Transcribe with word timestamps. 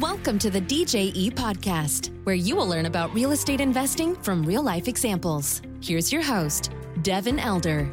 Welcome 0.00 0.38
to 0.40 0.50
the 0.50 0.60
DJE 0.60 1.30
podcast, 1.30 2.10
where 2.24 2.34
you 2.34 2.54
will 2.54 2.68
learn 2.68 2.84
about 2.84 3.14
real 3.14 3.30
estate 3.30 3.62
investing 3.62 4.14
from 4.16 4.42
real 4.42 4.62
life 4.62 4.88
examples. 4.88 5.62
Here's 5.80 6.12
your 6.12 6.20
host, 6.20 6.70
Devin 7.00 7.38
Elder. 7.38 7.90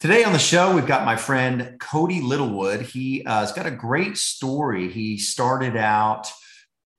Today 0.00 0.24
on 0.24 0.32
the 0.32 0.40
show, 0.40 0.74
we've 0.74 0.86
got 0.86 1.04
my 1.04 1.14
friend 1.14 1.76
Cody 1.78 2.20
Littlewood. 2.20 2.80
He 2.80 3.24
uh, 3.24 3.40
has 3.40 3.52
got 3.52 3.66
a 3.66 3.70
great 3.70 4.16
story. 4.16 4.88
He 4.88 5.18
started 5.18 5.76
out 5.76 6.32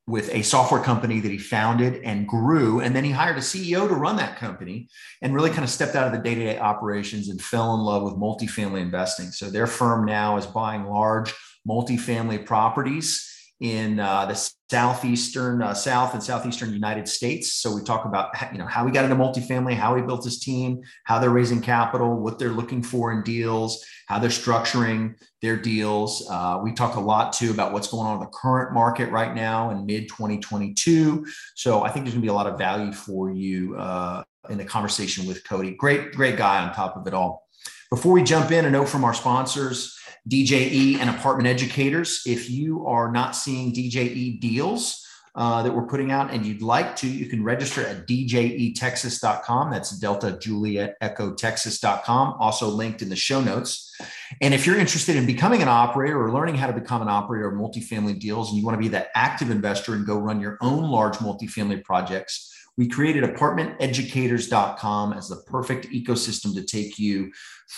with 0.10 0.34
a 0.34 0.42
software 0.42 0.82
company 0.82 1.20
that 1.20 1.32
he 1.32 1.38
founded 1.38 2.02
and 2.04 2.28
grew. 2.28 2.82
And 2.82 2.96
then 2.96 3.04
he 3.04 3.12
hired 3.12 3.38
a 3.38 3.42
CEO 3.42 3.88
to 3.88 3.94
run 3.94 4.16
that 4.16 4.38
company 4.38 4.90
and 5.22 5.36
really 5.36 5.52
kind 5.52 5.64
of 5.64 5.70
stepped 5.70 5.96
out 5.96 6.08
of 6.08 6.14
the 6.14 6.18
day 6.28 6.34
to 6.34 6.44
day 6.44 6.58
operations 6.58 7.30
and 7.30 7.40
fell 7.40 7.76
in 7.76 7.82
love 7.82 8.02
with 8.02 8.16
multifamily 8.16 8.82
investing. 8.82 9.28
So 9.28 9.52
their 9.52 9.68
firm 9.68 10.06
now 10.06 10.38
is 10.38 10.48
buying 10.48 10.86
large 10.86 11.34
multifamily 11.68 12.46
properties 12.46 13.29
in 13.60 14.00
uh, 14.00 14.26
the 14.26 14.52
southeastern, 14.70 15.62
uh, 15.62 15.74
south 15.74 16.14
and 16.14 16.24
southeastern 16.24 16.72
United 16.72 17.08
States. 17.08 17.54
So 17.54 17.76
we 17.76 17.84
talk 17.84 18.06
about 18.06 18.30
you 18.54 18.58
know 18.58 18.66
how 18.66 18.86
he 18.86 18.92
got 18.92 19.04
into 19.04 19.18
multifamily, 19.18 19.74
how 19.74 19.96
he 19.96 20.02
built 20.02 20.24
his 20.24 20.40
team, 20.40 20.82
how 21.04 21.20
they're 21.20 21.30
raising 21.30 21.62
capital, 21.62 22.20
what 22.20 22.40
they're 22.40 22.50
looking 22.50 22.82
for 22.82 23.12
in 23.12 23.22
deals, 23.24 23.84
how 24.08 24.20
they're 24.20 24.30
structuring 24.30 25.16
their 25.42 25.58
deals. 25.58 26.26
Uh, 26.30 26.60
we 26.64 26.74
talk 26.74 26.96
a 26.96 27.00
lot 27.00 27.34
too 27.34 27.52
about 27.52 27.74
what's 27.74 27.88
going 27.88 28.08
on 28.08 28.16
in 28.16 28.20
the 28.22 28.32
current 28.34 28.74
market 28.74 29.12
right 29.12 29.36
now 29.36 29.72
in 29.72 29.86
mid 29.86 30.08
2022. 30.08 31.26
So 31.56 31.84
I 31.84 31.90
think 31.90 32.06
there's 32.06 32.14
going 32.14 32.22
to 32.22 32.26
be 32.26 32.30
a 32.30 32.34
lot 32.34 32.48
of 32.48 32.58
value 32.58 32.94
for 32.94 33.32
you 33.32 33.76
uh, 33.78 34.24
in 34.50 34.58
the 34.58 34.66
conversation 34.66 35.28
with 35.28 35.44
Cody. 35.44 35.72
Great, 35.72 36.14
great 36.14 36.38
guy 36.38 36.66
on 36.66 36.74
top 36.74 36.96
of 36.96 37.06
it 37.08 37.14
all. 37.14 37.46
Before 37.90 38.14
we 38.14 38.24
jump 38.24 38.52
in, 38.52 38.66
a 38.66 38.70
note 38.70 38.88
from 38.88 39.04
our 39.04 39.16
sponsors. 39.16 39.99
DJE 40.30 41.00
and 41.00 41.10
apartment 41.10 41.48
educators. 41.48 42.22
If 42.26 42.50
you 42.50 42.86
are 42.86 43.12
not 43.12 43.36
seeing 43.36 43.74
DJE 43.74 44.40
deals 44.40 45.06
uh, 45.36 45.64
that 45.64 45.74
we're 45.74 45.88
putting 45.88 46.12
out 46.12 46.32
and 46.32 46.46
you'd 46.46 46.62
like 46.62 46.96
to, 46.98 47.08
you 47.08 47.28
can 47.28 47.44
register 47.44 47.86
at 47.86 48.08
djetexas.com. 48.08 49.72
That's 49.72 49.98
Delta 49.98 50.38
Juliet 50.40 50.98
Echo 51.02 51.34
Texas.com, 51.34 52.36
also 52.40 52.68
linked 52.68 53.02
in 53.02 53.10
the 53.10 53.16
show 53.16 53.42
notes. 53.42 53.96
And 54.42 54.54
if 54.54 54.66
you're 54.66 54.78
interested 54.78 55.16
in 55.16 55.26
becoming 55.26 55.62
an 55.62 55.68
operator 55.68 56.22
or 56.22 56.32
learning 56.32 56.56
how 56.56 56.68
to 56.68 56.74
become 56.74 57.02
an 57.02 57.10
operator 57.10 57.48
of 57.48 57.60
multifamily 57.60 58.20
deals 58.20 58.50
and 58.50 58.58
you 58.60 58.66
want 58.66 58.76
to 58.76 58.82
be 58.82 58.90
that 58.90 59.10
active 59.16 59.50
investor 59.50 59.94
and 59.94 60.06
go 60.06 60.18
run 60.18 60.42
your 60.42 60.58
own 60.62 60.84
large 60.84 61.18
multifamily 61.18 61.84
projects, 61.84 62.54
we 62.80 62.88
created 62.88 63.24
apartmenteducators.com 63.26 65.12
as 65.12 65.28
the 65.28 65.36
perfect 65.48 65.88
ecosystem 65.88 66.56
to 66.56 66.64
take 66.64 66.98
you 66.98 67.30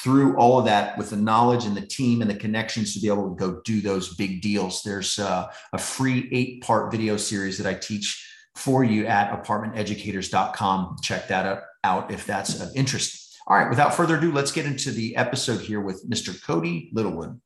through 0.03 0.37
all 0.37 0.59
of 0.59 0.65
that 0.65 0.95
with 0.95 1.09
the 1.09 1.15
knowledge 1.15 1.65
and 1.65 1.75
the 1.75 1.81
team 1.81 2.21
and 2.21 2.29
the 2.29 2.35
connections 2.35 2.93
to 2.93 2.99
be 2.99 3.07
able 3.07 3.27
to 3.27 3.35
go 3.35 3.59
do 3.65 3.81
those 3.81 4.13
big 4.13 4.43
deals. 4.43 4.83
There's 4.83 5.17
uh, 5.17 5.47
a 5.73 5.79
free 5.79 6.29
eight 6.31 6.61
part 6.61 6.91
video 6.91 7.17
series 7.17 7.57
that 7.57 7.65
I 7.65 7.73
teach 7.73 8.23
for 8.55 8.83
you 8.83 9.07
at 9.07 9.43
apartmenteducators.com. 9.43 10.97
Check 11.01 11.27
that 11.29 11.63
out 11.83 12.11
if 12.11 12.27
that's 12.27 12.61
of 12.61 12.69
interest. 12.75 13.39
All 13.47 13.57
right, 13.57 13.71
without 13.71 13.95
further 13.95 14.19
ado, 14.19 14.31
let's 14.31 14.51
get 14.51 14.67
into 14.67 14.91
the 14.91 15.15
episode 15.15 15.61
here 15.61 15.81
with 15.81 16.07
Mr. 16.07 16.39
Cody 16.43 16.91
Littlewood. 16.93 17.41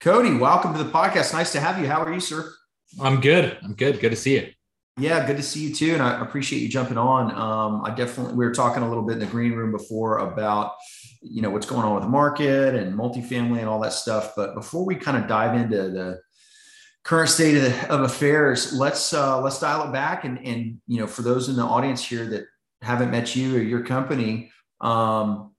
Cody, 0.00 0.34
welcome 0.34 0.74
to 0.74 0.84
the 0.84 0.90
podcast. 0.90 1.32
Nice 1.32 1.52
to 1.52 1.60
have 1.60 1.78
you. 1.78 1.86
How 1.86 2.02
are 2.02 2.12
you, 2.12 2.20
sir? 2.20 2.52
I'm 3.00 3.22
good. 3.22 3.56
I'm 3.62 3.72
good. 3.72 4.00
Good 4.00 4.10
to 4.10 4.16
see 4.16 4.34
you. 4.34 4.52
Yeah, 4.98 5.26
good 5.26 5.36
to 5.36 5.42
see 5.42 5.60
you 5.60 5.74
too, 5.74 5.92
and 5.92 6.02
I 6.02 6.22
appreciate 6.22 6.62
you 6.62 6.68
jumping 6.70 6.96
on. 6.96 7.30
Um, 7.34 7.84
I 7.84 7.94
definitely 7.94 8.34
we 8.34 8.46
were 8.46 8.54
talking 8.54 8.82
a 8.82 8.88
little 8.88 9.04
bit 9.04 9.14
in 9.14 9.18
the 9.18 9.26
green 9.26 9.52
room 9.52 9.70
before 9.70 10.18
about 10.18 10.72
you 11.20 11.42
know 11.42 11.50
what's 11.50 11.66
going 11.66 11.82
on 11.84 11.94
with 11.94 12.02
the 12.04 12.08
market 12.08 12.74
and 12.74 12.98
multifamily 12.98 13.58
and 13.58 13.68
all 13.68 13.78
that 13.80 13.92
stuff. 13.92 14.32
But 14.34 14.54
before 14.54 14.86
we 14.86 14.94
kind 14.94 15.18
of 15.18 15.28
dive 15.28 15.54
into 15.54 15.90
the 15.90 16.20
current 17.04 17.28
state 17.28 17.56
of, 17.58 17.62
the, 17.64 17.92
of 17.92 18.00
affairs, 18.02 18.72
let's 18.72 19.12
uh, 19.12 19.38
let's 19.42 19.60
dial 19.60 19.86
it 19.86 19.92
back 19.92 20.24
and 20.24 20.38
and 20.46 20.80
you 20.86 20.98
know 20.98 21.06
for 21.06 21.20
those 21.20 21.50
in 21.50 21.56
the 21.56 21.62
audience 21.62 22.02
here 22.02 22.24
that 22.30 22.44
haven't 22.80 23.10
met 23.10 23.36
you 23.36 23.54
or 23.54 23.60
your 23.60 23.84
company, 23.84 24.50
um, 24.80 25.54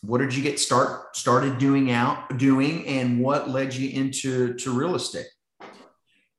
what 0.00 0.18
did 0.18 0.34
you 0.34 0.42
get 0.42 0.58
start 0.58 1.14
started 1.14 1.58
doing 1.58 1.90
out 1.90 2.38
doing, 2.38 2.86
and 2.86 3.20
what 3.20 3.50
led 3.50 3.74
you 3.74 3.90
into 3.90 4.54
to 4.54 4.70
real 4.70 4.94
estate? 4.94 5.26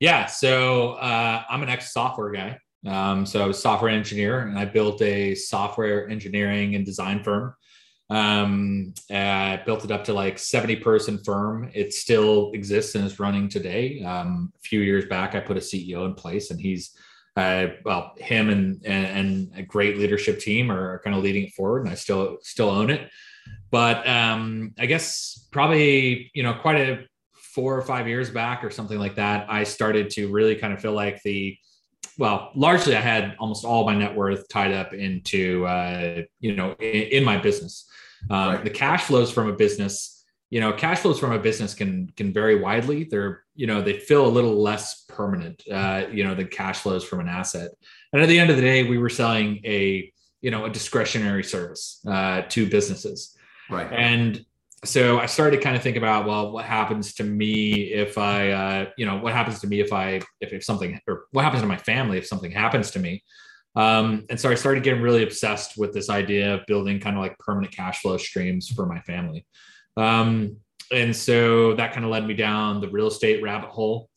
Yeah, 0.01 0.25
so 0.25 0.93
uh, 0.93 1.43
I'm 1.47 1.61
an 1.61 1.69
ex 1.69 1.93
software 1.93 2.31
guy. 2.31 2.57
Um, 2.87 3.23
so 3.23 3.43
I 3.43 3.45
was 3.45 3.61
software 3.61 3.91
engineer, 3.91 4.39
and 4.39 4.57
I 4.57 4.65
built 4.65 4.99
a 5.03 5.35
software 5.35 6.09
engineering 6.09 6.73
and 6.73 6.83
design 6.83 7.23
firm. 7.23 7.53
Um, 8.09 8.95
I 9.11 9.61
built 9.63 9.85
it 9.85 9.91
up 9.91 10.03
to 10.05 10.13
like 10.13 10.39
70 10.39 10.77
person 10.77 11.19
firm. 11.23 11.69
It 11.75 11.93
still 11.93 12.49
exists 12.55 12.95
and 12.95 13.05
is 13.05 13.19
running 13.19 13.47
today. 13.47 14.01
Um, 14.01 14.51
a 14.55 14.59
few 14.61 14.79
years 14.79 15.05
back, 15.05 15.35
I 15.35 15.39
put 15.39 15.57
a 15.57 15.61
CEO 15.61 16.07
in 16.07 16.15
place, 16.15 16.49
and 16.49 16.59
he's 16.59 16.97
uh, 17.37 17.67
well, 17.85 18.13
him 18.17 18.49
and, 18.49 18.81
and, 18.83 19.05
and 19.05 19.51
a 19.55 19.61
great 19.61 19.99
leadership 19.99 20.39
team 20.39 20.71
are, 20.71 20.99
kind 21.03 21.15
of 21.15 21.21
leading 21.21 21.43
it 21.43 21.53
forward, 21.53 21.83
and 21.83 21.91
I 21.91 21.95
still 21.95 22.39
still 22.41 22.71
own 22.71 22.89
it. 22.89 23.07
But 23.69 24.07
um, 24.07 24.73
I 24.79 24.87
guess 24.87 25.47
probably 25.51 26.31
you 26.33 26.41
know 26.41 26.55
quite 26.55 26.77
a 26.77 27.05
four 27.53 27.77
or 27.77 27.81
five 27.81 28.07
years 28.07 28.29
back 28.29 28.63
or 28.63 28.69
something 28.69 28.97
like 28.97 29.15
that, 29.15 29.49
I 29.49 29.63
started 29.63 30.09
to 30.11 30.31
really 30.31 30.55
kind 30.55 30.73
of 30.73 30.81
feel 30.81 30.93
like 30.93 31.21
the 31.23 31.57
well, 32.17 32.51
largely 32.55 32.95
I 32.95 33.01
had 33.01 33.35
almost 33.39 33.65
all 33.65 33.85
my 33.85 33.95
net 33.95 34.15
worth 34.15 34.47
tied 34.49 34.73
up 34.73 34.93
into 34.93 35.65
uh, 35.65 36.21
you 36.39 36.55
know 36.55 36.73
in, 36.79 37.03
in 37.19 37.23
my 37.23 37.37
business. 37.37 37.89
Um, 38.29 38.55
right. 38.55 38.63
The 38.63 38.69
cash 38.69 39.05
flows 39.05 39.31
from 39.31 39.47
a 39.47 39.53
business, 39.53 40.23
you 40.49 40.59
know, 40.59 40.71
cash 40.73 40.99
flows 40.99 41.19
from 41.19 41.31
a 41.31 41.39
business 41.39 41.73
can 41.73 42.11
can 42.15 42.33
vary 42.33 42.59
widely. 42.59 43.05
They're 43.05 43.43
you 43.55 43.67
know 43.67 43.81
they 43.81 43.99
feel 43.99 44.25
a 44.25 44.27
little 44.27 44.61
less 44.61 45.05
permanent, 45.05 45.63
uh, 45.71 46.05
you 46.11 46.23
know, 46.23 46.35
than 46.35 46.47
cash 46.47 46.79
flows 46.79 47.03
from 47.03 47.19
an 47.21 47.27
asset. 47.27 47.71
And 48.13 48.21
at 48.21 48.27
the 48.27 48.39
end 48.39 48.49
of 48.49 48.55
the 48.55 48.61
day, 48.61 48.83
we 48.83 48.97
were 48.97 49.09
selling 49.09 49.59
a 49.65 50.11
you 50.41 50.51
know 50.51 50.65
a 50.65 50.69
discretionary 50.69 51.43
service 51.43 52.01
uh, 52.07 52.43
to 52.49 52.69
businesses. 52.69 53.35
Right. 53.69 53.91
And 53.91 54.45
so 54.83 55.19
I 55.19 55.27
started 55.27 55.57
to 55.57 55.63
kind 55.63 55.75
of 55.75 55.83
think 55.83 55.95
about, 55.95 56.25
well, 56.25 56.51
what 56.51 56.65
happens 56.65 57.13
to 57.15 57.23
me 57.23 57.93
if 57.93 58.17
I, 58.17 58.51
uh, 58.51 58.85
you 58.97 59.05
know, 59.05 59.17
what 59.17 59.33
happens 59.33 59.59
to 59.61 59.67
me 59.67 59.79
if 59.79 59.93
I, 59.93 60.21
if, 60.39 60.53
if 60.53 60.63
something, 60.63 60.99
or 61.07 61.25
what 61.31 61.43
happens 61.43 61.61
to 61.61 61.67
my 61.67 61.77
family 61.77 62.17
if 62.17 62.25
something 62.25 62.51
happens 62.51 62.89
to 62.91 62.99
me. 62.99 63.23
Um, 63.75 64.25
and 64.29 64.39
so 64.39 64.49
I 64.49 64.55
started 64.55 64.83
getting 64.83 65.01
really 65.01 65.23
obsessed 65.23 65.77
with 65.77 65.93
this 65.93 66.09
idea 66.09 66.55
of 66.55 66.65
building 66.65 66.99
kind 66.99 67.15
of 67.15 67.21
like 67.21 67.37
permanent 67.37 67.73
cash 67.75 68.01
flow 68.01 68.17
streams 68.17 68.69
for 68.69 68.87
my 68.87 68.99
family. 69.01 69.45
Um, 69.97 70.57
and 70.91 71.15
so 71.15 71.75
that 71.75 71.93
kind 71.93 72.03
of 72.03 72.11
led 72.11 72.25
me 72.25 72.33
down 72.33 72.81
the 72.81 72.89
real 72.89 73.07
estate 73.07 73.41
rabbit 73.43 73.69
hole. 73.69 74.09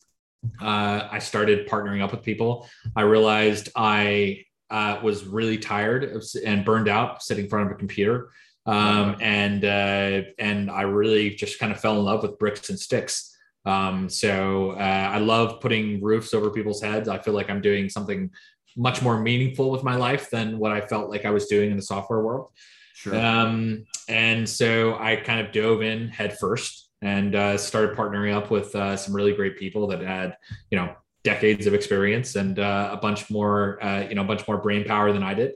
Uh, 0.60 1.08
I 1.10 1.18
started 1.18 1.68
partnering 1.68 2.02
up 2.02 2.10
with 2.10 2.22
people. 2.22 2.68
I 2.96 3.02
realized 3.02 3.68
I 3.76 4.44
uh, 4.70 4.98
was 5.02 5.24
really 5.24 5.58
tired 5.58 6.04
of, 6.04 6.24
and 6.44 6.64
burned 6.64 6.88
out 6.88 7.22
sitting 7.22 7.44
in 7.44 7.50
front 7.50 7.66
of 7.66 7.72
a 7.72 7.78
computer 7.78 8.30
um, 8.66 9.16
and 9.20 9.64
uh, 9.64 10.22
and 10.38 10.70
I 10.70 10.82
really 10.82 11.30
just 11.34 11.58
kind 11.58 11.72
of 11.72 11.80
fell 11.80 11.98
in 11.98 12.04
love 12.04 12.22
with 12.22 12.38
bricks 12.38 12.70
and 12.70 12.78
sticks. 12.78 13.36
Um, 13.66 14.08
so 14.08 14.72
uh, 14.72 15.10
I 15.12 15.18
love 15.18 15.60
putting 15.60 16.02
roofs 16.02 16.34
over 16.34 16.50
people's 16.50 16.82
heads. 16.82 17.08
I 17.08 17.18
feel 17.18 17.34
like 17.34 17.50
I'm 17.50 17.60
doing 17.60 17.88
something 17.88 18.30
much 18.76 19.02
more 19.02 19.20
meaningful 19.20 19.70
with 19.70 19.82
my 19.82 19.96
life 19.96 20.30
than 20.30 20.58
what 20.58 20.72
I 20.72 20.80
felt 20.80 21.08
like 21.10 21.24
I 21.24 21.30
was 21.30 21.46
doing 21.46 21.70
in 21.70 21.76
the 21.76 21.82
software 21.82 22.20
world. 22.20 22.50
Sure. 22.94 23.14
Um, 23.14 23.84
and 24.08 24.48
so 24.48 24.96
I 24.98 25.16
kind 25.16 25.44
of 25.44 25.52
dove 25.52 25.82
in 25.82 26.08
head 26.08 26.38
first 26.38 26.90
and 27.02 27.34
uh, 27.34 27.58
started 27.58 27.96
partnering 27.96 28.34
up 28.34 28.50
with 28.50 28.74
uh, 28.74 28.96
some 28.96 29.14
really 29.14 29.32
great 29.32 29.58
people 29.58 29.86
that 29.88 30.00
had, 30.00 30.36
you 30.70 30.78
know, 30.78 30.94
decades 31.22 31.66
of 31.66 31.74
experience 31.74 32.36
and 32.36 32.58
uh, 32.58 32.90
a 32.92 32.96
bunch 32.96 33.30
more, 33.30 33.82
uh, 33.82 34.06
you 34.08 34.14
know, 34.14 34.22
a 34.22 34.26
bunch 34.26 34.46
more 34.46 34.58
brain 34.58 34.84
power 34.84 35.12
than 35.12 35.22
I 35.22 35.34
did. 35.34 35.52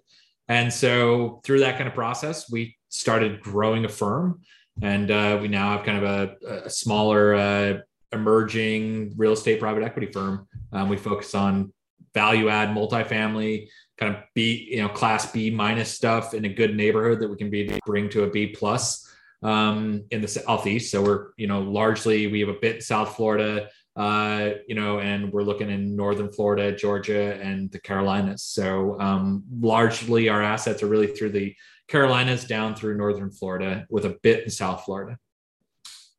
And 0.49 0.73
so 0.73 1.41
through 1.45 1.61
that 1.61 1.77
kind 1.77 1.89
of 1.89 1.95
process, 1.95 2.51
we 2.51 2.77
started 2.89 3.41
growing 3.41 3.85
a 3.85 3.89
firm, 3.89 4.41
and 4.81 5.11
uh, 5.11 5.39
we 5.41 5.49
now 5.49 5.77
have 5.77 5.85
kind 5.85 6.03
of 6.03 6.05
a, 6.05 6.65
a 6.65 6.71
smaller, 6.71 7.35
uh, 7.35 7.79
emerging 8.13 9.13
real 9.17 9.33
estate 9.33 9.61
private 9.61 9.83
equity 9.83 10.11
firm. 10.11 10.47
Um, 10.73 10.89
we 10.89 10.97
focus 10.97 11.35
on 11.35 11.73
value 12.15 12.49
add 12.49 12.71
multifamily, 12.71 13.69
kind 13.99 14.15
of 14.15 14.23
B, 14.35 14.69
you 14.71 14.83
know, 14.83 14.89
class 14.89 15.31
B 15.31 15.51
minus 15.51 15.91
stuff 15.91 16.35
in 16.35 16.45
a 16.45 16.49
good 16.49 16.75
neighborhood 16.75 17.21
that 17.21 17.29
we 17.29 17.37
can 17.37 17.51
be 17.51 17.79
bring 17.85 18.09
to 18.11 18.25
a 18.25 18.31
B 18.31 18.49
plus 18.49 19.07
um, 19.43 20.05
in 20.11 20.21
the 20.21 20.29
southeast. 20.29 20.91
So 20.91 21.03
we're 21.03 21.29
you 21.37 21.47
know 21.47 21.61
largely 21.61 22.27
we 22.27 22.41
have 22.41 22.49
a 22.49 22.59
bit 22.61 22.77
in 22.77 22.81
South 22.81 23.17
Florida, 23.17 23.69
uh, 23.99 24.51
you 24.69 24.77
know, 24.77 25.01
and 25.01 25.33
we're 25.33 25.43
looking 25.43 25.69
in 25.69 25.97
northern 25.97 26.31
Florida, 26.31 26.75
Georgia, 26.75 27.35
and 27.43 27.71
the 27.73 27.81
Carolinas. 27.81 28.45
So 28.45 28.99
um, 29.01 29.43
largely 29.61 30.29
our 30.29 30.43
assets 30.43 30.83
are 30.85 30.87
really 30.87 31.09
through 31.09 31.33
the 31.33 31.55
Carolinas 31.89 32.45
down 32.45 32.77
through 32.77 32.97
northern 32.97 33.33
Florida 33.33 33.87
with 33.91 34.05
a 34.05 34.17
bit 34.23 34.45
in 34.45 34.51
South 34.51 34.85
Florida. 34.85 35.19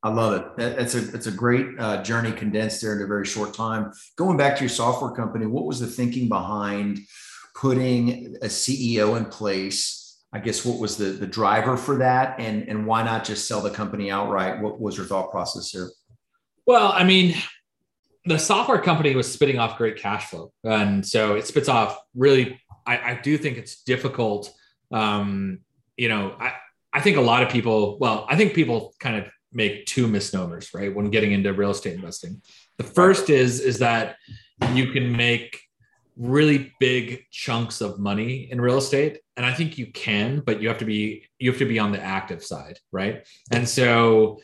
I 0.04 0.10
love 0.10 0.34
it. 0.58 0.78
It's 0.80 0.96
a 0.96 1.14
it's 1.14 1.28
a 1.28 1.32
great 1.32 1.68
uh, 1.80 2.04
journey 2.04 2.32
condensed 2.32 2.82
there 2.82 2.96
in 2.96 3.02
a 3.02 3.08
very 3.08 3.26
short 3.26 3.54
time. 3.54 3.92
Going 4.18 4.38
back 4.38 4.56
to 4.58 4.62
your 4.62 4.70
software 4.70 5.12
company, 5.12 5.46
what 5.46 5.66
was 5.66 5.80
the 5.80 5.88
thinking 5.88 6.30
behind 6.30 7.00
putting 7.56 8.36
a 8.42 8.48
CEO 8.48 9.18
in 9.18 9.26
place 9.26 10.00
I 10.32 10.40
guess 10.40 10.64
what 10.64 10.80
was 10.80 10.96
the 10.96 11.06
the 11.06 11.26
driver 11.26 11.76
for 11.76 11.98
that, 11.98 12.40
and 12.40 12.68
and 12.68 12.86
why 12.86 13.04
not 13.04 13.26
just 13.26 13.48
sell 13.48 13.62
the 13.62 13.72
company 13.72 14.12
outright? 14.12 14.62
What 14.62 14.80
was 14.80 14.96
your 14.96 15.08
thought 15.08 15.32
process 15.32 15.72
here? 15.72 15.90
Well, 16.68 16.92
I 16.92 17.04
mean, 17.04 17.36
the 18.26 18.38
software 18.38 18.80
company 18.80 19.16
was 19.16 19.32
spitting 19.32 19.60
off 19.60 19.78
great 19.78 19.98
cash 19.98 20.26
flow, 20.26 20.52
and 20.64 21.06
so 21.06 21.36
it 21.36 21.48
spits 21.48 21.70
off 21.70 22.00
really. 22.16 22.60
I, 22.86 23.12
I 23.12 23.20
do 23.22 23.38
think 23.38 23.58
it's 23.58 23.84
difficult. 23.84 24.52
Um, 24.92 25.60
you 25.98 26.10
know, 26.10 26.36
I 26.40 26.54
I 26.92 27.02
think 27.02 27.18
a 27.18 27.22
lot 27.22 27.44
of 27.44 27.50
people. 27.50 27.98
Well, 28.00 28.26
I 28.30 28.36
think 28.36 28.54
people 28.54 28.94
kind 29.00 29.16
of 29.16 29.30
make 29.52 29.86
two 29.86 30.08
misnomers, 30.08 30.74
right, 30.74 30.94
when 30.94 31.10
getting 31.10 31.32
into 31.32 31.54
real 31.54 31.72
estate 31.72 31.96
investing. 31.96 32.42
The 32.78 32.84
first 32.84 33.30
is 33.30 33.60
is 33.60 33.80
that 33.80 34.18
you 34.74 34.92
can 34.92 35.16
make 35.16 35.60
really 36.20 36.74
big 36.82 37.24
chunks 37.32 37.80
of 37.80 37.98
money 37.98 38.50
in 38.52 38.60
real 38.60 38.78
estate 38.78 39.20
and 39.38 39.46
i 39.46 39.54
think 39.54 39.78
you 39.78 39.90
can 39.94 40.42
but 40.42 40.62
you 40.62 40.68
have 40.68 40.78
to 40.78 40.84
be 40.84 41.24
you 41.40 41.50
have 41.50 41.58
to 41.58 41.66
be 41.66 41.80
on 41.80 41.94
the 41.94 42.02
active 42.02 42.44
side 42.44 42.78
right 42.92 43.26
and 43.54 43.68
so 43.68 44.38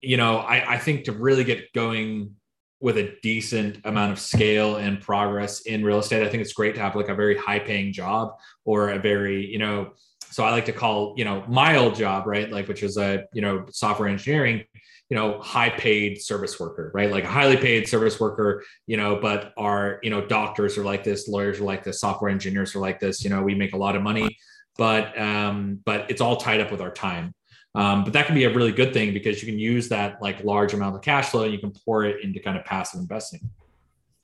you 0.00 0.16
know 0.16 0.38
i, 0.38 0.74
I 0.74 0.78
think 0.78 1.04
to 1.04 1.12
really 1.12 1.42
get 1.42 1.72
going 1.72 2.36
with 2.80 2.96
a 2.96 3.16
decent 3.22 3.80
amount 3.84 4.12
of 4.12 4.20
scale 4.20 4.76
and 4.76 5.00
progress 5.00 5.60
in 5.62 5.84
real 5.84 5.98
estate. 5.98 6.22
I 6.22 6.28
think 6.28 6.42
it's 6.42 6.52
great 6.52 6.74
to 6.76 6.80
have 6.80 6.94
like 6.94 7.08
a 7.08 7.14
very 7.14 7.36
high 7.36 7.58
paying 7.58 7.92
job 7.92 8.36
or 8.64 8.90
a 8.90 8.98
very 8.98 9.46
you 9.46 9.58
know 9.58 9.92
so 10.30 10.44
i 10.44 10.50
like 10.50 10.66
to 10.66 10.72
call 10.72 11.14
you 11.16 11.24
know 11.24 11.42
my 11.48 11.76
old 11.76 11.94
job 11.94 12.26
right? 12.26 12.50
Like 12.50 12.68
which 12.68 12.82
is 12.82 12.96
a 12.96 13.24
you 13.32 13.42
know 13.42 13.66
software 13.70 14.08
engineering 14.08 14.64
you 15.10 15.16
know 15.16 15.40
high 15.40 15.70
paid 15.70 16.20
service 16.20 16.60
worker 16.60 16.90
right? 16.94 17.10
Like 17.10 17.24
a 17.24 17.28
highly 17.28 17.56
paid 17.56 17.88
service 17.88 18.20
worker 18.20 18.62
you 18.86 18.96
know 18.96 19.18
but 19.20 19.52
our 19.56 19.98
you 20.02 20.10
know 20.10 20.24
doctors 20.24 20.78
are 20.78 20.84
like 20.84 21.02
this 21.02 21.28
lawyers 21.28 21.60
are 21.60 21.64
like 21.64 21.82
this 21.82 22.00
software 22.00 22.30
engineers 22.30 22.76
are 22.76 22.80
like 22.80 23.00
this 23.00 23.24
you 23.24 23.30
know 23.30 23.42
we 23.42 23.54
make 23.54 23.72
a 23.72 23.78
lot 23.78 23.96
of 23.96 24.02
money 24.02 24.38
but 24.76 25.18
um 25.20 25.80
but 25.84 26.10
it's 26.10 26.20
all 26.20 26.36
tied 26.36 26.60
up 26.60 26.70
with 26.70 26.80
our 26.80 26.92
time 26.92 27.34
um, 27.74 28.04
but 28.04 28.12
that 28.14 28.26
can 28.26 28.34
be 28.34 28.44
a 28.44 28.54
really 28.54 28.72
good 28.72 28.92
thing 28.92 29.12
because 29.12 29.42
you 29.42 29.48
can 29.48 29.58
use 29.58 29.88
that 29.88 30.20
like 30.22 30.42
large 30.44 30.74
amount 30.74 30.96
of 30.96 31.02
cash 31.02 31.28
flow 31.30 31.44
and 31.44 31.52
you 31.52 31.58
can 31.58 31.72
pour 31.84 32.04
it 32.04 32.24
into 32.24 32.40
kind 32.40 32.56
of 32.56 32.64
passive 32.64 33.00
investing. 33.00 33.40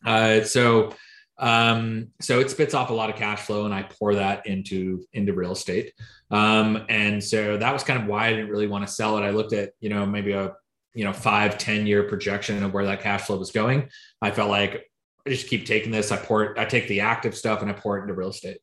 Uh, 0.05 0.43
so 0.43 0.95
um, 1.39 2.09
so 2.21 2.39
it 2.39 2.51
spits 2.51 2.75
off 2.75 2.91
a 2.91 2.95
lot 2.95 3.11
of 3.11 3.17
cash 3.17 3.41
flow 3.41 3.65
and 3.65 3.75
i 3.75 3.83
pour 3.83 4.15
that 4.15 4.47
into 4.47 5.05
into 5.13 5.33
real 5.33 5.53
estate. 5.53 5.93
Um, 6.31 6.87
and 6.89 7.23
so 7.23 7.57
that 7.57 7.73
was 7.73 7.83
kind 7.83 8.01
of 8.01 8.07
why 8.07 8.29
i 8.29 8.31
didn't 8.31 8.51
really 8.51 8.67
want 8.67 8.87
to 8.87 8.93
sell 8.93 9.19
it. 9.19 9.23
I 9.23 9.31
looked 9.31 9.53
at 9.53 9.73
you 9.81 9.89
know 9.89 10.07
maybe 10.07 10.33
a 10.33 10.53
you 10.95 11.05
know 11.05 11.13
five 11.13 11.59
ten 11.59 11.87
year 11.87 12.05
projection 12.05 12.63
of 12.63 12.73
where 12.73 12.87
that 12.87 13.03
cash 13.03 13.23
flow 13.23 13.37
was 13.37 13.51
going. 13.51 13.89
I 14.23 14.31
felt 14.31 14.51
like 14.51 14.91
i 15.27 15.31
just 15.31 15.49
keep 15.49 15.67
taking 15.67 15.91
this. 15.91 16.13
I 16.13 16.17
pour 16.17 16.45
it 16.45 16.59
i 16.59 16.65
take 16.65 16.89
the 16.89 17.01
active 17.01 17.37
stuff 17.37 17.63
and 17.63 17.71
i 17.71 17.75
pour 17.75 17.99
it 17.99 18.03
into 18.03 18.15
real 18.15 18.31
estate. 18.31 18.59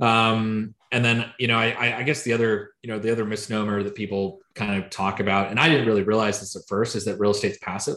Um, 0.00 0.74
and 0.92 1.04
then 1.04 1.32
you 1.38 1.48
know 1.48 1.58
I, 1.58 1.98
I 1.98 2.02
guess 2.02 2.22
the 2.22 2.32
other 2.32 2.72
you 2.82 2.90
know 2.90 2.98
the 2.98 3.10
other 3.10 3.24
misnomer 3.24 3.82
that 3.82 3.94
people 3.94 4.40
kind 4.54 4.82
of 4.82 4.90
talk 4.90 5.20
about 5.20 5.50
and 5.50 5.58
i 5.58 5.68
didn't 5.68 5.86
really 5.86 6.02
realize 6.02 6.40
this 6.40 6.54
at 6.54 6.62
first 6.68 6.94
is 6.94 7.06
that 7.06 7.18
real 7.18 7.32
estate's 7.32 7.58
passive 7.58 7.96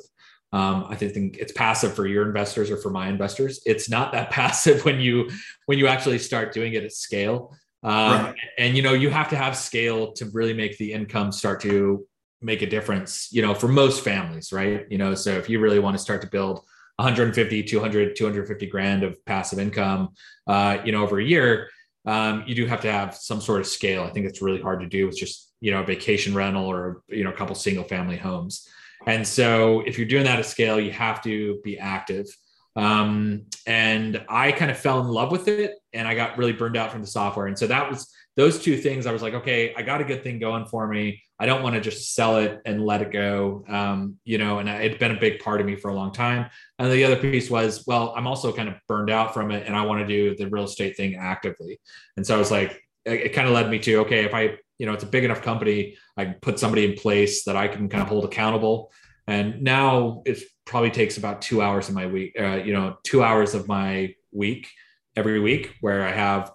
um, 0.53 0.85
I 0.87 0.95
think 0.95 1.35
it's 1.35 1.51
passive 1.51 1.93
for 1.95 2.07
your 2.07 2.25
investors 2.25 2.71
or 2.71 2.77
for 2.77 2.89
my 2.89 3.09
investors. 3.09 3.59
It's 3.65 3.89
not 3.89 4.13
that 4.13 4.29
passive 4.31 4.85
when 4.85 5.01
you 5.01 5.29
when 5.65 5.77
you 5.77 5.87
actually 5.87 6.19
start 6.19 6.53
doing 6.53 6.73
it 6.73 6.83
at 6.85 6.93
scale. 6.93 7.53
Um, 7.83 8.23
right. 8.23 8.35
And 8.57 8.77
you 8.77 8.81
know 8.81 8.93
you 8.93 9.09
have 9.09 9.29
to 9.29 9.35
have 9.35 9.57
scale 9.57 10.13
to 10.13 10.25
really 10.31 10.53
make 10.53 10.77
the 10.77 10.93
income 10.93 11.33
start 11.33 11.59
to 11.61 12.05
make 12.41 12.61
a 12.61 12.67
difference, 12.67 13.29
you 13.31 13.41
know, 13.41 13.53
for 13.53 13.67
most 13.67 14.03
families, 14.03 14.53
right? 14.53 14.85
You 14.89 14.97
know, 14.97 15.15
so 15.15 15.31
if 15.31 15.49
you 15.49 15.59
really 15.59 15.79
want 15.79 15.95
to 15.97 16.01
start 16.01 16.21
to 16.21 16.27
build 16.27 16.61
150, 16.97 17.63
200, 17.63 18.15
250 18.15 18.65
grand 18.67 19.03
of 19.03 19.25
passive 19.25 19.59
income, 19.59 20.09
uh, 20.47 20.77
you 20.85 20.91
know, 20.91 21.03
over 21.03 21.19
a 21.19 21.23
year, 21.23 21.69
um, 22.05 22.43
you 22.45 22.55
do 22.55 22.65
have 22.65 22.81
to 22.81 22.91
have 22.91 23.15
some 23.15 23.41
sort 23.41 23.61
of 23.61 23.67
scale. 23.67 24.03
I 24.03 24.11
think 24.11 24.25
it's 24.25 24.41
really 24.41 24.61
hard 24.61 24.81
to 24.81 24.87
do 24.87 25.07
with 25.07 25.17
just, 25.17 25.53
you 25.59 25.71
know, 25.71 25.81
a 25.81 25.85
vacation 25.85 26.33
rental 26.33 26.65
or, 26.65 27.01
you 27.07 27.23
know, 27.23 27.31
a 27.31 27.35
couple 27.35 27.55
single 27.55 27.83
family 27.83 28.17
homes. 28.17 28.67
And 29.07 29.27
so 29.27 29.81
if 29.81 29.97
you're 29.97 30.07
doing 30.07 30.23
that 30.25 30.39
at 30.39 30.45
scale, 30.45 30.79
you 30.79 30.91
have 30.91 31.21
to 31.23 31.59
be 31.63 31.77
active. 31.77 32.27
Um, 32.75 33.45
and 33.65 34.23
I 34.27 34.51
kind 34.51 34.69
of 34.69 34.77
fell 34.77 34.99
in 34.99 35.07
love 35.07 35.31
with 35.31 35.47
it 35.47 35.75
and 35.93 36.07
I 36.07 36.15
got 36.15 36.37
really 36.37 36.53
burned 36.53 36.75
out 36.75 36.91
from 36.91 37.01
the 37.01 37.07
software. 37.07 37.47
And 37.47 37.57
so 37.57 37.67
that 37.67 37.89
was 37.89 38.11
those 38.35 38.61
two 38.61 38.77
things. 38.77 39.05
I 39.05 39.11
was 39.11 39.21
like, 39.21 39.33
okay, 39.33 39.73
I 39.75 39.81
got 39.81 40.01
a 40.01 40.03
good 40.03 40.23
thing 40.23 40.39
going 40.39 40.65
for 40.65 40.87
me. 40.87 41.21
I 41.37 41.45
don't 41.45 41.63
want 41.63 41.75
to 41.75 41.81
just 41.81 42.13
sell 42.15 42.37
it 42.37 42.61
and 42.65 42.83
let 42.83 43.01
it 43.01 43.11
go. 43.11 43.65
Um, 43.67 44.17
you 44.23 44.37
know, 44.37 44.59
and 44.59 44.69
it'd 44.69 44.99
been 44.99 45.11
a 45.11 45.19
big 45.19 45.39
part 45.39 45.59
of 45.59 45.67
me 45.67 45.75
for 45.75 45.89
a 45.89 45.93
long 45.93 46.13
time. 46.13 46.49
And 46.79 46.91
the 46.91 47.03
other 47.03 47.17
piece 47.17 47.49
was, 47.49 47.83
well, 47.85 48.13
I'm 48.15 48.25
also 48.25 48.53
kind 48.53 48.69
of 48.69 48.75
burned 48.87 49.09
out 49.09 49.33
from 49.33 49.51
it 49.51 49.67
and 49.67 49.75
I 49.75 49.85
want 49.85 49.99
to 49.99 50.07
do 50.07 50.35
the 50.35 50.49
real 50.49 50.63
estate 50.63 50.95
thing 50.95 51.15
actively. 51.15 51.79
And 52.15 52.25
so 52.25 52.35
I 52.35 52.39
was 52.39 52.51
like, 52.51 52.81
it, 53.05 53.33
kind 53.33 53.47
of 53.47 53.53
led 53.53 53.69
me 53.69 53.79
to, 53.79 53.97
okay, 53.97 54.23
if 54.23 54.33
I, 54.33 54.57
you 54.79 54.85
know, 54.85 54.93
it's 54.93 55.03
a 55.03 55.07
big 55.07 55.23
enough 55.23 55.41
company, 55.41 55.97
I 56.17 56.25
can 56.25 56.35
put 56.41 56.57
somebody 56.57 56.85
in 56.85 56.97
place 56.97 57.43
that 57.43 57.55
I 57.55 57.67
can 57.67 57.89
kind 57.89 58.01
of 58.01 58.07
hold 58.07 58.25
accountable. 58.25 58.91
And 59.27 59.61
now 59.61 60.23
it 60.25 60.39
probably 60.65 60.91
takes 60.91 61.17
about 61.17 61.41
two 61.41 61.61
hours 61.61 61.89
of 61.89 61.95
my 61.95 62.07
week, 62.07 62.35
uh, 62.39 62.55
you 62.55 62.73
know, 62.73 62.97
two 63.03 63.23
hours 63.23 63.53
of 63.53 63.67
my 63.67 64.15
week 64.31 64.69
every 65.15 65.39
week 65.39 65.75
where 65.81 66.03
I 66.03 66.11
have, 66.11 66.51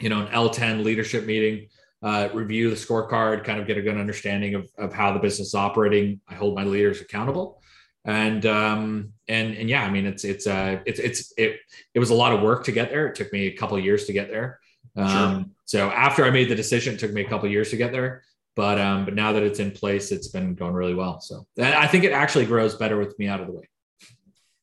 you 0.00 0.08
know, 0.08 0.26
an 0.26 0.28
L10 0.28 0.84
leadership 0.84 1.24
meeting, 1.26 1.68
uh, 2.02 2.28
review 2.32 2.70
the 2.70 2.76
scorecard, 2.76 3.44
kind 3.44 3.60
of 3.60 3.66
get 3.66 3.76
a 3.76 3.82
good 3.82 3.96
understanding 3.96 4.54
of, 4.54 4.70
of 4.78 4.92
how 4.92 5.12
the 5.12 5.18
business 5.18 5.48
is 5.48 5.54
operating. 5.54 6.20
I 6.28 6.34
hold 6.34 6.54
my 6.54 6.64
leaders 6.64 7.00
accountable. 7.00 7.62
And 8.04 8.46
um, 8.46 9.12
and 9.26 9.54
and 9.54 9.68
yeah, 9.68 9.82
I 9.82 9.90
mean 9.90 10.06
it's 10.06 10.24
it's 10.24 10.46
uh 10.46 10.78
it's 10.86 10.98
it's 10.98 11.32
it 11.36 11.58
it 11.92 11.98
was 11.98 12.10
a 12.10 12.14
lot 12.14 12.32
of 12.32 12.40
work 12.40 12.64
to 12.64 12.72
get 12.72 12.90
there. 12.90 13.08
It 13.08 13.16
took 13.16 13.32
me 13.32 13.46
a 13.48 13.56
couple 13.56 13.78
years 13.78 14.06
to 14.06 14.12
get 14.12 14.28
there. 14.28 14.60
Um, 14.96 15.10
sure. 15.10 15.44
So 15.64 15.90
after 15.90 16.24
I 16.24 16.30
made 16.30 16.48
the 16.48 16.54
decision, 16.54 16.94
it 16.94 17.00
took 17.00 17.12
me 17.12 17.20
a 17.20 17.28
couple 17.28 17.48
years 17.50 17.70
to 17.70 17.76
get 17.76 17.92
there 17.92 18.22
but 18.58 18.76
um, 18.80 19.04
but 19.04 19.14
now 19.14 19.32
that 19.34 19.44
it's 19.44 19.60
in 19.60 19.70
place, 19.70 20.10
it's 20.10 20.26
been 20.26 20.56
going 20.56 20.72
really 20.72 20.92
well. 20.92 21.20
So 21.20 21.46
I 21.62 21.86
think 21.86 22.02
it 22.02 22.10
actually 22.10 22.44
grows 22.44 22.74
better 22.74 22.98
with 22.98 23.16
me 23.16 23.28
out 23.28 23.40
of 23.40 23.46
the 23.46 23.52
way. 23.52 23.68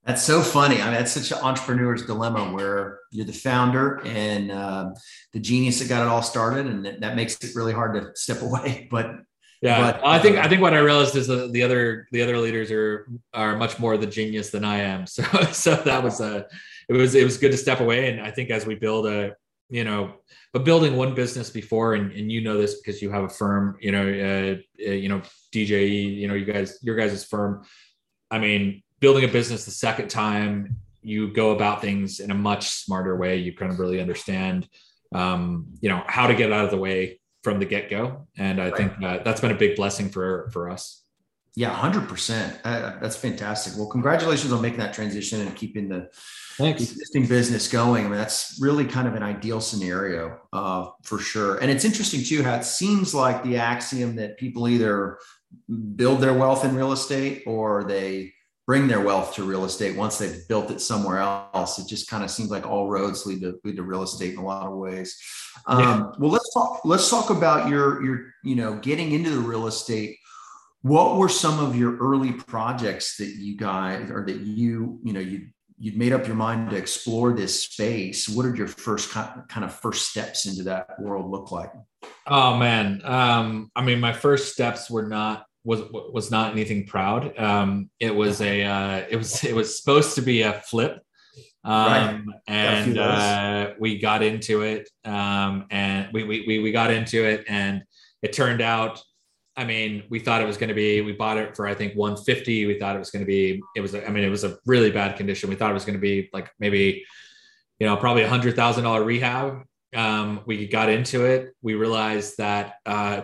That's 0.06 0.22
so 0.22 0.42
funny. 0.42 0.82
I 0.82 0.86
mean, 0.86 0.94
that's 0.94 1.12
such 1.12 1.32
an 1.32 1.44
entrepreneur's 1.44 2.06
dilemma 2.06 2.54
where 2.54 3.00
you're 3.12 3.26
the 3.26 3.34
founder 3.34 4.02
and 4.06 4.52
uh, 4.52 4.92
the 5.34 5.40
genius 5.40 5.80
that 5.80 5.90
got 5.90 6.04
it 6.04 6.08
all 6.08 6.22
started, 6.22 6.68
and 6.68 6.86
that, 6.86 7.02
that, 7.02 7.16
makes 7.16 7.44
it 7.44 7.56
really 7.56 7.74
hard 7.74 7.96
to 7.96 8.12
step 8.16 8.42
away. 8.42 8.88
But 8.92 9.16
yeah, 9.62 9.94
but, 9.94 10.06
I 10.06 10.20
think 10.20 10.38
I 10.38 10.48
think 10.48 10.62
what 10.62 10.76
I 10.76 10.80
realized 10.80 11.16
is 11.16 11.26
that 11.28 11.54
the 11.54 11.64
other 11.64 12.08
the 12.12 12.22
other 12.22 12.38
leaders 12.38 12.70
are 12.70 13.08
are 13.34 13.58
much 13.58 13.80
more 13.80 13.98
the 13.98 14.06
genius 14.06 14.52
than 14.52 14.64
I 14.64 14.78
am. 14.80 15.06
So 15.08 15.24
so 15.52 15.76
that 15.76 16.04
was 16.04 16.22
a 16.22 16.46
it 16.88 16.94
was 16.94 17.16
it 17.16 17.24
was 17.24 17.38
good 17.38 17.52
to 17.52 17.58
step 17.58 17.80
away, 17.80 18.12
and 18.12 18.22
I 18.22 18.30
think 18.30 18.52
as 18.52 18.68
we 18.68 18.76
build 18.76 19.08
a 19.08 19.36
you 19.70 19.84
know 19.84 20.14
but 20.54 20.64
building 20.64 20.96
one 20.96 21.16
business 21.16 21.50
before 21.50 21.96
and, 21.96 22.12
and 22.12 22.32
you 22.32 22.42
know 22.42 22.58
this 22.58 22.76
because 22.76 23.02
you 23.02 23.10
have 23.10 23.24
a 23.24 23.30
firm 23.30 23.76
you 23.82 23.92
know 23.92 24.04
uh, 24.04 24.88
uh, 24.88 24.92
you 24.92 25.10
know 25.10 25.22
dje 25.52 26.16
you 26.16 26.28
know 26.28 26.36
you 26.36 26.46
guys 26.46 26.78
your 26.84 26.96
guys' 26.96 27.26
firm 27.26 27.66
i 28.30 28.38
mean 28.38 28.84
building 29.06 29.24
a 29.24 29.32
business 29.32 29.66
the 29.66 29.78
second 29.88 30.08
time 30.08 30.76
you 31.04 31.32
go 31.32 31.52
about 31.52 31.80
things 31.80 32.20
in 32.20 32.32
a 32.32 32.34
much 32.34 32.70
smarter 32.70 33.16
way 33.16 33.36
you 33.36 33.56
kind 33.56 33.72
of 33.72 33.78
really 33.80 34.02
understand 34.02 34.68
um, 35.14 35.68
you 35.80 35.90
know 35.90 36.02
how 36.08 36.26
to 36.26 36.34
get 36.34 36.52
out 36.52 36.66
of 36.66 36.72
the 36.72 36.78
way 36.78 37.20
from 37.44 37.60
the 37.60 37.66
get-go 37.66 38.26
and 38.40 38.60
i 38.60 38.64
right. 38.64 38.78
think 38.78 38.92
uh, 39.04 39.20
that's 39.24 39.42
been 39.42 39.52
a 39.52 39.62
big 39.66 39.76
blessing 39.76 40.10
for 40.10 40.50
for 40.52 40.72
us 40.72 41.04
yeah 41.56 41.72
100% 41.72 42.60
uh, 42.64 42.98
that's 43.00 43.16
fantastic 43.16 43.74
well 43.78 43.88
congratulations 43.88 44.52
on 44.52 44.60
making 44.60 44.80
that 44.80 44.92
transition 44.92 45.40
and 45.42 45.56
keeping 45.56 45.88
the 45.88 46.10
Thanks. 46.58 46.82
existing 46.82 47.28
business 47.28 47.68
going. 47.68 48.06
I 48.06 48.08
mean, 48.08 48.18
that's 48.18 48.58
really 48.62 48.86
kind 48.86 49.10
of 49.10 49.16
an 49.16 49.24
ideal 49.24 49.60
scenario 49.60 50.40
uh, 50.54 50.88
for 51.04 51.20
sure. 51.20 51.58
And 51.58 51.70
it's 51.70 51.84
interesting 51.84 52.24
too 52.24 52.44
how 52.44 52.56
it 52.56 52.64
seems 52.64 53.14
like 53.14 53.44
the 53.44 53.58
axiom 53.58 54.16
that 54.16 54.38
people 54.38 54.70
either 54.70 55.20
build 55.98 56.22
their 56.22 56.34
wealth 56.34 56.64
in 56.64 56.74
real 56.74 56.94
estate 56.94 57.44
or 57.46 57.84
they 57.84 58.35
bring 58.68 58.88
their 58.88 59.02
wealth 59.02 59.36
to 59.36 59.44
real 59.44 59.66
estate 59.66 59.96
once 59.96 60.18
they've 60.18 60.48
built 60.48 60.72
it 60.72 60.82
somewhere 60.82 61.20
else. 61.20 61.78
It 61.78 61.88
just 61.88 62.10
kind 62.10 62.24
of 62.24 62.32
seems 62.32 62.50
like 62.50 62.66
all 62.66 62.90
roads 62.90 63.26
lead 63.26 63.42
to 63.42 63.60
lead 63.64 63.76
to 63.76 63.84
real 63.84 64.04
estate 64.04 64.34
in 64.34 64.40
a 64.40 64.46
lot 64.46 64.68
of 64.68 64.78
ways. 64.78 65.18
Um, 65.68 65.80
yeah. 65.80 66.12
Well, 66.18 66.32
let's 66.32 66.54
talk. 66.54 66.82
Let's 66.84 67.10
talk 67.10 67.30
about 67.30 67.70
your 67.70 68.04
your 68.04 68.34
you 68.44 68.56
know 68.56 68.76
getting 68.76 69.12
into 69.12 69.30
the 69.30 69.40
real 69.40 69.68
estate 69.68 70.18
what 70.86 71.18
were 71.18 71.30
some 71.30 71.58
of 71.58 71.76
your 71.76 71.98
early 71.98 72.32
projects 72.32 73.18
that 73.18 73.30
you 73.30 73.58
guys 73.58 74.12
or 74.12 74.24
that 74.24 74.42
you 74.42 75.00
you 75.04 75.14
know 75.14 75.20
you 75.20 75.48
you'd 75.80 75.98
made 75.98 76.14
up 76.14 76.28
your 76.28 76.36
mind 76.36 76.70
to 76.70 76.76
explore 76.76 77.34
this 77.34 77.64
space 77.64 78.30
what 78.30 78.44
did 78.44 78.56
your 78.56 78.68
first 78.68 79.10
kind 79.10 79.66
of 79.66 79.74
first 79.74 80.08
steps 80.08 80.46
into 80.46 80.62
that 80.62 80.88
world 81.00 81.32
look 81.32 81.52
like 81.52 81.72
oh 82.28 82.56
man 82.56 83.02
um, 83.04 83.72
i 83.76 83.82
mean 83.82 84.00
my 84.00 84.14
first 84.14 84.54
steps 84.54 84.88
were 84.88 85.08
not 85.08 85.48
was 85.66 85.82
was 85.92 86.32
not 86.32 86.52
anything 86.52 86.86
proud 86.86 87.38
um, 87.38 87.90
it 88.00 88.14
was 88.14 88.42
a 88.42 88.64
uh, 88.76 89.06
it 89.10 89.18
was 89.18 89.44
it 89.44 89.56
was 89.56 89.78
supposed 89.78 90.16
to 90.16 90.22
be 90.22 90.44
a 90.44 90.54
flip 90.54 91.02
um, 91.64 91.74
right. 91.74 92.24
and 92.48 92.98
uh, 93.00 93.72
we 93.80 93.98
got 93.98 94.22
into 94.22 94.62
it 94.62 94.88
um, 95.04 95.66
and 95.72 96.08
we, 96.14 96.24
we 96.24 96.60
we 96.60 96.72
got 96.72 96.92
into 96.92 97.26
it 97.26 97.44
and 97.48 97.84
it 98.22 98.32
turned 98.34 98.62
out 98.62 99.02
I 99.58 99.64
mean, 99.64 100.04
we 100.10 100.20
thought 100.20 100.42
it 100.42 100.48
was 100.48 100.58
going 100.58 100.68
to 100.68 100.76
be, 100.76 101.02
we 101.02 101.14
bought 101.14 101.38
it 101.38 101.56
for, 101.56 101.66
I 101.66 101.74
think 101.74 101.96
150. 101.96 102.66
We 102.66 102.78
thought 102.78 102.96
it 102.96 103.00
was 103.00 103.10
going 103.10 103.22
to 103.22 103.28
be, 103.28 103.62
it 103.76 103.82
was, 103.82 103.96
I 103.96 104.10
mean, 104.10 104.24
it 104.24 104.30
was 104.30 104.44
a 104.44 104.58
really 104.66 104.92
bad 104.92 105.16
condition. 105.16 105.50
We 105.50 105.56
thought 105.56 105.72
it 105.72 105.76
was 105.76 105.86
going 105.86 105.96
to 105.96 106.02
be 106.02 106.30
like 106.34 106.52
maybe, 106.60 107.06
you 107.80 107.88
know, 107.88 107.96
probably 107.96 108.24
a 108.24 108.30
hundred 108.30 108.56
thousand 108.56 108.84
dollar 108.84 109.04
rehab. 109.04 109.64
um, 109.96 110.42
we 110.46 110.68
got 110.68 110.90
into 110.90 111.26
it. 111.26 111.54
We 111.62 111.76
realized 111.76 112.38
that 112.38 112.76
uh, 112.86 113.22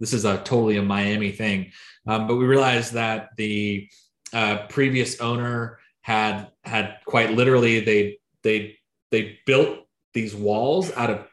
this 0.00 0.12
is 0.12 0.24
a 0.24 0.38
totally 0.38 0.76
a 0.76 0.82
Miami 0.82 1.32
thing, 1.32 1.72
um, 2.06 2.26
but 2.26 2.36
we 2.36 2.44
realized 2.44 2.94
that 2.94 3.30
the 3.36 3.88
uh, 4.32 4.66
previous 4.68 5.20
owner 5.20 5.78
had 6.02 6.48
had 6.64 6.98
quite 7.06 7.32
literally 7.32 7.80
they 7.80 8.18
they 8.42 8.76
they 9.10 9.38
built 9.46 9.80
these 10.14 10.34
walls 10.34 10.92
out 10.92 11.10
of 11.10 11.26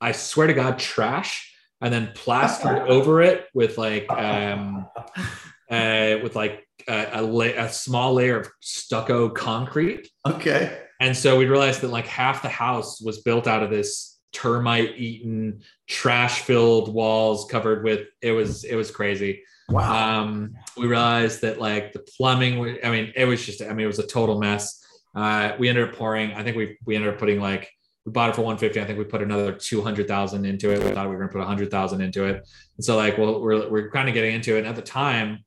I 0.00 0.12
swear 0.12 0.46
to 0.46 0.54
God 0.54 0.78
trash 0.78 1.54
and 1.80 1.92
then 1.92 2.12
plastered 2.14 2.78
over 2.88 3.22
it 3.22 3.46
with 3.54 3.78
like 3.78 4.10
um, 4.10 4.86
uh, 5.70 6.16
with 6.22 6.36
like 6.36 6.66
a, 6.88 7.20
a, 7.20 7.22
la- 7.22 7.44
a 7.44 7.68
small 7.68 8.14
layer 8.14 8.40
of 8.40 8.48
stucco 8.60 9.28
concrete. 9.28 10.08
Okay. 10.26 10.78
And 11.00 11.16
so 11.16 11.38
we 11.38 11.46
realized 11.46 11.80
that 11.80 11.90
like 11.90 12.06
half 12.06 12.42
the 12.42 12.48
house 12.48 13.00
was 13.00 13.22
built 13.22 13.46
out 13.46 13.62
of 13.62 13.70
this 13.70 14.09
termite 14.32 14.96
eaten, 14.96 15.62
trash 15.88 16.42
filled 16.42 16.92
walls 16.92 17.46
covered 17.50 17.84
with 17.84 18.06
it 18.22 18.32
was 18.32 18.64
it 18.64 18.76
was 18.76 18.90
crazy. 18.90 19.42
Wow. 19.70 20.22
Um, 20.22 20.54
we 20.76 20.86
realized 20.86 21.42
that 21.42 21.60
like 21.60 21.92
the 21.92 22.00
plumbing, 22.00 22.78
I 22.82 22.90
mean, 22.90 23.12
it 23.14 23.24
was 23.24 23.44
just, 23.44 23.62
I 23.62 23.68
mean, 23.68 23.80
it 23.80 23.86
was 23.86 23.98
a 23.98 24.06
total 24.06 24.38
mess. 24.38 24.84
Uh, 25.14 25.52
we 25.58 25.68
ended 25.68 25.88
up 25.88 25.94
pouring, 25.94 26.32
I 26.32 26.42
think 26.42 26.56
we, 26.56 26.76
we 26.84 26.96
ended 26.96 27.12
up 27.12 27.18
putting 27.18 27.40
like, 27.40 27.70
we 28.04 28.12
bought 28.12 28.30
it 28.30 28.34
for 28.34 28.42
150. 28.42 28.80
I 28.80 28.84
think 28.84 28.98
we 28.98 29.04
put 29.04 29.22
another 29.22 29.52
200,000 29.52 30.44
into 30.44 30.72
it. 30.72 30.82
We 30.82 30.90
thought 30.90 31.06
we 31.06 31.12
were 31.12 31.18
going 31.18 31.28
to 31.28 31.32
put 31.32 31.38
100,000 31.38 32.00
into 32.00 32.24
it. 32.24 32.48
And 32.76 32.84
so 32.84 32.96
like, 32.96 33.18
well, 33.18 33.40
we're, 33.40 33.68
we're 33.68 33.90
kind 33.90 34.08
of 34.08 34.14
getting 34.14 34.34
into 34.34 34.56
it. 34.56 34.60
And 34.60 34.68
at 34.68 34.76
the 34.76 34.82
time, 34.82 35.44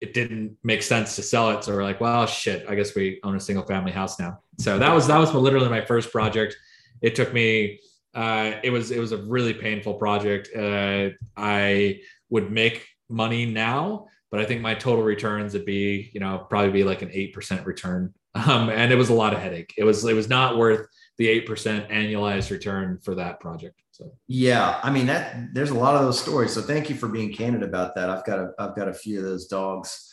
it 0.00 0.14
didn't 0.14 0.56
make 0.62 0.82
sense 0.82 1.16
to 1.16 1.22
sell 1.22 1.50
it. 1.50 1.64
So 1.64 1.74
we're 1.74 1.82
like, 1.82 2.00
well, 2.00 2.26
shit, 2.26 2.64
I 2.68 2.74
guess 2.74 2.94
we 2.94 3.20
own 3.22 3.36
a 3.36 3.40
single 3.40 3.66
family 3.66 3.92
house 3.92 4.18
now. 4.18 4.38
So 4.58 4.78
that 4.78 4.94
was, 4.94 5.06
that 5.08 5.18
was 5.18 5.34
literally 5.34 5.68
my 5.68 5.84
first 5.84 6.10
project. 6.10 6.56
It 7.02 7.14
took 7.14 7.34
me, 7.34 7.80
uh, 8.14 8.52
it 8.62 8.70
was, 8.70 8.90
it 8.90 8.98
was 8.98 9.12
a 9.12 9.18
really 9.18 9.54
painful 9.54 9.94
project. 9.94 10.48
Uh, 10.56 11.10
I 11.36 12.00
would 12.28 12.50
make 12.50 12.86
money 13.08 13.46
now, 13.46 14.06
but 14.30 14.40
I 14.40 14.44
think 14.44 14.60
my 14.60 14.74
total 14.74 15.04
returns 15.04 15.52
would 15.54 15.64
be, 15.64 16.10
you 16.12 16.20
know, 16.20 16.46
probably 16.48 16.70
be 16.70 16.84
like 16.84 17.02
an 17.02 17.10
8% 17.10 17.64
return. 17.64 18.14
Um, 18.32 18.68
and 18.70 18.92
it 18.92 18.96
was 18.96 19.08
a 19.08 19.14
lot 19.14 19.32
of 19.32 19.40
headache. 19.40 19.74
It 19.76 19.82
was, 19.82 20.04
it 20.04 20.14
was 20.14 20.28
not 20.28 20.56
worth 20.56 20.86
the 21.18 21.26
8% 21.40 21.90
annualized 21.90 22.50
return 22.52 23.00
for 23.02 23.16
that 23.16 23.40
project. 23.40 23.80
So 23.90 24.12
Yeah, 24.28 24.80
I 24.82 24.90
mean 24.90 25.06
that 25.06 25.52
there's 25.52 25.70
a 25.70 25.78
lot 25.78 25.94
of 25.94 26.02
those 26.02 26.20
stories. 26.20 26.52
So 26.52 26.62
thank 26.62 26.88
you 26.88 26.96
for 26.96 27.08
being 27.08 27.32
candid 27.32 27.62
about 27.62 27.94
that. 27.96 28.08
I've 28.08 28.24
got 28.24 28.38
a 28.38 28.52
I've 28.58 28.74
got 28.74 28.88
a 28.88 28.94
few 28.94 29.18
of 29.18 29.24
those 29.24 29.46
dogs 29.46 30.09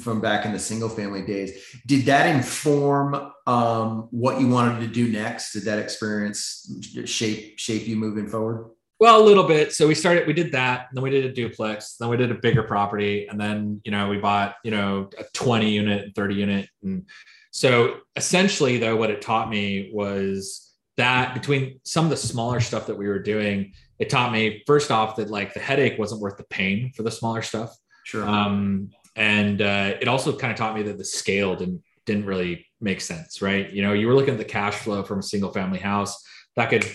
from 0.00 0.20
back 0.20 0.44
in 0.44 0.52
the 0.52 0.58
single 0.58 0.88
family 0.88 1.22
days. 1.22 1.52
Did 1.86 2.06
that 2.06 2.34
inform 2.34 3.32
um, 3.46 4.08
what 4.10 4.40
you 4.40 4.48
wanted 4.48 4.80
to 4.80 4.86
do 4.86 5.10
next? 5.10 5.52
Did 5.52 5.64
that 5.64 5.78
experience 5.78 6.70
shape 7.04 7.58
shape 7.58 7.86
you 7.86 7.96
moving 7.96 8.26
forward? 8.26 8.70
Well, 8.98 9.22
a 9.22 9.24
little 9.24 9.44
bit. 9.44 9.74
So 9.74 9.86
we 9.86 9.94
started, 9.94 10.26
we 10.26 10.32
did 10.32 10.52
that, 10.52 10.88
then 10.92 11.02
we 11.02 11.10
did 11.10 11.26
a 11.26 11.32
duplex, 11.32 11.96
then 12.00 12.08
we 12.08 12.16
did 12.16 12.30
a 12.30 12.34
bigger 12.34 12.62
property, 12.62 13.26
and 13.28 13.38
then 13.38 13.80
you 13.84 13.90
know 13.90 14.08
we 14.08 14.18
bought 14.18 14.56
you 14.64 14.70
know 14.70 15.10
a 15.18 15.24
20 15.34 15.70
unit, 15.70 16.14
30 16.14 16.34
unit, 16.34 16.68
and 16.82 17.06
so 17.50 17.98
essentially 18.16 18.78
though, 18.78 18.96
what 18.96 19.10
it 19.10 19.22
taught 19.22 19.50
me 19.50 19.90
was 19.92 20.74
that 20.96 21.34
between 21.34 21.78
some 21.84 22.04
of 22.04 22.10
the 22.10 22.16
smaller 22.16 22.60
stuff 22.60 22.86
that 22.86 22.96
we 22.96 23.06
were 23.06 23.18
doing, 23.18 23.72
it 23.98 24.08
taught 24.08 24.32
me 24.32 24.62
first 24.66 24.90
off 24.90 25.16
that 25.16 25.30
like 25.30 25.52
the 25.52 25.60
headache 25.60 25.98
wasn't 25.98 26.20
worth 26.20 26.38
the 26.38 26.44
pain 26.44 26.92
for 26.94 27.02
the 27.02 27.10
smaller 27.10 27.42
stuff, 27.42 27.76
Sure. 28.06 28.24
um, 28.24 28.90
and 29.16 29.60
uh, 29.60 29.94
it 30.00 30.06
also 30.06 30.36
kind 30.36 30.52
of 30.52 30.56
taught 30.56 30.76
me 30.76 30.82
that 30.84 30.96
the 30.96 31.04
scale 31.04 31.56
didn't 31.56 31.82
didn't 32.04 32.24
really 32.24 32.64
make 32.80 33.00
sense, 33.00 33.42
right? 33.42 33.68
You 33.72 33.82
know, 33.82 33.94
you 33.94 34.06
were 34.06 34.14
looking 34.14 34.34
at 34.34 34.38
the 34.38 34.44
cash 34.44 34.76
flow 34.76 35.02
from 35.02 35.18
a 35.18 35.22
single 35.24 35.52
family 35.52 35.80
house 35.80 36.22
that 36.54 36.70
could 36.70 36.86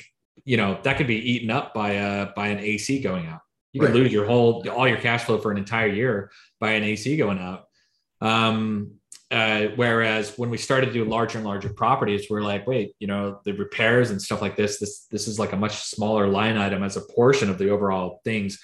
you 0.45 0.55
know 0.55 0.79
that 0.83 0.95
could 0.95 1.07
be 1.07 1.17
eaten 1.33 1.51
up 1.51 1.73
by 1.73 1.91
a 1.91 2.27
by 2.33 2.47
an 2.47 2.59
AC 2.59 3.01
going 3.01 3.25
out. 3.27 3.41
You 3.73 3.81
could 3.81 3.87
Right. 3.89 3.95
lose 3.95 4.13
your 4.13 4.25
whole 4.25 4.63
all 4.69 4.87
your 4.87 4.99
cash 5.01 5.25
flow 5.25 5.37
for 5.37 5.51
an 5.51 5.57
entire 5.57 5.87
year 5.87 6.31
by 6.61 6.71
an 6.71 6.83
AC 6.83 7.17
going 7.17 7.39
out. 7.39 7.65
Um, 8.21 8.91
uh, 9.31 9.67
whereas 9.75 10.37
when 10.37 10.49
we 10.49 10.57
started 10.57 10.87
to 10.87 10.93
do 10.93 11.03
larger 11.03 11.39
and 11.39 11.47
larger 11.47 11.69
properties, 11.73 12.27
we're 12.29 12.41
like, 12.41 12.65
wait, 12.67 12.93
you 12.99 13.07
know, 13.07 13.39
the 13.43 13.51
repairs 13.53 14.11
and 14.11 14.21
stuff 14.21 14.41
like 14.41 14.55
this, 14.55 14.79
this 14.79 15.07
this 15.11 15.27
is 15.27 15.39
like 15.39 15.51
a 15.51 15.57
much 15.57 15.75
smaller 15.83 16.27
line 16.27 16.55
item 16.57 16.83
as 16.83 16.95
a 16.95 17.01
portion 17.01 17.49
of 17.49 17.57
the 17.57 17.69
overall 17.69 18.21
things, 18.23 18.59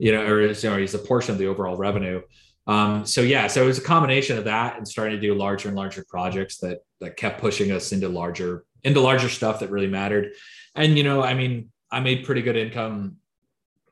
you 0.00 0.12
know, 0.12 0.22
or 0.22 0.40
know, 0.40 0.78
is 0.78 0.94
a 0.94 0.98
portion 0.98 1.32
of 1.32 1.38
the 1.38 1.46
overall 1.46 1.76
revenue. 1.76 2.22
Um, 2.66 3.04
so 3.04 3.20
yeah, 3.20 3.46
so 3.48 3.62
it 3.62 3.66
was 3.66 3.78
a 3.78 3.82
combination 3.82 4.38
of 4.38 4.44
that 4.44 4.78
and 4.78 4.88
starting 4.88 5.14
to 5.14 5.20
do 5.20 5.34
larger 5.34 5.68
and 5.68 5.76
larger 5.76 6.04
projects 6.08 6.56
that 6.58 6.78
that 7.00 7.16
kept 7.16 7.40
pushing 7.40 7.70
us 7.70 7.92
into 7.92 8.08
larger 8.08 8.64
into 8.82 9.00
larger 9.00 9.28
stuff 9.28 9.60
that 9.60 9.70
really 9.70 9.86
mattered. 9.86 10.32
And 10.74 10.96
you 10.96 11.04
know, 11.04 11.22
I 11.22 11.34
mean, 11.34 11.70
I 11.92 12.00
made 12.00 12.24
pretty 12.24 12.40
good 12.40 12.56
income, 12.56 13.16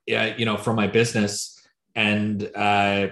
yeah, 0.07 0.35
you 0.37 0.47
know, 0.47 0.57
from 0.57 0.77
my 0.77 0.87
business, 0.87 1.61
and 1.95 2.51
uh, 2.55 3.09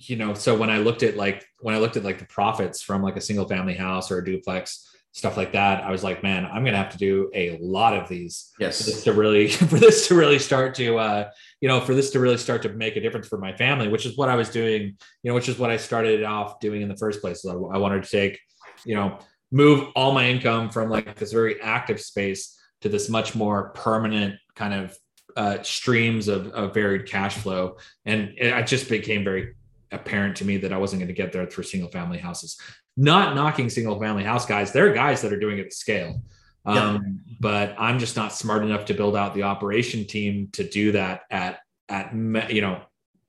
you 0.00 0.16
know, 0.16 0.34
so 0.34 0.56
when 0.56 0.70
I 0.70 0.78
looked 0.78 1.02
at 1.02 1.16
like 1.16 1.44
when 1.58 1.74
I 1.74 1.78
looked 1.78 1.96
at 1.96 2.04
like 2.04 2.20
the 2.20 2.26
profits 2.26 2.80
from 2.80 3.02
like 3.02 3.16
a 3.16 3.20
single 3.20 3.48
family 3.48 3.74
house 3.74 4.12
or 4.12 4.18
a 4.18 4.24
duplex 4.24 4.94
stuff 5.18 5.36
like 5.36 5.52
that, 5.52 5.82
I 5.82 5.90
was 5.90 6.04
like, 6.04 6.22
man, 6.22 6.46
I'm 6.46 6.64
gonna 6.64 6.76
have 6.76 6.92
to 6.92 6.98
do 6.98 7.28
a 7.34 7.58
lot 7.60 7.92
of 7.92 8.08
these 8.08 8.52
for 8.56 8.64
this 8.64 8.88
yes. 8.88 9.02
to 9.02 9.12
really 9.12 9.48
for 9.72 9.78
this 9.78 10.06
to 10.08 10.14
really 10.14 10.38
start 10.38 10.76
to 10.76 10.96
uh 10.96 11.30
you 11.60 11.68
know 11.68 11.80
for 11.80 11.92
this 11.92 12.10
to 12.10 12.20
really 12.20 12.36
start 12.36 12.62
to 12.62 12.68
make 12.68 12.94
a 12.96 13.00
difference 13.00 13.26
for 13.26 13.38
my 13.38 13.52
family 13.52 13.88
which 13.88 14.06
is 14.06 14.16
what 14.16 14.28
i 14.28 14.36
was 14.36 14.48
doing 14.48 14.96
you 15.22 15.30
know 15.30 15.34
which 15.34 15.48
is 15.48 15.58
what 15.58 15.70
i 15.70 15.76
started 15.76 16.22
off 16.22 16.60
doing 16.60 16.82
in 16.82 16.88
the 16.88 16.96
first 16.96 17.20
place 17.20 17.42
so 17.42 17.70
i 17.72 17.78
wanted 17.78 18.02
to 18.02 18.08
take 18.08 18.38
you 18.84 18.94
know 18.94 19.18
move 19.50 19.88
all 19.96 20.12
my 20.12 20.28
income 20.28 20.70
from 20.70 20.88
like 20.88 21.16
this 21.16 21.32
very 21.32 21.60
active 21.60 22.00
space 22.00 22.56
to 22.80 22.88
this 22.88 23.08
much 23.08 23.34
more 23.34 23.70
permanent 23.70 24.36
kind 24.54 24.72
of 24.72 24.96
uh, 25.36 25.62
streams 25.62 26.26
of, 26.26 26.48
of 26.48 26.74
varied 26.74 27.06
cash 27.06 27.36
flow 27.36 27.76
and 28.04 28.34
it, 28.36 28.46
it 28.46 28.66
just 28.66 28.88
became 28.88 29.24
very 29.24 29.54
apparent 29.92 30.36
to 30.36 30.44
me 30.44 30.56
that 30.56 30.72
i 30.72 30.76
wasn't 30.76 30.98
going 31.00 31.08
to 31.08 31.14
get 31.14 31.32
there 31.32 31.46
through 31.46 31.64
single 31.64 31.90
family 31.90 32.18
houses 32.18 32.60
not 32.96 33.34
knocking 33.34 33.70
single 33.70 33.98
family 34.00 34.24
house 34.24 34.46
guys 34.46 34.72
there 34.72 34.90
are 34.90 34.94
guys 34.94 35.20
that 35.22 35.32
are 35.32 35.38
doing 35.38 35.58
it 35.58 35.66
at 35.66 35.72
scale 35.72 36.20
um, 36.68 37.20
but 37.40 37.74
I'm 37.78 37.98
just 37.98 38.16
not 38.16 38.32
smart 38.32 38.62
enough 38.62 38.84
to 38.86 38.94
build 38.94 39.16
out 39.16 39.34
the 39.34 39.44
operation 39.44 40.06
team 40.06 40.48
to 40.52 40.68
do 40.68 40.92
that 40.92 41.22
at 41.30 41.60
at 41.88 42.12
you 42.12 42.60
know 42.60 42.82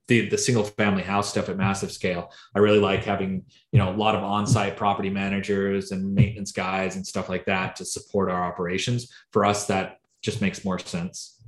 the 0.08 0.28
the 0.28 0.36
single 0.36 0.64
family 0.64 1.02
house 1.02 1.30
stuff 1.30 1.48
at 1.48 1.56
massive 1.56 1.90
scale. 1.90 2.32
I 2.54 2.58
really 2.58 2.80
like 2.80 3.04
having 3.04 3.44
you 3.72 3.78
know 3.78 3.94
a 3.94 3.96
lot 3.96 4.14
of 4.14 4.22
on-site 4.22 4.76
property 4.76 5.08
managers 5.08 5.90
and 5.90 6.14
maintenance 6.14 6.52
guys 6.52 6.96
and 6.96 7.06
stuff 7.06 7.28
like 7.30 7.46
that 7.46 7.76
to 7.76 7.84
support 7.84 8.30
our 8.30 8.42
operations. 8.44 9.10
For 9.30 9.46
us, 9.46 9.66
that 9.68 10.00
just 10.20 10.42
makes 10.42 10.64
more 10.64 10.78
sense. 10.78 11.39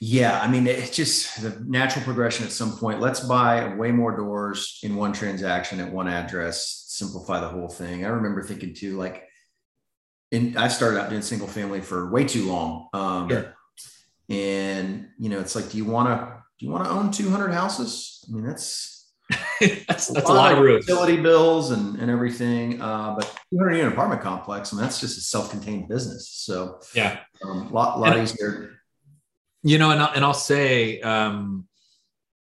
Yeah, 0.00 0.40
I 0.40 0.48
mean, 0.48 0.66
it's 0.68 0.94
just 0.94 1.42
the 1.42 1.60
natural 1.66 2.04
progression 2.04 2.44
at 2.46 2.52
some 2.52 2.76
point. 2.76 3.00
Let's 3.00 3.20
buy 3.20 3.74
way 3.74 3.90
more 3.90 4.16
doors 4.16 4.78
in 4.84 4.94
one 4.94 5.12
transaction 5.12 5.80
at 5.80 5.92
one 5.92 6.06
address, 6.06 6.84
simplify 6.88 7.40
the 7.40 7.48
whole 7.48 7.68
thing. 7.68 8.04
I 8.04 8.08
remember 8.10 8.42
thinking 8.44 8.74
too, 8.74 8.96
like, 8.96 9.24
and 10.30 10.56
I 10.56 10.68
started 10.68 11.00
out 11.00 11.10
doing 11.10 11.22
single 11.22 11.48
family 11.48 11.80
for 11.80 12.10
way 12.10 12.24
too 12.24 12.46
long. 12.48 12.88
Um, 12.92 13.28
Sure. 13.28 13.54
And 14.30 15.08
you 15.18 15.30
know, 15.30 15.40
it's 15.40 15.56
like, 15.56 15.70
do 15.70 15.78
you 15.78 15.86
want 15.86 16.08
to 16.08 16.42
do 16.60 16.66
you 16.66 16.70
want 16.72 16.84
to 16.84 16.90
own 16.90 17.10
200 17.10 17.50
houses? 17.50 18.22
I 18.28 18.32
mean, 18.34 18.44
that's 18.44 19.10
that's 19.88 20.08
that's 20.08 20.28
a 20.28 20.32
lot 20.32 20.52
of 20.52 20.62
utility 20.64 21.16
bills 21.16 21.70
and, 21.70 21.98
and 21.98 22.10
everything. 22.10 22.80
Uh, 22.80 23.14
but 23.18 23.24
200 23.52 23.76
unit 23.76 23.92
apartment 23.92 24.20
complex, 24.20 24.72
I 24.72 24.76
mean, 24.76 24.82
that's 24.84 25.00
just 25.00 25.16
a 25.16 25.22
self-contained 25.22 25.88
business. 25.88 26.28
So 26.28 26.78
Yeah. 26.94 27.20
um, 27.42 27.72
lot 27.72 27.98
lot 28.00 28.12
And- 28.16 28.22
easier. 28.28 28.74
You 29.62 29.78
know 29.78 29.90
and 29.90 30.00
I'll, 30.00 30.12
and 30.14 30.24
I'll 30.24 30.34
say 30.34 31.00
um 31.00 31.66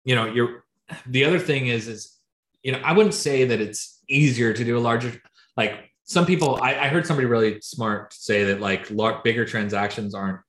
you 0.04 0.16
know 0.16 0.26
you're 0.26 0.64
the 1.06 1.26
other 1.26 1.40
thing 1.40 1.68
is 1.68 1.88
is 1.88 2.18
you 2.64 2.72
know 2.72 2.80
i 2.84 2.94
wouldn't 2.94 3.16
say 3.16 3.46
that 3.46 3.60
it's 3.60 4.02
easier 4.10 4.54
to 4.54 4.64
do 4.64 4.78
a 4.78 4.80
larger 4.80 5.22
like 5.56 5.90
some 6.04 6.26
people 6.26 6.60
i, 6.62 6.76
I 6.76 6.88
heard 6.88 7.06
somebody 7.06 7.28
really 7.28 7.60
smart 7.62 8.14
say 8.14 8.46
that 8.46 8.62
like 8.62 8.90
lar- 8.92 9.22
bigger 9.24 9.46
transactions 9.46 10.14
aren't 10.16 10.40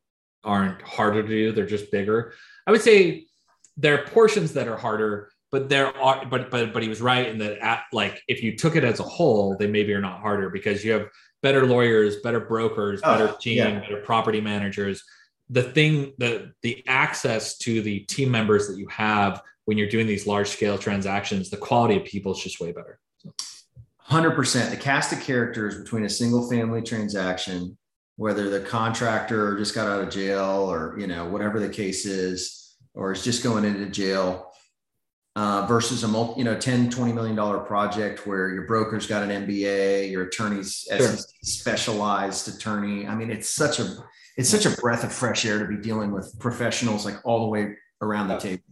aren't 0.44 0.80
harder 0.82 1.22
to 1.22 1.28
do 1.28 1.52
they're 1.52 1.66
just 1.66 1.90
bigger 1.90 2.34
i 2.66 2.70
would 2.70 2.82
say 2.82 3.26
there 3.76 3.94
are 4.00 4.06
portions 4.06 4.52
that 4.52 4.68
are 4.68 4.76
harder 4.76 5.30
but 5.50 5.68
there 5.68 5.96
are 5.96 6.24
but 6.26 6.50
but 6.50 6.72
but 6.72 6.82
he 6.82 6.88
was 6.88 7.00
right 7.00 7.28
in 7.28 7.38
that 7.38 7.58
at, 7.58 7.82
like 7.92 8.22
if 8.28 8.42
you 8.42 8.56
took 8.56 8.76
it 8.76 8.84
as 8.84 9.00
a 9.00 9.04
whole 9.04 9.56
they 9.56 9.66
maybe 9.66 9.92
are 9.92 10.00
not 10.00 10.20
harder 10.20 10.50
because 10.50 10.84
you 10.84 10.92
have 10.92 11.08
better 11.42 11.66
lawyers 11.66 12.16
better 12.16 12.40
brokers 12.40 13.00
Oh, 13.02 13.16
better 13.18 13.36
team 13.38 13.56
yeah. 13.58 13.80
better 13.80 14.02
property 14.02 14.40
managers 14.40 15.02
the 15.50 15.62
thing 15.62 16.12
the 16.18 16.52
the 16.62 16.82
access 16.86 17.58
to 17.58 17.82
the 17.82 18.00
team 18.00 18.30
members 18.30 18.68
that 18.68 18.78
you 18.78 18.86
have 18.88 19.42
when 19.64 19.76
you're 19.78 19.88
doing 19.88 20.06
these 20.06 20.26
large 20.26 20.48
scale 20.48 20.78
transactions 20.78 21.50
the 21.50 21.56
quality 21.56 21.96
of 21.96 22.04
people 22.04 22.32
is 22.32 22.38
just 22.38 22.60
way 22.60 22.72
better 22.72 22.98
Hundred 24.08 24.30
percent. 24.30 24.70
The 24.70 24.76
cast 24.78 25.12
of 25.12 25.20
characters 25.20 25.76
between 25.76 26.04
a 26.04 26.08
single 26.08 26.48
family 26.48 26.80
transaction, 26.80 27.76
whether 28.16 28.48
the 28.48 28.60
contractor 28.60 29.54
just 29.58 29.74
got 29.74 29.86
out 29.86 30.00
of 30.00 30.08
jail 30.08 30.66
or 30.72 30.98
you 30.98 31.06
know 31.06 31.26
whatever 31.26 31.60
the 31.60 31.68
case 31.68 32.06
is, 32.06 32.74
or 32.94 33.12
is 33.12 33.22
just 33.22 33.42
going 33.42 33.66
into 33.66 33.84
jail. 33.90 34.50
uh, 35.36 35.66
versus 35.66 36.04
a 36.04 36.08
multi, 36.08 36.40
you 36.40 36.44
know 36.44 36.58
10 36.58 36.88
20 36.90 37.12
million 37.12 37.36
dollar 37.36 37.58
project 37.58 38.26
where 38.26 38.48
your 38.48 38.66
broker's 38.66 39.06
got 39.06 39.22
an 39.22 39.46
mba 39.46 40.10
your 40.10 40.24
attorney's 40.24 40.88
sure. 40.88 41.16
specialized 41.42 42.48
attorney 42.48 43.06
i 43.06 43.14
mean 43.14 43.30
it's 43.30 43.50
such 43.50 43.78
a 43.78 43.94
it's 44.38 44.48
such 44.48 44.64
a 44.64 44.70
breath 44.80 45.04
of 45.04 45.12
fresh 45.12 45.44
air 45.44 45.58
to 45.58 45.66
be 45.66 45.76
dealing 45.76 46.12
with 46.12 46.38
professionals 46.38 47.04
like 47.04 47.16
all 47.24 47.40
the 47.40 47.48
way 47.48 47.74
around 48.00 48.28
the 48.28 48.38
table 48.38 48.62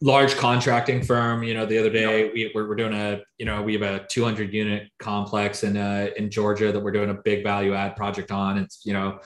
large 0.00 0.36
contracting 0.36 1.02
firm 1.02 1.42
you 1.42 1.54
know 1.54 1.66
the 1.66 1.78
other 1.78 1.90
day 1.90 2.30
we, 2.32 2.52
we're, 2.54 2.68
we're 2.68 2.76
doing 2.76 2.92
a 2.92 3.20
you 3.38 3.46
know 3.46 3.62
we 3.62 3.72
have 3.72 3.82
a 3.82 4.06
200 4.06 4.52
unit 4.52 4.88
complex 4.98 5.64
in 5.64 5.76
uh 5.76 6.08
in 6.16 6.30
georgia 6.30 6.70
that 6.70 6.80
we're 6.80 6.92
doing 6.92 7.10
a 7.10 7.14
big 7.14 7.42
value 7.42 7.74
add 7.74 7.96
project 7.96 8.30
on 8.30 8.58
it's 8.58 8.82
you 8.84 8.92
know 8.92 9.18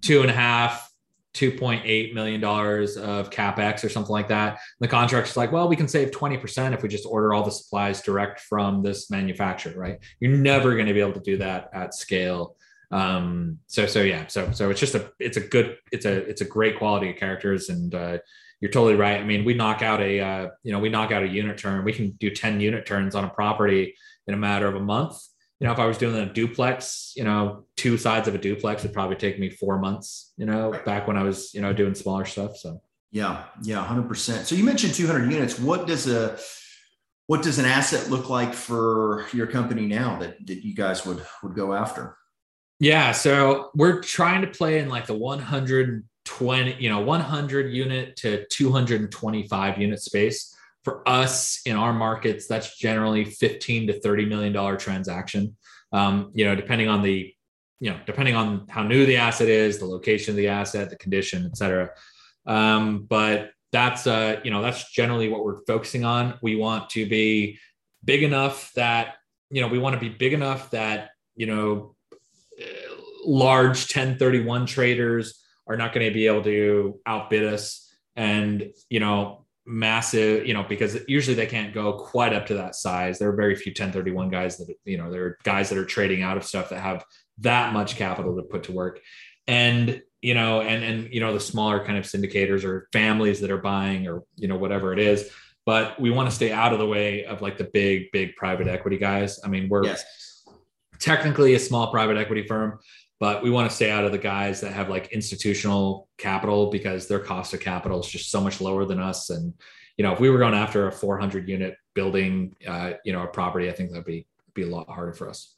two 0.00 0.22
and 0.22 0.30
a 0.30 0.34
half 0.34 0.90
2.8 1.34 2.14
million 2.14 2.40
dollars 2.40 2.96
of 2.96 3.28
capex 3.28 3.82
or 3.82 3.88
something 3.88 4.12
like 4.12 4.28
that. 4.28 4.50
And 4.50 4.58
the 4.78 4.88
contractor's 4.88 5.36
like, 5.36 5.50
well, 5.50 5.68
we 5.68 5.74
can 5.74 5.88
save 5.88 6.12
20% 6.12 6.72
if 6.72 6.82
we 6.82 6.88
just 6.88 7.06
order 7.06 7.34
all 7.34 7.42
the 7.42 7.50
supplies 7.50 8.00
direct 8.00 8.38
from 8.38 8.82
this 8.82 9.10
manufacturer, 9.10 9.76
right? 9.76 9.98
You're 10.20 10.36
never 10.36 10.74
going 10.74 10.86
to 10.86 10.94
be 10.94 11.00
able 11.00 11.14
to 11.14 11.20
do 11.20 11.36
that 11.38 11.70
at 11.72 11.92
scale. 11.92 12.56
Um, 12.94 13.58
so 13.66 13.86
so 13.86 14.02
yeah, 14.02 14.26
so 14.28 14.52
so 14.52 14.70
it's 14.70 14.80
just 14.80 14.94
a 14.94 15.10
it's 15.18 15.36
a 15.36 15.40
good 15.40 15.76
it's 15.92 16.06
a 16.06 16.12
it's 16.28 16.40
a 16.40 16.44
great 16.44 16.78
quality 16.78 17.10
of 17.10 17.16
characters, 17.16 17.68
and 17.68 17.94
uh, 17.94 18.18
you're 18.60 18.70
totally 18.70 18.94
right. 18.94 19.20
I 19.20 19.24
mean, 19.24 19.44
we 19.44 19.54
knock 19.54 19.82
out 19.82 20.00
a 20.00 20.20
uh, 20.20 20.48
you 20.62 20.72
know 20.72 20.78
we 20.78 20.88
knock 20.88 21.10
out 21.12 21.22
a 21.22 21.28
unit 21.28 21.58
turn. 21.58 21.84
We 21.84 21.92
can 21.92 22.12
do 22.12 22.30
10 22.30 22.60
unit 22.60 22.86
turns 22.86 23.14
on 23.14 23.24
a 23.24 23.30
property 23.30 23.94
in 24.26 24.34
a 24.34 24.38
matter 24.38 24.66
of 24.66 24.76
a 24.76 24.80
month 24.80 25.18
you 25.60 25.66
know, 25.66 25.72
if 25.72 25.78
I 25.78 25.86
was 25.86 25.98
doing 25.98 26.16
a 26.16 26.26
duplex, 26.30 27.12
you 27.16 27.24
know, 27.24 27.64
two 27.76 27.96
sides 27.96 28.28
of 28.28 28.34
a 28.34 28.38
duplex 28.38 28.82
would 28.82 28.92
probably 28.92 29.16
take 29.16 29.38
me 29.38 29.50
four 29.50 29.78
months, 29.78 30.32
you 30.36 30.46
know, 30.46 30.72
right. 30.72 30.84
back 30.84 31.06
when 31.06 31.16
I 31.16 31.22
was, 31.22 31.54
you 31.54 31.60
know, 31.60 31.72
doing 31.72 31.94
smaller 31.94 32.24
stuff. 32.24 32.56
So 32.56 32.82
yeah, 33.12 33.44
yeah, 33.62 33.84
hundred 33.84 34.08
percent. 34.08 34.46
So 34.46 34.56
you 34.56 34.64
mentioned 34.64 34.94
200 34.94 35.30
units. 35.30 35.58
What 35.58 35.86
does 35.86 36.08
a 36.08 36.38
what 37.28 37.42
does 37.42 37.58
an 37.58 37.64
asset 37.64 38.10
look 38.10 38.28
like 38.28 38.52
for 38.52 39.26
your 39.32 39.46
company 39.46 39.86
now 39.86 40.18
that 40.18 40.44
that 40.46 40.64
you 40.64 40.74
guys 40.74 41.06
would 41.06 41.24
would 41.42 41.54
go 41.54 41.72
after? 41.72 42.16
Yeah, 42.80 43.12
so 43.12 43.70
we're 43.74 44.00
trying 44.00 44.42
to 44.42 44.48
play 44.48 44.78
in 44.80 44.88
like 44.88 45.06
the 45.06 45.14
120, 45.14 46.76
you 46.78 46.88
know, 46.88 47.00
100 47.00 47.72
unit 47.72 48.16
to 48.16 48.44
225 48.50 49.78
unit 49.78 50.00
space 50.00 50.54
for 50.84 51.06
us 51.08 51.60
in 51.64 51.76
our 51.76 51.92
markets, 51.92 52.46
that's 52.46 52.76
generally 52.76 53.24
15 53.24 53.86
to 53.88 54.00
30 54.00 54.26
million 54.26 54.52
dollar 54.52 54.76
transaction. 54.76 55.56
Um, 55.92 56.30
you 56.34 56.44
know, 56.44 56.54
depending 56.54 56.88
on 56.88 57.02
the, 57.02 57.32
you 57.80 57.90
know, 57.90 57.98
depending 58.06 58.36
on 58.36 58.66
how 58.68 58.82
new 58.82 59.06
the 59.06 59.16
asset 59.16 59.48
is, 59.48 59.78
the 59.78 59.86
location 59.86 60.32
of 60.32 60.36
the 60.36 60.48
asset, 60.48 60.90
the 60.90 60.96
condition, 60.96 61.46
et 61.46 61.56
cetera. 61.56 61.90
Um, 62.46 63.06
but 63.08 63.50
that's 63.72 64.06
uh, 64.06 64.40
you 64.44 64.50
know, 64.50 64.62
that's 64.62 64.90
generally 64.92 65.28
what 65.28 65.44
we're 65.44 65.64
focusing 65.66 66.04
on. 66.04 66.38
We 66.42 66.54
want 66.56 66.90
to 66.90 67.06
be 67.06 67.58
big 68.04 68.22
enough 68.22 68.70
that, 68.74 69.14
you 69.50 69.60
know, 69.62 69.68
we 69.68 69.78
want 69.78 69.94
to 69.94 70.00
be 70.00 70.10
big 70.10 70.32
enough 70.32 70.70
that, 70.70 71.10
you 71.34 71.46
know, 71.46 71.93
large 73.24 73.94
1031 73.94 74.66
traders 74.66 75.42
are 75.66 75.76
not 75.76 75.92
going 75.92 76.06
to 76.06 76.12
be 76.12 76.26
able 76.26 76.42
to 76.42 77.00
outbid 77.06 77.44
us 77.44 77.92
and 78.16 78.72
you 78.90 79.00
know 79.00 79.44
massive, 79.66 80.46
you 80.46 80.54
know, 80.54 80.64
because 80.68 80.98
usually 81.08 81.34
they 81.34 81.46
can't 81.46 81.72
go 81.72 81.94
quite 81.94 82.32
up 82.32 82.46
to 82.46 82.54
that 82.54 82.74
size. 82.74 83.18
There 83.18 83.30
are 83.30 83.36
very 83.36 83.56
few 83.56 83.70
1031 83.70 84.28
guys 84.28 84.58
that, 84.58 84.74
you 84.84 84.98
know, 84.98 85.10
there 85.10 85.24
are 85.24 85.38
guys 85.42 85.70
that 85.70 85.78
are 85.78 85.84
trading 85.84 86.22
out 86.22 86.36
of 86.36 86.44
stuff 86.44 86.68
that 86.68 86.80
have 86.80 87.04
that 87.38 87.72
much 87.72 87.96
capital 87.96 88.36
to 88.36 88.42
put 88.42 88.64
to 88.64 88.72
work. 88.72 89.00
And, 89.46 90.02
you 90.20 90.34
know, 90.34 90.60
and, 90.60 90.84
and, 90.84 91.12
you 91.12 91.20
know, 91.20 91.32
the 91.32 91.40
smaller 91.40 91.84
kind 91.84 91.98
of 91.98 92.04
syndicators 92.04 92.64
or 92.64 92.88
families 92.92 93.40
that 93.40 93.50
are 93.50 93.58
buying 93.58 94.06
or, 94.06 94.22
you 94.36 94.48
know, 94.48 94.56
whatever 94.56 94.92
it 94.92 94.98
is. 94.98 95.30
But 95.66 95.98
we 95.98 96.10
want 96.10 96.28
to 96.28 96.34
stay 96.34 96.52
out 96.52 96.74
of 96.74 96.78
the 96.78 96.86
way 96.86 97.24
of 97.24 97.40
like 97.40 97.56
the 97.56 97.64
big, 97.64 98.12
big 98.12 98.36
private 98.36 98.66
equity 98.66 98.98
guys. 98.98 99.40
I 99.42 99.48
mean, 99.48 99.68
we're 99.70 99.84
yes. 99.84 100.04
technically 100.98 101.54
a 101.54 101.58
small 101.58 101.90
private 101.90 102.18
equity 102.18 102.46
firm, 102.46 102.80
but 103.24 103.42
we 103.42 103.48
want 103.48 103.70
to 103.70 103.74
stay 103.74 103.90
out 103.90 104.04
of 104.04 104.12
the 104.12 104.18
guys 104.18 104.60
that 104.60 104.74
have 104.74 104.90
like 104.90 105.06
institutional 105.10 106.08
capital 106.18 106.70
because 106.70 107.08
their 107.08 107.18
cost 107.18 107.54
of 107.54 107.60
capital 107.60 107.98
is 108.00 108.06
just 108.06 108.30
so 108.30 108.38
much 108.38 108.60
lower 108.60 108.84
than 108.84 109.00
us. 109.00 109.30
And 109.30 109.54
you 109.96 110.02
know 110.02 110.12
if 110.12 110.20
we 110.20 110.28
were 110.28 110.38
going 110.38 110.54
after 110.54 110.88
a 110.88 110.92
400 110.92 111.48
unit 111.48 111.76
building 111.94 112.54
uh, 112.66 112.92
you 113.04 113.12
know 113.12 113.22
a 113.22 113.26
property 113.26 113.68
i 113.68 113.72
think 113.72 113.90
that'd 113.90 114.04
be 114.04 114.26
be 114.54 114.62
a 114.62 114.66
lot 114.66 114.88
harder 114.88 115.12
for 115.12 115.28
us 115.28 115.54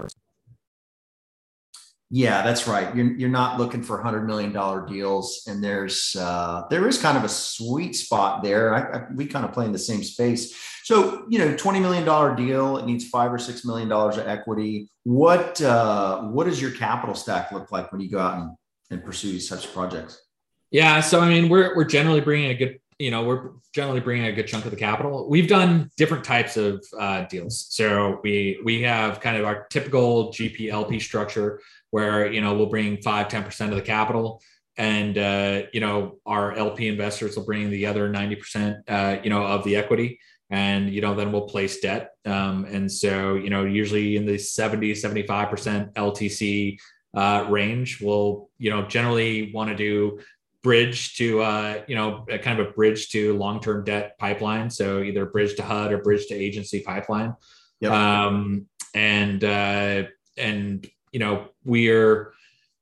yeah, 2.11 2.43
that's 2.43 2.69
right. 2.69 2.95
You're, 2.95 3.13
you're 3.15 3.29
not 3.29 3.59
looking 3.59 3.83
for 3.83 4.01
hundred 4.01 4.27
million 4.27 4.53
dollar 4.53 4.87
deals, 4.87 5.43
and 5.49 5.63
there's 5.63 6.15
uh, 6.17 6.63
there 6.71 6.87
is 6.87 6.99
kind 6.99 7.19
of 7.19 7.25
a 7.25 7.29
sweet 7.29 7.97
spot 7.97 8.45
there. 8.45 8.75
I, 8.75 8.99
I, 8.99 9.07
we 9.13 9.27
kind 9.27 9.45
of 9.45 9.53
play 9.53 9.65
in 9.65 9.73
the 9.73 9.79
same 9.79 10.05
space. 10.05 10.55
So 10.85 11.27
you 11.29 11.41
know, 11.41 11.57
twenty 11.57 11.81
million 11.81 12.05
dollar 12.05 12.37
deal, 12.37 12.77
it 12.77 12.87
needs 12.87 13.09
five 13.09 13.33
or 13.33 13.39
six 13.39 13.65
million 13.65 13.89
dollars 13.89 14.19
of 14.19 14.29
equity. 14.29 14.89
What 15.03 15.61
uh, 15.61 16.23
what 16.23 16.45
does 16.45 16.63
your 16.63 16.71
capital 16.71 17.17
stack 17.17 17.51
look 17.51 17.73
like 17.73 17.91
when 17.91 18.01
you 18.01 18.09
go 18.09 18.21
out 18.21 18.39
and, 18.39 18.57
and 18.91 19.05
pursue 19.05 19.41
such 19.41 19.73
projects? 19.73 20.23
Yeah, 20.71 21.01
so 21.01 21.21
I 21.21 21.29
mean, 21.29 21.49
we're 21.49 21.75
we're 21.75 21.85
generally 21.85 22.21
bringing 22.21 22.51
a 22.51 22.55
good 22.55 22.79
you 22.99 23.11
know 23.11 23.25
we're 23.25 23.51
generally 23.75 24.01
bringing 24.01 24.27
a 24.27 24.33
good 24.33 24.47
chunk 24.47 24.65
of 24.65 24.71
the 24.71 24.77
capital 24.77 25.29
we've 25.29 25.49
done 25.49 25.91
different 25.97 26.25
types 26.25 26.57
of 26.57 26.85
uh, 26.99 27.25
deals 27.25 27.67
so 27.69 28.21
we 28.23 28.59
we 28.65 28.83
have 28.83 29.21
kind 29.21 29.37
of 29.37 29.45
our 29.45 29.67
typical 29.67 30.33
gplp 30.33 31.01
structure 31.01 31.61
where 31.91 32.31
you 32.31 32.41
know 32.41 32.55
we'll 32.55 32.67
bring 32.67 33.01
5 33.03 33.29
10% 33.29 33.69
of 33.69 33.75
the 33.75 33.83
capital 33.83 34.43
and 34.77 35.17
uh, 35.17 35.63
you 35.73 35.81
know 35.81 36.19
our 36.27 36.55
lp 36.55 36.89
investors 36.89 37.37
will 37.37 37.45
bring 37.45 37.71
the 37.71 37.87
other 37.87 38.11
90% 38.11 38.83
uh, 38.89 39.21
you 39.23 39.31
know 39.31 39.45
of 39.45 39.65
the 39.65 39.77
equity 39.77 40.19
and 40.51 40.91
you 40.93 41.01
know 41.01 41.15
then 41.15 41.33
we'll 41.33 41.49
place 41.49 41.81
debt. 41.81 42.13
Um, 42.25 42.67
and 42.67 42.91
so 42.91 43.35
you 43.35 43.51
know 43.51 43.65
usually 43.65 44.17
in 44.17 44.27
the 44.27 44.39
70 44.39 44.93
75% 44.93 45.93
ltc 45.95 46.79
uh, 47.15 47.47
range 47.49 48.01
we'll 48.01 48.51
you 48.59 48.71
know 48.71 48.87
generally 48.87 49.51
want 49.53 49.71
to 49.71 49.77
do 49.77 50.21
bridge 50.67 51.15
to 51.15 51.41
uh, 51.41 51.81
you 51.87 51.95
know 51.95 52.27
kind 52.43 52.59
of 52.59 52.67
a 52.67 52.71
bridge 52.73 53.11
to 53.11 53.39
long-term 53.39 53.85
debt 53.85 54.19
pipeline. 54.19 54.69
So 54.69 55.01
either 55.01 55.25
bridge 55.27 55.55
to 55.57 55.63
hud 55.63 55.93
or 55.93 55.99
bridge 55.99 56.27
to 56.27 56.35
agency 56.35 56.81
pipeline. 56.81 57.35
Yep. 57.79 57.93
um, 57.93 58.67
and 58.93 59.45
uh, 59.45 60.05
and 60.37 60.85
you 61.17 61.21
know 61.21 61.49
we're 61.65 62.35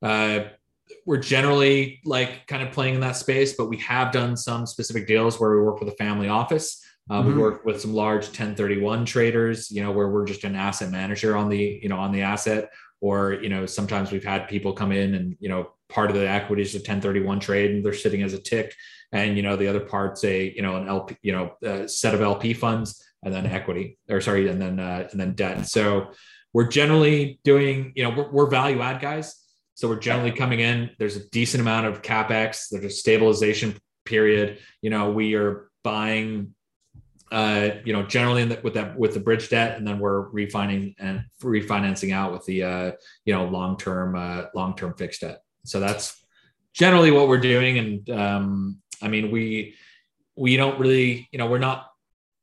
uh, 0.02 0.40
we're 1.06 1.18
generally 1.18 2.00
like 2.04 2.48
kind 2.48 2.64
of 2.64 2.72
playing 2.72 2.96
in 2.96 3.00
that 3.00 3.14
space 3.14 3.52
but 3.52 3.66
we 3.66 3.76
have 3.76 4.10
done 4.10 4.36
some 4.36 4.66
specific 4.66 5.06
deals 5.06 5.38
where 5.38 5.52
we 5.52 5.62
work 5.62 5.78
with 5.78 5.88
a 5.88 5.96
family 5.96 6.28
office. 6.28 6.84
Uh, 7.08 7.20
mm-hmm. 7.20 7.28
we 7.28 7.34
work 7.34 7.64
with 7.64 7.80
some 7.80 7.92
large 7.94 8.24
1031 8.24 9.04
traders 9.04 9.70
you 9.70 9.80
know 9.80 9.92
where 9.92 10.08
we're 10.08 10.24
just 10.24 10.42
an 10.42 10.56
asset 10.56 10.90
manager 10.90 11.36
on 11.36 11.48
the 11.48 11.78
you 11.80 11.88
know 11.88 11.96
on 11.96 12.10
the 12.10 12.22
asset. 12.22 12.70
Or 13.00 13.34
you 13.34 13.50
know 13.50 13.66
sometimes 13.66 14.10
we've 14.10 14.24
had 14.24 14.48
people 14.48 14.72
come 14.72 14.90
in 14.90 15.14
and 15.14 15.36
you 15.38 15.48
know 15.48 15.70
part 15.88 16.10
of 16.10 16.16
the 16.16 16.28
equity 16.28 16.62
is 16.62 16.74
a 16.74 16.78
1031 16.78 17.38
trade 17.38 17.70
and 17.70 17.84
they're 17.84 17.92
sitting 17.92 18.22
as 18.24 18.32
a 18.32 18.40
tick. 18.40 18.74
And 19.12 19.36
you 19.36 19.44
know 19.44 19.54
the 19.54 19.68
other 19.68 19.84
part's 19.94 20.24
a 20.24 20.52
you 20.56 20.62
know 20.62 20.74
an 20.74 20.88
lp 20.88 21.16
you 21.22 21.30
know 21.30 21.52
a 21.62 21.86
set 21.86 22.14
of 22.14 22.20
lp 22.20 22.52
funds 22.54 23.00
and 23.22 23.32
then 23.32 23.46
equity 23.46 23.98
or 24.10 24.20
sorry 24.20 24.48
and 24.48 24.60
then 24.60 24.80
uh, 24.80 25.06
and 25.12 25.20
then 25.20 25.34
debt. 25.34 25.66
So 25.68 26.10
we're 26.54 26.68
generally 26.68 27.38
doing 27.44 27.92
you 27.94 28.04
know 28.04 28.10
we're, 28.10 28.30
we're 28.30 28.50
value 28.50 28.80
add 28.80 29.00
guys. 29.00 29.36
So 29.76 29.88
we're 29.88 29.98
generally 29.98 30.30
coming 30.30 30.60
in. 30.60 30.90
There's 30.98 31.16
a 31.16 31.28
decent 31.30 31.60
amount 31.60 31.86
of 31.86 32.00
capex. 32.00 32.68
There's 32.70 32.84
a 32.84 32.90
stabilization 32.90 33.76
period. 34.06 34.58
You 34.80 34.88
know 34.88 35.10
we 35.10 35.34
are 35.34 35.68
buying 35.82 36.54
uh, 37.34 37.80
you 37.84 37.92
know, 37.92 38.04
generally 38.04 38.44
the, 38.44 38.60
with 38.62 38.74
that 38.74 38.96
with 38.96 39.14
the 39.14 39.18
bridge 39.18 39.48
debt, 39.48 39.76
and 39.76 39.84
then 39.84 39.98
we're 39.98 40.20
refining 40.28 40.94
and 41.00 41.24
refinancing 41.42 42.14
out 42.14 42.32
with 42.32 42.44
the 42.44 42.62
uh, 42.62 42.92
you 43.24 43.34
know 43.34 43.46
long 43.46 43.76
term 43.76 44.14
uh, 44.14 44.44
long 44.54 44.76
term 44.76 44.94
fixed 44.94 45.22
debt. 45.22 45.40
So 45.64 45.80
that's 45.80 46.24
generally 46.72 47.10
what 47.10 47.28
we're 47.28 47.40
doing, 47.40 47.78
and 47.78 48.10
um, 48.10 48.82
I 49.02 49.08
mean 49.08 49.32
we 49.32 49.74
we 50.36 50.56
don't 50.56 50.78
really 50.78 51.28
you 51.32 51.38
know 51.38 51.46
we're 51.46 51.58
not 51.58 51.90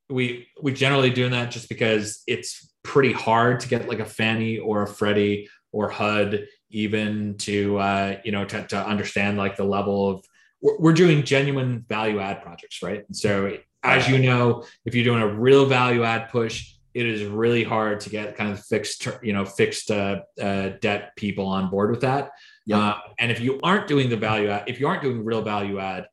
we 0.10 0.47
we 0.62 0.74
generally 0.74 1.10
doing 1.10 1.32
that 1.32 1.52
just 1.52 1.69
because 1.69 2.24
it's 2.28 2.70
pretty 2.84 3.13
hard 3.13 3.60
to 3.62 3.67
get 3.67 3.88
like 3.88 4.00
a 4.00 4.06
Fannie 4.06 4.60
or 4.60 4.84
a 4.84 4.88
Freddie 4.88 5.50
or 5.72 5.89
HUD 5.89 6.46
even 6.70 7.36
to 7.38 7.78
uh, 7.78 8.17
you 8.24 8.32
know 8.32 8.46
to, 8.46 8.67
to 8.67 8.78
understand 8.78 9.38
like 9.38 9.56
the 9.56 9.63
level 9.63 10.10
of 10.10 10.26
we're 10.62 10.94
doing 10.94 11.24
genuine 11.24 11.84
value 11.88 12.20
add 12.20 12.44
projects, 12.44 12.84
right? 12.84 13.04
And 13.08 13.15
so 13.15 13.58
as 13.84 14.08
you 14.08 14.20
know, 14.20 14.63
if 14.86 14.94
you're 14.94 15.04
doing 15.04 15.22
a 15.22 15.28
real 15.28 15.65
value 15.65 16.04
add 16.04 16.30
push, 16.30 16.76
it 16.94 17.06
is 17.06 17.24
really 17.24 17.63
hard 17.63 18.00
to 18.02 18.10
get 18.10 18.36
kind 18.36 18.52
of 18.52 18.63
fixed, 18.63 19.08
you 19.24 19.34
know, 19.34 19.46
fixed 19.46 19.89
uh, 19.89 20.22
uh, 20.39 20.70
debt 20.82 21.15
people 21.15 21.46
on 21.48 21.70
board 21.70 21.89
with 21.89 22.02
that. 22.02 22.32
Yeah. 22.65 22.80
Uh, 22.80 22.98
and 23.17 23.32
if 23.32 23.39
you 23.39 23.60
aren't 23.63 23.88
doing 23.88 24.10
the 24.10 24.17
value 24.17 24.50
add, 24.50 24.65
if 24.67 24.80
you 24.80 24.88
aren't 24.88 25.02
doing 25.02 25.24
real 25.24 25.41
value 25.41 25.80
add, 25.80 26.04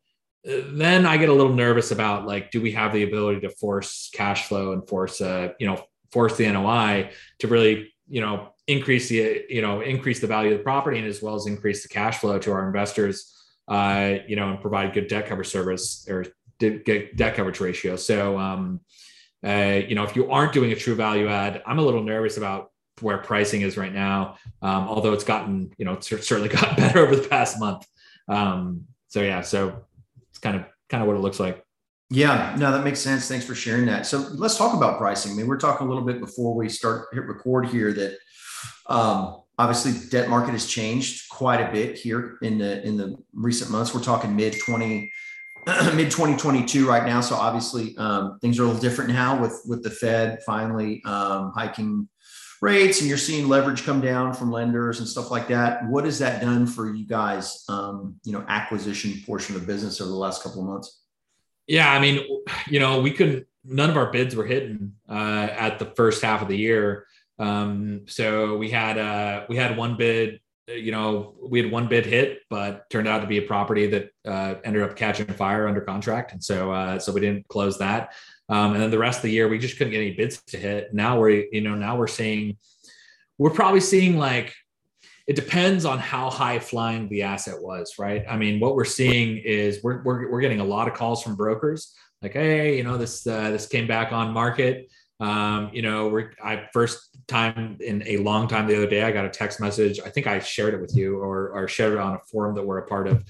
uh, 0.49 0.61
then 0.69 1.05
I 1.05 1.17
get 1.17 1.29
a 1.29 1.35
little 1.35 1.53
nervous 1.53 1.91
about 1.91 2.27
like, 2.27 2.51
do 2.51 2.63
we 2.63 2.73
have 2.73 2.93
the 2.93 3.03
ability 3.03 3.41
to 3.41 3.51
force 3.51 4.09
cash 4.15 4.49
flow 4.49 4.73
and 4.73 4.89
force, 4.89 5.21
uh, 5.21 5.51
you 5.59 5.67
know, 5.67 5.83
force 6.13 6.37
the 6.37 6.51
NOI 6.51 7.11
to 7.41 7.49
really, 7.49 7.93
you 8.09 8.21
know, 8.21 8.55
increase 8.67 9.09
the, 9.09 9.45
you 9.49 9.63
know, 9.63 9.81
increase 9.81 10.21
the 10.21 10.27
value 10.27 10.53
of 10.53 10.59
the 10.59 10.65
property 10.65 10.99
and 10.99 11.07
as 11.07 11.23
well 11.23 11.35
as 11.35 11.47
increase 11.47 11.83
the 11.83 11.89
cash 11.89 12.19
flow 12.19 12.39
to 12.39 12.53
our 12.53 12.67
investors, 12.67 13.35
uh, 13.69 14.15
you 14.27 14.37
know, 14.37 14.51
and 14.51 14.61
provide 14.61 14.93
good 14.93 15.09
debt 15.09 15.27
cover 15.27 15.45
service 15.45 16.07
or 16.09 16.27
debt 16.59 17.35
coverage 17.35 17.61
ratio. 17.61 17.97
So, 17.97 18.39
um, 18.39 18.81
uh, 19.45 19.81
you 19.87 19.95
know, 19.95 20.05
if 20.05 20.17
you 20.17 20.31
aren't 20.31 20.53
doing 20.53 20.73
a 20.73 20.77
true 20.77 20.95
value 20.95 21.29
add, 21.29 21.63
I'm 21.67 21.79
a 21.79 21.83
little 21.83 22.03
nervous 22.03 22.37
about 22.37 22.73
where 23.01 23.19
pricing 23.19 23.63
is 23.63 23.77
right 23.77 23.93
now. 23.93 24.37
Um, 24.61 24.89
although 24.89 25.13
it's 25.13 25.25
gotten, 25.25 25.73
you 25.79 25.85
know, 25.85 25.93
it's 25.93 26.09
certainly 26.09 26.49
gotten 26.49 26.77
better 26.77 27.01
over 27.01 27.17
the 27.17 27.29
past 27.29 27.61
month. 27.61 27.87
Um, 28.27 28.87
so 29.09 29.23
yeah, 29.23 29.43
so 29.43 29.85
it's 30.31 30.39
kind 30.39 30.57
of 30.57 30.65
kind 30.89 31.03
of 31.03 31.07
what 31.07 31.17
it 31.17 31.21
looks 31.21 31.41
like. 31.41 31.65
Yeah, 32.11 32.57
no, 32.59 32.73
that 32.73 32.85
makes 32.85 33.01
sense. 33.01 33.29
Thanks 33.29 33.45
for 33.45 33.55
sharing 33.55 33.85
that. 33.87 34.07
So 34.07 34.19
let's 34.33 34.57
talk 34.57 34.75
about 34.75 34.99
pricing. 34.99 35.33
I 35.33 35.35
mean, 35.35 35.47
we're 35.47 35.59
talking 35.59 35.87
a 35.87 35.91
little 35.91 36.05
bit 36.05 36.21
before 36.21 36.55
we 36.55 36.69
start 36.69 37.09
hit 37.13 37.27
record 37.27 37.67
here 37.67 37.93
that 37.93 38.17
um, 38.87 39.43
obviously 39.59 40.09
debt 40.09 40.31
market 40.31 40.53
has 40.53 40.67
changed 40.67 41.29
quite 41.29 41.61
a 41.61 41.71
bit 41.71 41.99
here 41.99 42.39
in 42.41 42.59
the 42.59 42.83
in 42.87 42.97
the 42.97 43.17
recent 43.35 43.71
months. 43.71 43.95
We're 43.95 44.03
talking 44.03 44.35
mid 44.35 44.57
20 44.59 45.13
mid 45.95 46.11
2022 46.11 46.89
right 46.89 47.05
now. 47.05 47.21
So 47.21 47.35
obviously 47.35 47.95
um, 47.99 48.39
things 48.41 48.59
are 48.59 48.63
a 48.63 48.67
little 48.67 48.81
different 48.81 49.11
now 49.11 49.39
with 49.41 49.61
with 49.67 49.83
the 49.83 49.91
Fed 49.91 50.39
finally 50.47 51.03
um, 51.05 51.53
hiking 51.55 52.09
rates 52.63 53.01
and 53.01 53.09
you're 53.09 53.19
seeing 53.19 53.49
leverage 53.49 53.85
come 53.85 54.01
down 54.01 54.33
from 54.33 54.51
lenders 54.51 54.99
and 54.99 55.07
stuff 55.07 55.31
like 55.31 55.47
that. 55.49 55.87
What 55.89 56.07
has 56.07 56.19
that 56.21 56.41
done 56.41 56.67
for 56.67 56.95
you 56.95 57.07
guys, 57.07 57.65
um, 57.69 58.17
you 58.25 58.33
know, 58.33 58.45
acquisition 58.49 59.23
portion 59.27 59.55
of 59.55 59.61
the 59.61 59.67
business 59.67 60.01
over 60.01 60.11
the 60.11 60.17
last 60.17 60.43
couple 60.43 60.63
of 60.63 60.67
months? 60.67 61.03
Yeah, 61.69 61.93
I 61.93 62.01
mean, 62.01 62.27
you 62.67 62.81
know, 62.81 63.01
we 63.01 63.13
couldn't. 63.13 63.47
None 63.65 63.91
of 63.91 63.97
our 63.99 64.11
bids 64.11 64.35
were 64.35 64.47
hitting 64.47 64.95
uh, 65.09 65.49
at 65.53 65.79
the 65.79 65.85
first 65.85 66.23
half 66.23 66.41
of 66.41 66.49
the 66.49 66.57
year. 66.57 67.07
Um, 67.39 68.07
so 68.09 68.57
we 68.57 68.71
had 68.71 68.99
uh, 68.99 69.45
we 69.49 69.57
had 69.57 69.77
one 69.77 69.97
bid. 69.97 70.41
You 70.67 70.93
know, 70.93 71.35
we 71.43 71.63
had 71.63 71.71
one 71.71 71.89
bid 71.89 72.05
hit, 72.05 72.41
but 72.51 72.89
turned 72.91 73.09
out 73.09 73.21
to 73.21 73.27
be 73.27 73.39
a 73.39 73.43
property 73.43 73.87
that 73.87 74.11
uh, 74.27 74.55
ended 74.65 74.83
up 74.83 74.97
catching 74.97 75.27
fire 75.27 75.69
under 75.69 75.81
contract, 75.81 76.33
and 76.33 76.43
so 76.43 76.73
uh, 76.73 76.99
so 76.99 77.13
we 77.13 77.21
didn't 77.21 77.47
close 77.49 77.79
that. 77.79 78.15
Um, 78.49 78.73
and 78.73 78.83
then 78.83 78.91
the 78.91 78.99
rest 78.99 79.19
of 79.19 79.23
the 79.25 79.31
year, 79.31 79.49
we 79.49 79.59
just 79.59 79.77
couldn't 79.77 79.93
get 79.93 80.01
any 80.01 80.15
bids 80.15 80.43
to 80.49 80.59
hit. 80.59 80.95
Now 80.95 81.21
we're 81.21 81.47
you 81.53 81.61
know 81.61 81.75
now 81.75 81.97
we're 81.97 82.07
seeing 82.07 82.57
we're 83.37 83.51
probably 83.51 83.81
seeing 83.81 84.17
like 84.17 84.55
it 85.29 85.37
depends 85.37 85.85
on 85.85 85.99
how 85.99 86.31
high 86.31 86.59
flying 86.59 87.09
the 87.11 87.23
asset 87.23 87.55
was, 87.61 87.99
right? 87.99 88.25
I 88.29 88.37
mean, 88.37 88.59
what 88.59 88.75
we're 88.75 88.87
seeing 88.87 89.37
is 89.37 89.81
we're, 89.85 90.03
we're, 90.03 90.31
we're 90.31 90.41
getting 90.41 90.61
a 90.61 90.65
lot 90.65 90.89
of 90.89 90.95
calls 90.95 91.23
from 91.23 91.37
brokers 91.37 91.95
like, 92.23 92.33
hey, 92.33 92.77
you 92.77 92.83
know, 92.83 92.97
this 92.97 93.27
uh, 93.27 93.51
this 93.51 93.67
came 93.67 93.87
back 93.87 94.13
on 94.13 94.33
market. 94.33 94.91
Um, 95.21 95.71
you 95.73 95.83
know, 95.83 96.09
we're 96.09 96.33
I 96.43 96.69
first 96.73 97.17
time 97.27 97.77
in 97.81 98.03
a 98.07 98.17
long 98.19 98.49
time 98.49 98.67
the 98.67 98.77
other 98.77 98.89
day, 98.89 99.03
I 99.03 99.13
got 99.13 99.25
a 99.25 99.31
text 99.31 99.61
message. 99.61 100.01
I 100.05 100.09
think 100.09 100.27
I 100.27 100.39
shared 100.39 100.75
it 100.75 100.81
with 100.81 100.97
you 100.97 101.19
or, 101.19 101.51
or 101.51 101.69
shared 101.69 101.93
it 101.93 101.99
on 101.99 102.15
a 102.15 102.19
forum 102.31 102.55
that 102.55 102.65
we're 102.65 102.79
a 102.79 102.87
part 102.87 103.07
of. 103.07 103.25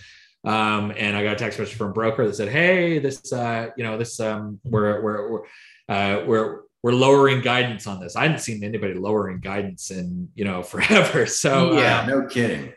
Um, 0.44 0.92
and 0.96 1.16
I 1.16 1.24
got 1.24 1.32
a 1.32 1.36
text 1.36 1.58
message 1.58 1.74
from 1.74 1.90
a 1.90 1.92
broker 1.92 2.26
that 2.26 2.36
said, 2.36 2.48
Hey, 2.48 2.98
this, 2.98 3.32
uh, 3.32 3.70
you 3.76 3.84
know, 3.84 3.98
this, 3.98 4.20
um, 4.20 4.60
we're, 4.64 5.02
we're, 5.02 5.30
we're, 5.30 5.42
uh, 5.88 6.24
we're, 6.26 6.60
we're 6.82 6.92
lowering 6.92 7.40
guidance 7.40 7.86
on 7.86 8.00
this. 8.00 8.16
I 8.16 8.22
hadn't 8.22 8.40
seen 8.40 8.62
anybody 8.62 8.94
lowering 8.94 9.40
guidance 9.40 9.90
in 9.90 10.28
you 10.34 10.44
know 10.44 10.62
forever. 10.72 11.26
So 11.26 11.72
yeah, 11.74 12.00
um, 12.00 12.08
no 12.08 12.26
kidding. 12.26 12.72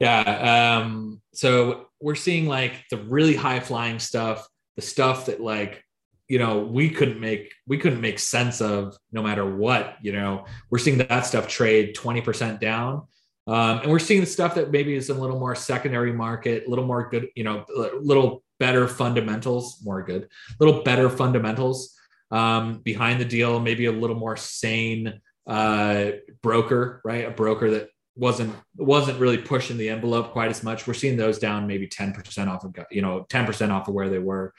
Yeah. 0.00 0.80
Um, 0.80 1.20
so 1.32 1.86
we're 2.00 2.14
seeing 2.14 2.46
like 2.46 2.84
the 2.90 2.98
really 2.98 3.36
high 3.36 3.60
flying 3.60 3.98
stuff, 3.98 4.46
the 4.76 4.82
stuff 4.82 5.26
that 5.26 5.40
like 5.40 5.82
you 6.28 6.38
know 6.38 6.60
we 6.60 6.90
couldn't 6.90 7.20
make 7.20 7.52
we 7.66 7.78
couldn't 7.78 8.00
make 8.00 8.18
sense 8.18 8.60
of 8.60 8.96
no 9.12 9.22
matter 9.22 9.44
what. 9.44 9.96
You 10.02 10.12
know, 10.12 10.46
we're 10.70 10.78
seeing 10.78 10.98
that 10.98 11.26
stuff 11.26 11.48
trade 11.48 11.94
twenty 11.94 12.20
percent 12.20 12.60
down. 12.60 13.06
Um, 13.46 13.80
and 13.80 13.90
we're 13.90 13.98
seeing 13.98 14.20
the 14.20 14.26
stuff 14.26 14.54
that 14.54 14.70
maybe 14.70 14.94
is 14.94 15.10
a 15.10 15.14
little 15.14 15.38
more 15.38 15.54
secondary 15.54 16.14
market, 16.14 16.64
a 16.66 16.70
little 16.70 16.86
more 16.86 17.10
good, 17.10 17.28
you 17.34 17.44
know, 17.44 17.66
a 17.76 17.96
little 18.00 18.42
better 18.58 18.88
fundamentals, 18.88 19.80
more 19.84 20.02
good, 20.02 20.22
a 20.22 20.64
little 20.64 20.82
better 20.82 21.10
fundamentals 21.10 21.94
um, 22.34 22.80
behind 22.80 23.20
the 23.20 23.24
deal, 23.24 23.60
maybe 23.60 23.86
a 23.86 23.92
little 23.92 24.16
more 24.16 24.36
sane 24.36 25.20
uh, 25.46 26.10
broker, 26.42 27.00
right? 27.04 27.28
A 27.28 27.30
broker 27.30 27.70
that 27.70 27.90
wasn't 28.16 28.52
wasn't 28.76 29.20
really 29.20 29.38
pushing 29.38 29.76
the 29.76 29.88
envelope 29.88 30.32
quite 30.32 30.50
as 30.50 30.64
much. 30.64 30.86
We're 30.86 30.94
seeing 30.94 31.16
those 31.16 31.38
down 31.38 31.68
maybe 31.68 31.86
10% 31.86 32.48
off 32.48 32.64
of 32.64 32.74
you 32.90 33.02
know 33.02 33.24
10% 33.28 33.70
off 33.70 33.86
of 33.86 33.94
where 33.94 34.08
they 34.08 34.18
were. 34.18 34.52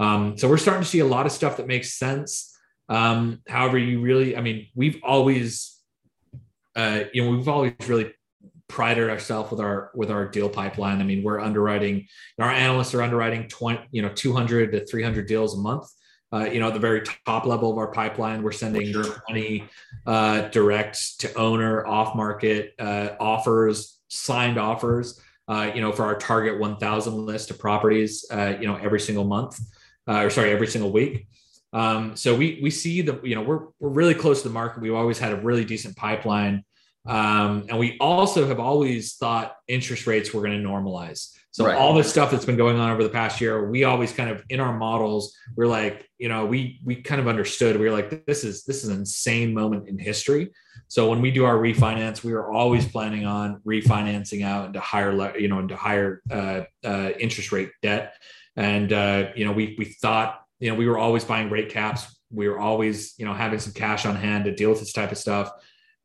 Um, 0.00 0.38
so 0.38 0.48
we're 0.48 0.56
starting 0.56 0.82
to 0.82 0.88
see 0.88 1.00
a 1.00 1.06
lot 1.06 1.26
of 1.26 1.32
stuff 1.32 1.58
that 1.58 1.66
makes 1.66 1.98
sense. 1.98 2.56
Um, 2.88 3.42
however, 3.46 3.76
you 3.76 4.00
really, 4.00 4.34
I 4.34 4.40
mean, 4.40 4.68
we've 4.74 4.98
always, 5.02 5.78
uh, 6.76 7.00
you 7.12 7.22
know, 7.22 7.30
we've 7.30 7.48
always 7.48 7.74
really 7.86 8.14
prided 8.68 9.10
ourselves 9.10 9.50
with 9.50 9.60
our 9.60 9.90
with 9.94 10.10
our 10.10 10.26
deal 10.26 10.48
pipeline. 10.48 11.02
I 11.02 11.04
mean, 11.04 11.22
we're 11.22 11.40
underwriting, 11.40 12.06
our 12.38 12.50
analysts 12.50 12.94
are 12.94 13.02
underwriting 13.02 13.48
20, 13.48 13.88
you 13.90 14.00
know, 14.00 14.08
200 14.14 14.72
to 14.72 14.86
300 14.86 15.26
deals 15.26 15.58
a 15.58 15.60
month 15.60 15.90
uh, 16.32 16.48
you 16.52 16.60
know, 16.60 16.68
at 16.68 16.74
the 16.74 16.80
very 16.80 17.02
top 17.24 17.46
level 17.46 17.70
of 17.70 17.78
our 17.78 17.88
pipeline, 17.88 18.42
we're 18.42 18.52
sending 18.52 18.92
sure. 18.92 19.22
20 19.28 19.64
uh, 20.06 20.42
direct 20.48 21.20
to 21.20 21.32
owner 21.34 21.86
off 21.86 22.14
market 22.14 22.74
uh, 22.78 23.10
offers, 23.18 23.98
signed 24.08 24.58
offers, 24.58 25.20
uh, 25.48 25.70
you 25.74 25.80
know, 25.80 25.90
for 25.92 26.04
our 26.04 26.16
target 26.16 26.60
1,000 26.60 27.14
list 27.14 27.50
of 27.50 27.58
properties, 27.58 28.26
uh, 28.30 28.54
you 28.60 28.66
know, 28.66 28.76
every 28.76 29.00
single 29.00 29.24
month, 29.24 29.58
uh, 30.06 30.22
or 30.24 30.30
sorry, 30.30 30.50
every 30.50 30.66
single 30.66 30.92
week. 30.92 31.26
Um, 31.72 32.16
so 32.16 32.34
we 32.34 32.60
we 32.62 32.70
see 32.70 33.02
the 33.02 33.20
you 33.22 33.34
know 33.34 33.42
we're 33.42 33.66
we're 33.78 33.90
really 33.90 34.14
close 34.14 34.42
to 34.42 34.48
the 34.48 34.54
market. 34.54 34.80
We've 34.80 34.94
always 34.94 35.18
had 35.18 35.32
a 35.32 35.36
really 35.36 35.64
decent 35.64 35.96
pipeline, 35.96 36.64
um, 37.04 37.66
and 37.68 37.78
we 37.78 37.98
also 38.00 38.46
have 38.46 38.58
always 38.58 39.16
thought 39.16 39.54
interest 39.66 40.06
rates 40.06 40.32
were 40.32 40.40
going 40.40 40.62
to 40.62 40.66
normalize. 40.66 41.36
So 41.50 41.66
right. 41.66 41.76
all 41.76 41.94
this 41.94 42.10
stuff 42.10 42.30
that's 42.30 42.44
been 42.44 42.56
going 42.56 42.78
on 42.78 42.90
over 42.90 43.02
the 43.02 43.08
past 43.08 43.40
year, 43.40 43.68
we 43.70 43.84
always 43.84 44.12
kind 44.12 44.30
of 44.30 44.44
in 44.48 44.60
our 44.60 44.76
models, 44.76 45.36
we're 45.56 45.66
like, 45.66 46.08
you 46.18 46.28
know, 46.28 46.44
we 46.44 46.80
we 46.84 46.96
kind 46.96 47.20
of 47.20 47.26
understood. 47.26 47.78
We 47.78 47.86
were 47.86 47.92
like, 47.92 48.26
this 48.26 48.44
is 48.44 48.64
this 48.64 48.84
is 48.84 48.90
an 48.90 48.98
insane 48.98 49.54
moment 49.54 49.88
in 49.88 49.98
history. 49.98 50.50
So 50.88 51.08
when 51.08 51.20
we 51.20 51.30
do 51.30 51.44
our 51.44 51.56
refinance, 51.56 52.22
we 52.22 52.32
are 52.32 52.50
always 52.50 52.86
planning 52.86 53.24
on 53.24 53.60
refinancing 53.66 54.44
out 54.44 54.66
into 54.66 54.80
higher, 54.80 55.38
you 55.38 55.48
know, 55.48 55.58
into 55.58 55.76
higher 55.76 56.22
uh, 56.30 56.62
uh, 56.84 57.10
interest 57.18 57.50
rate 57.50 57.70
debt. 57.82 58.14
And 58.56 58.92
uh, 58.92 59.30
you 59.34 59.44
know, 59.44 59.52
we 59.52 59.74
we 59.78 59.86
thought, 59.86 60.42
you 60.60 60.70
know, 60.70 60.76
we 60.76 60.86
were 60.86 60.98
always 60.98 61.24
buying 61.24 61.50
rate 61.50 61.70
caps. 61.70 62.20
We 62.30 62.48
were 62.48 62.58
always, 62.58 63.14
you 63.18 63.24
know, 63.24 63.32
having 63.32 63.58
some 63.58 63.72
cash 63.72 64.04
on 64.04 64.16
hand 64.16 64.44
to 64.44 64.54
deal 64.54 64.70
with 64.70 64.80
this 64.80 64.92
type 64.92 65.12
of 65.12 65.18
stuff. 65.18 65.50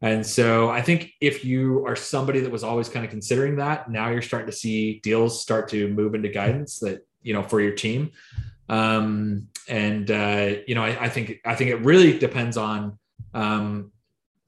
And 0.03 0.25
so 0.25 0.69
I 0.69 0.81
think 0.81 1.13
if 1.21 1.45
you 1.45 1.87
are 1.87 1.95
somebody 1.95 2.41
that 2.41 2.51
was 2.51 2.61
always 2.61 2.89
kind 2.89 3.05
of 3.05 3.09
considering 3.09 3.55
that, 3.55 3.89
now 3.89 4.09
you're 4.09 4.21
starting 4.21 4.51
to 4.51 4.55
see 4.55 4.99
deals 4.99 5.41
start 5.41 5.69
to 5.69 5.87
move 5.87 6.13
into 6.13 6.27
guidance 6.27 6.79
that, 6.79 7.07
you 7.21 7.33
know, 7.33 7.41
for 7.41 7.61
your 7.61 7.71
team. 7.71 8.11
Um, 8.67 9.47
and, 9.69 10.11
uh, 10.11 10.55
you 10.67 10.75
know, 10.75 10.83
I, 10.83 11.05
I, 11.05 11.09
think, 11.09 11.39
I 11.45 11.55
think 11.55 11.69
it 11.69 11.77
really 11.77 12.19
depends 12.19 12.57
on, 12.57 12.99
um, 13.33 13.93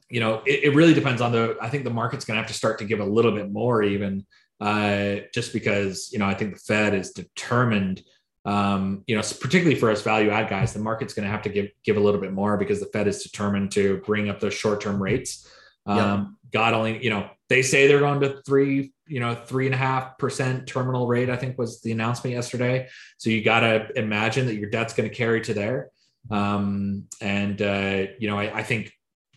you 0.10 0.20
know, 0.20 0.42
it, 0.46 0.66
it, 0.66 0.76
really 0.76 0.94
depends 0.94 1.22
on 1.22 1.32
the, 1.32 1.56
I 1.62 1.70
think 1.70 1.86
the 1.86 1.90
market's 1.90 2.26
going 2.26 2.36
to 2.36 2.42
have 2.42 2.52
to 2.52 2.54
start 2.54 2.80
to 2.80 2.86
give 2.86 3.00
a 3.00 3.06
little 3.06 3.32
bit 3.32 3.50
more 3.50 3.82
even, 3.82 4.26
uh, 4.60 5.18
just 5.34 5.54
because, 5.54 6.10
you 6.12 6.20
know, 6.20 6.26
I 6.26 6.34
think 6.34 6.56
the 6.56 6.60
Fed 6.60 6.94
is 6.94 7.12
determined 7.12 8.04
um, 8.46 9.04
you 9.08 9.16
know, 9.16 9.24
particularly 9.42 9.80
for 9.80 9.90
us 9.90 10.04
value 10.04 10.30
add 10.30 10.50
guys, 10.50 10.72
the 10.74 10.80
market's 10.80 11.14
going 11.14 11.26
to 11.26 11.32
have 11.32 11.42
to 11.44 11.50
give 11.50 11.70
give 11.84 11.98
a 11.98 12.00
little 12.00 12.22
bit 12.22 12.32
more 12.32 12.58
because 12.58 12.80
the 12.80 12.86
Fed 12.88 13.08
is 13.08 13.24
determined 13.24 13.72
to 13.72 13.98
bring 14.06 14.30
up 14.30 14.40
those 14.40 14.54
short 14.54 14.82
term 14.82 15.02
rates. 15.02 15.50
Um, 15.88 15.98
yep. 15.98 16.28
God 16.52 16.74
only, 16.74 17.04
you 17.04 17.10
know, 17.10 17.30
they 17.50 17.62
say 17.62 17.88
they're 17.88 18.00
going 18.00 18.20
to 18.22 18.42
three, 18.44 18.94
you 19.08 19.20
know, 19.20 19.36
three 19.36 19.66
and 19.66 19.76
a 19.76 19.78
half 19.78 20.18
percent 20.18 20.68
terminal 20.68 21.08
rate. 21.08 21.30
I 21.30 21.36
think 21.36 21.58
was 21.58 21.82
the 21.82 21.92
announcement 21.92 22.36
yesterday. 22.36 22.88
So 23.18 23.30
you 23.30 23.44
got 23.44 23.62
to 23.62 23.88
imagine 23.98 24.46
that 24.46 24.56
your 24.56 24.70
debt's 24.70 24.94
going 24.94 25.10
to 25.10 25.16
carry 25.16 25.42
to 25.42 25.54
there. 25.54 25.90
Um, 26.30 27.06
and 27.22 27.62
uh, 27.62 28.06
you 28.20 28.28
know, 28.30 28.38
I, 28.38 28.60
I 28.60 28.64
think, 28.64 28.92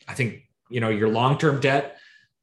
I 0.06 0.14
think, 0.14 0.42
you 0.70 0.80
know, 0.80 0.90
your 0.90 1.08
long 1.08 1.38
term 1.38 1.60
debt 1.60 1.98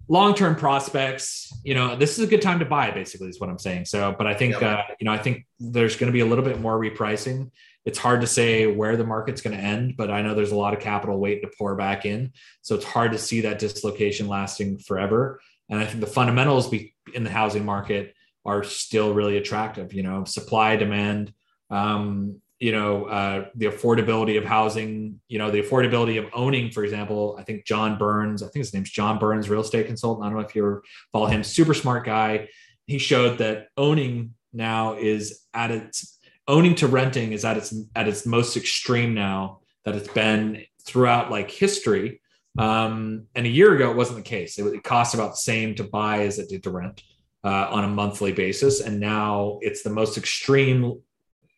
long-term 0.07 0.55
prospects 0.55 1.51
you 1.63 1.73
know 1.73 1.95
this 1.95 2.17
is 2.17 2.23
a 2.23 2.27
good 2.27 2.41
time 2.41 2.59
to 2.59 2.65
buy 2.65 2.91
basically 2.91 3.27
is 3.27 3.39
what 3.39 3.49
i'm 3.49 3.57
saying. 3.57 3.85
So 3.85 4.13
but 4.17 4.27
i 4.27 4.33
think 4.33 4.61
uh, 4.61 4.83
you 4.99 5.05
know 5.05 5.11
i 5.11 5.17
think 5.17 5.45
there's 5.59 5.95
going 5.95 6.07
to 6.07 6.13
be 6.13 6.19
a 6.19 6.25
little 6.25 6.43
bit 6.43 6.59
more 6.59 6.79
repricing. 6.79 7.51
It's 7.85 7.99
hard 7.99 8.21
to 8.21 8.27
say 8.27 8.65
where 8.67 8.97
the 8.97 9.03
market's 9.03 9.41
going 9.41 9.57
to 9.57 9.63
end 9.63 9.95
but 9.97 10.11
i 10.11 10.21
know 10.21 10.35
there's 10.35 10.51
a 10.51 10.55
lot 10.55 10.73
of 10.73 10.79
capital 10.79 11.19
waiting 11.19 11.49
to 11.49 11.55
pour 11.57 11.75
back 11.75 12.05
in. 12.05 12.31
So 12.61 12.75
it's 12.75 12.85
hard 12.85 13.11
to 13.13 13.17
see 13.17 13.41
that 13.41 13.59
dislocation 13.59 14.27
lasting 14.27 14.79
forever. 14.79 15.39
And 15.69 15.79
i 15.79 15.85
think 15.85 16.01
the 16.01 16.07
fundamentals 16.07 16.71
in 17.13 17.23
the 17.23 17.29
housing 17.31 17.65
market 17.65 18.13
are 18.45 18.63
still 18.63 19.13
really 19.13 19.37
attractive 19.37 19.93
you 19.93 20.03
know 20.03 20.23
supply 20.25 20.75
demand. 20.75 21.33
Um, 21.71 22.41
you 22.59 22.71
know 22.71 23.05
uh, 23.05 23.47
the 23.55 23.65
affordability 23.65 24.37
of 24.37 24.45
housing 24.45 25.19
you 25.27 25.37
know 25.37 25.51
the 25.51 25.61
affordability 25.61 26.17
of 26.17 26.29
owning 26.33 26.71
for 26.71 26.83
example 26.83 27.35
i 27.37 27.43
think 27.43 27.65
john 27.65 27.97
burns 27.97 28.41
i 28.41 28.45
think 28.45 28.63
his 28.63 28.73
name's 28.73 28.89
john 28.89 29.19
burns 29.19 29.49
real 29.49 29.61
estate 29.61 29.87
consultant. 29.87 30.25
I 30.25 30.29
don't 30.29 30.39
know 30.39 30.47
if 30.47 30.55
you 30.55 30.81
follow 31.11 31.27
him. 31.27 31.43
Super 31.43 31.73
smart 31.73 32.05
guy. 32.05 32.49
He 32.87 32.97
showed 32.97 33.39
that 33.39 33.67
owning 33.77 34.35
now 34.53 34.93
is 34.93 35.41
at 35.53 35.71
its 35.71 36.19
owning 36.47 36.75
to 36.75 36.87
renting 36.87 37.31
is 37.31 37.43
at 37.43 37.57
its 37.57 37.73
at 37.95 38.07
its 38.07 38.25
most 38.25 38.55
extreme 38.57 39.13
now 39.13 39.59
that 39.83 39.95
it's 39.95 40.07
been 40.09 40.63
throughout 40.85 41.31
like 41.31 41.49
history. 41.49 42.21
Um, 42.57 43.25
and 43.35 43.45
a 43.45 43.49
year 43.49 43.75
ago 43.75 43.91
it 43.91 43.97
wasn't 43.97 44.17
the 44.17 44.23
case. 44.23 44.57
It, 44.57 44.65
it 44.65 44.83
cost 44.83 45.13
about 45.13 45.31
the 45.31 45.37
same 45.37 45.75
to 45.75 45.83
buy 45.83 46.21
as 46.21 46.39
it 46.39 46.49
did 46.49 46.63
to 46.63 46.69
rent 46.69 47.03
uh, 47.43 47.67
on 47.69 47.83
a 47.83 47.87
monthly 47.89 48.31
basis. 48.31 48.81
And 48.81 48.99
now 48.99 49.59
it's 49.61 49.83
the 49.83 49.89
most 49.89 50.17
extreme 50.17 51.01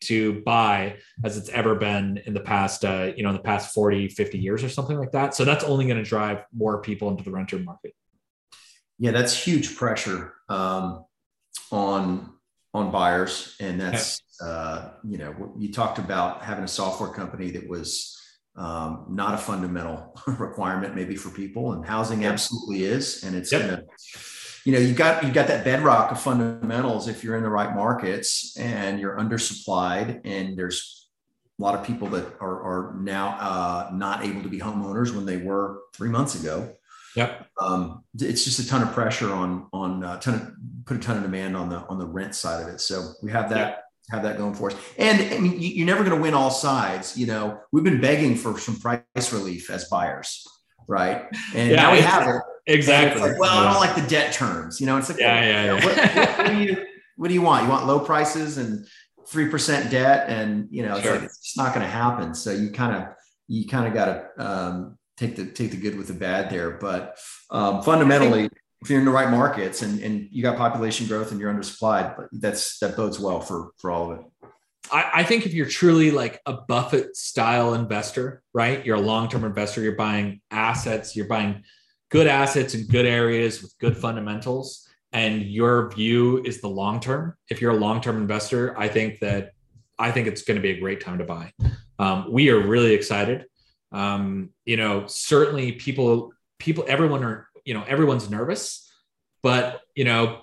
to 0.00 0.40
buy 0.42 0.96
as 1.24 1.36
it's 1.36 1.48
ever 1.50 1.74
been 1.74 2.20
in 2.26 2.34
the 2.34 2.40
past 2.40 2.84
uh, 2.84 3.12
you 3.16 3.22
know 3.22 3.30
in 3.30 3.36
the 3.36 3.42
past 3.42 3.74
40 3.74 4.08
50 4.08 4.38
years 4.38 4.62
or 4.62 4.68
something 4.68 4.98
like 4.98 5.12
that. 5.12 5.34
So 5.34 5.44
that's 5.44 5.64
only 5.64 5.86
going 5.86 6.02
to 6.02 6.08
drive 6.08 6.44
more 6.52 6.80
people 6.80 7.10
into 7.10 7.24
the 7.24 7.30
renter 7.30 7.58
market. 7.58 7.94
Yeah 8.98 9.12
that's 9.12 9.36
huge 9.36 9.76
pressure 9.76 10.34
um, 10.48 11.04
on 11.70 12.32
on 12.74 12.90
buyers. 12.90 13.56
And 13.60 13.80
that's 13.80 14.22
uh, 14.42 14.90
you 15.04 15.18
know 15.18 15.52
you 15.58 15.72
talked 15.72 15.98
about 15.98 16.42
having 16.42 16.64
a 16.64 16.68
software 16.68 17.10
company 17.10 17.50
that 17.50 17.68
was 17.68 18.14
um, 18.56 19.06
not 19.08 19.34
a 19.34 19.38
fundamental 19.38 20.14
requirement 20.26 20.94
maybe 20.94 21.16
for 21.16 21.30
people. 21.30 21.72
And 21.72 21.84
housing 21.84 22.24
absolutely 22.24 22.84
is. 22.84 23.24
And 23.24 23.36
it's 23.36 23.52
yep. 23.52 23.62
gonna 23.62 23.82
you 24.64 24.72
know 24.72 24.78
you 24.78 24.92
got 24.94 25.24
you 25.24 25.32
got 25.32 25.46
that 25.48 25.64
bedrock 25.64 26.10
of 26.12 26.20
fundamentals 26.20 27.08
if 27.08 27.22
you're 27.22 27.36
in 27.36 27.42
the 27.42 27.48
right 27.48 27.74
markets 27.74 28.56
and 28.58 29.00
you're 29.00 29.16
undersupplied 29.16 30.20
and 30.24 30.56
there's 30.56 31.08
a 31.58 31.62
lot 31.62 31.74
of 31.74 31.84
people 31.84 32.06
that 32.08 32.24
are, 32.40 32.62
are 32.62 32.94
now 33.00 33.36
uh, 33.40 33.90
not 33.92 34.24
able 34.24 34.42
to 34.42 34.48
be 34.48 34.60
homeowners 34.60 35.12
when 35.12 35.26
they 35.26 35.38
were 35.38 35.80
three 35.94 36.08
months 36.08 36.40
ago 36.40 36.72
Yep. 37.18 37.46
Um, 37.60 38.04
it's 38.20 38.44
just 38.44 38.60
a 38.60 38.68
ton 38.68 38.82
of 38.82 38.92
pressure 38.92 39.32
on 39.32 39.66
on 39.72 40.04
uh, 40.04 40.20
ton 40.20 40.34
of 40.34 40.52
put 40.86 40.96
a 40.96 41.00
ton 41.00 41.16
of 41.16 41.24
demand 41.24 41.56
on 41.56 41.68
the 41.68 41.78
on 41.88 41.98
the 41.98 42.06
rent 42.06 42.34
side 42.34 42.62
of 42.62 42.68
it. 42.68 42.80
So 42.80 43.12
we 43.22 43.30
have 43.32 43.50
that 43.50 43.56
yep. 43.56 43.84
have 44.10 44.22
that 44.22 44.38
going 44.38 44.54
for 44.54 44.70
us. 44.70 44.78
And 44.98 45.34
I 45.34 45.38
mean, 45.38 45.60
you, 45.60 45.82
are 45.82 45.86
never 45.86 46.04
going 46.04 46.16
to 46.16 46.22
win 46.22 46.34
all 46.34 46.50
sides. 46.50 47.16
You 47.16 47.26
know, 47.26 47.60
we've 47.72 47.84
been 47.84 48.00
begging 48.00 48.36
for 48.36 48.58
some 48.58 48.78
price 48.78 49.32
relief 49.32 49.68
as 49.68 49.88
buyers, 49.88 50.46
right? 50.86 51.26
And 51.54 51.72
yeah, 51.72 51.76
now 51.76 51.92
we 51.92 52.00
have 52.00 52.28
it. 52.28 52.42
Exactly. 52.68 53.22
Like, 53.22 53.38
well, 53.38 53.54
yeah. 53.54 53.68
I 53.68 53.72
don't 53.72 53.80
like 53.80 53.96
the 53.96 54.08
debt 54.08 54.32
terms. 54.32 54.80
You 54.80 54.86
know, 54.86 54.98
it's 54.98 55.08
like, 55.08 55.18
yeah, 55.18 55.42
yeah, 55.42 55.64
yeah. 55.64 55.84
What, 55.84 55.96
what, 55.96 56.38
what, 56.38 56.46
do 56.48 56.58
you 56.58 56.86
what 57.16 57.28
do 57.28 57.34
you 57.34 57.42
want? 57.42 57.64
You 57.64 57.70
want 57.70 57.86
low 57.86 57.98
prices 57.98 58.58
and 58.58 58.86
three 59.26 59.48
percent 59.48 59.90
debt, 59.90 60.28
and 60.28 60.68
you 60.70 60.84
know, 60.84 60.96
it's 60.96 61.02
sure. 61.02 61.14
like 61.14 61.24
it's 61.24 61.40
just 61.40 61.56
not 61.56 61.74
going 61.74 61.84
to 61.84 61.90
happen. 61.90 62.34
So 62.34 62.52
you 62.52 62.70
kind 62.70 62.94
of 62.94 63.08
you 63.48 63.66
kind 63.66 63.86
of 63.86 63.94
got 63.94 64.04
to 64.04 64.46
um, 64.46 64.98
take 65.16 65.34
the 65.36 65.46
take 65.46 65.70
the 65.70 65.78
good 65.78 65.96
with 65.96 66.08
the 66.08 66.14
bad 66.14 66.50
there. 66.50 66.72
But 66.72 67.18
um, 67.50 67.82
fundamentally, 67.82 68.50
if 68.82 68.90
you're 68.90 68.98
in 68.98 69.06
the 69.06 69.10
right 69.10 69.30
markets 69.30 69.82
and, 69.82 70.00
and 70.00 70.28
you 70.30 70.42
got 70.42 70.58
population 70.58 71.06
growth 71.06 71.32
and 71.32 71.40
you're 71.40 71.52
undersupplied, 71.52 72.28
that's 72.32 72.78
that 72.80 72.96
bodes 72.96 73.18
well 73.18 73.40
for 73.40 73.72
for 73.78 73.90
all 73.90 74.12
of 74.12 74.20
it. 74.20 74.26
I, 74.92 75.10
I 75.16 75.22
think 75.24 75.46
if 75.46 75.54
you're 75.54 75.66
truly 75.66 76.10
like 76.10 76.40
a 76.46 76.52
Buffett 76.52 77.16
style 77.16 77.74
investor, 77.74 78.42
right? 78.54 78.84
You're 78.84 78.96
a 78.96 79.00
long-term 79.00 79.44
investor, 79.44 79.82
you're 79.82 79.96
buying 79.96 80.40
assets, 80.50 81.16
you're 81.16 81.26
buying 81.26 81.64
good 82.10 82.26
assets 82.26 82.74
in 82.74 82.86
good 82.86 83.06
areas 83.06 83.62
with 83.62 83.76
good 83.78 83.96
fundamentals, 83.96 84.88
and 85.12 85.42
your 85.42 85.90
view 85.90 86.42
is 86.44 86.60
the 86.60 86.68
long 86.68 87.00
term. 87.00 87.34
If 87.50 87.60
you're 87.60 87.72
a 87.72 87.76
long-term 87.76 88.16
investor, 88.16 88.78
I 88.78 88.88
think 88.88 89.20
that 89.20 89.52
I 89.98 90.10
think 90.10 90.26
it's 90.26 90.42
going 90.42 90.56
to 90.56 90.62
be 90.62 90.70
a 90.70 90.80
great 90.80 91.00
time 91.00 91.18
to 91.18 91.24
buy. 91.24 91.52
Um, 91.98 92.30
we 92.30 92.50
are 92.50 92.60
really 92.60 92.94
excited 92.94 93.46
um, 93.92 94.50
you 94.64 94.76
know 94.76 95.06
certainly 95.06 95.72
people 95.72 96.32
people 96.58 96.84
everyone 96.88 97.24
are 97.24 97.48
you 97.64 97.74
know 97.74 97.84
everyone's 97.84 98.30
nervous 98.30 98.90
but 99.42 99.80
you 99.94 100.04
know 100.04 100.42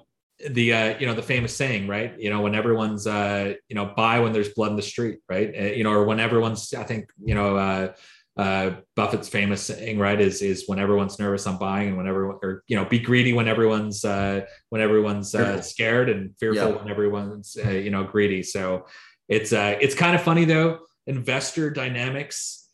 the 0.50 0.74
uh, 0.74 0.98
you 1.00 1.06
know 1.06 1.14
the 1.14 1.22
famous 1.22 1.56
saying 1.56 1.88
right 1.88 2.20
you 2.20 2.30
know 2.30 2.42
when 2.42 2.56
everyone's 2.56 3.08
uh, 3.08 3.54
you 3.68 3.76
know 3.76 3.94
buy 3.96 4.20
when 4.20 4.34
there's 4.34 4.50
blood 4.50 4.72
in 4.72 4.76
the 4.76 4.82
street 4.82 5.20
right 5.30 5.54
uh, 5.58 5.64
you 5.64 5.84
know 5.84 5.92
or 5.92 6.06
when 6.06 6.20
everyone's 6.20 6.74
i 6.74 6.84
think 6.84 7.10
you 7.24 7.36
know 7.36 7.56
uh, 7.56 7.94
uh, 8.38 8.72
Buffett's 8.96 9.30
famous 9.30 9.64
saying, 9.64 9.98
right, 9.98 10.20
is 10.20 10.42
is 10.42 10.64
when 10.68 10.80
everyone's 10.80 11.20
nervous, 11.20 11.48
I'm 11.48 11.58
buying, 11.58 11.90
and 11.90 11.98
when 11.98 12.08
everyone, 12.08 12.38
or 12.42 12.64
you 12.68 12.76
know, 12.76 12.86
be 12.86 13.00
greedy 13.00 13.34
when 13.34 13.48
everyone's 13.48 14.04
uh, 14.04 14.42
when 14.70 14.82
everyone's 14.82 15.34
uh, 15.34 15.62
scared, 15.62 16.10
and 16.10 16.38
fearful 16.38 16.70
yeah. 16.70 16.76
when 16.76 16.90
everyone's 16.90 17.58
uh, 17.64 17.70
you 17.70 17.92
know 17.92 18.04
greedy. 18.04 18.44
So 18.44 18.86
it's 19.30 19.54
uh, 19.54 19.78
it's 19.80 19.96
kind 19.96 20.16
of 20.16 20.22
funny 20.22 20.46
though. 20.46 20.80
Investor 21.08 21.70
dynamics 21.70 22.66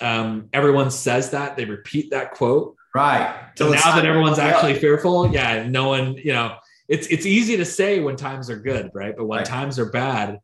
um, 0.00 0.48
everyone 0.52 0.90
says 0.90 1.30
that 1.30 1.56
they 1.56 1.64
repeat 1.64 2.10
that 2.10 2.32
quote. 2.32 2.76
Right. 2.94 3.50
So 3.56 3.70
now 3.70 3.94
that 3.94 4.04
everyone's 4.04 4.38
actually 4.38 4.74
fearful, 4.74 5.32
yeah, 5.32 5.66
no 5.68 5.88
one, 5.88 6.14
you 6.14 6.32
know, 6.32 6.56
it's 6.88 7.06
it's 7.06 7.24
easy 7.24 7.56
to 7.56 7.64
say 7.64 8.00
when 8.00 8.16
times 8.16 8.50
are 8.50 8.58
good, 8.58 8.90
right? 8.94 9.14
But 9.16 9.26
when 9.26 9.38
right. 9.38 9.46
times 9.46 9.78
are 9.78 9.90
bad, 9.90 10.40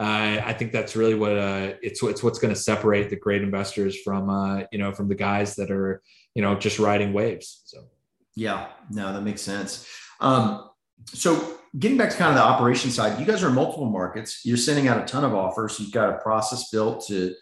uh, 0.00 0.40
I 0.46 0.54
think 0.54 0.72
that's 0.72 0.96
really 0.96 1.14
what 1.14 1.32
uh, 1.36 1.74
it's 1.82 2.02
it's 2.02 2.22
what's 2.22 2.38
going 2.38 2.54
to 2.54 2.58
separate 2.58 3.10
the 3.10 3.16
great 3.16 3.42
investors 3.42 4.00
from 4.00 4.30
uh, 4.30 4.62
you 4.72 4.78
know 4.78 4.92
from 4.92 5.08
the 5.08 5.14
guys 5.14 5.56
that 5.56 5.70
are 5.70 6.00
you 6.34 6.40
know 6.40 6.54
just 6.54 6.78
riding 6.78 7.12
waves. 7.12 7.60
So 7.66 7.82
yeah, 8.34 8.68
no, 8.90 9.12
that 9.12 9.20
makes 9.20 9.42
sense. 9.42 9.86
Um, 10.20 10.70
so 11.04 11.58
getting 11.78 11.98
back 11.98 12.08
to 12.12 12.16
kind 12.16 12.30
of 12.30 12.36
the 12.36 12.42
operation 12.42 12.90
side, 12.90 13.20
you 13.20 13.26
guys 13.26 13.42
are 13.42 13.48
in 13.48 13.54
multiple 13.54 13.90
markets. 13.90 14.40
You're 14.42 14.56
sending 14.56 14.88
out 14.88 15.02
a 15.02 15.04
ton 15.04 15.22
of 15.22 15.34
offers. 15.34 15.78
You've 15.78 15.92
got 15.92 16.08
a 16.08 16.18
process 16.18 16.70
built 16.70 17.06
to 17.08 17.34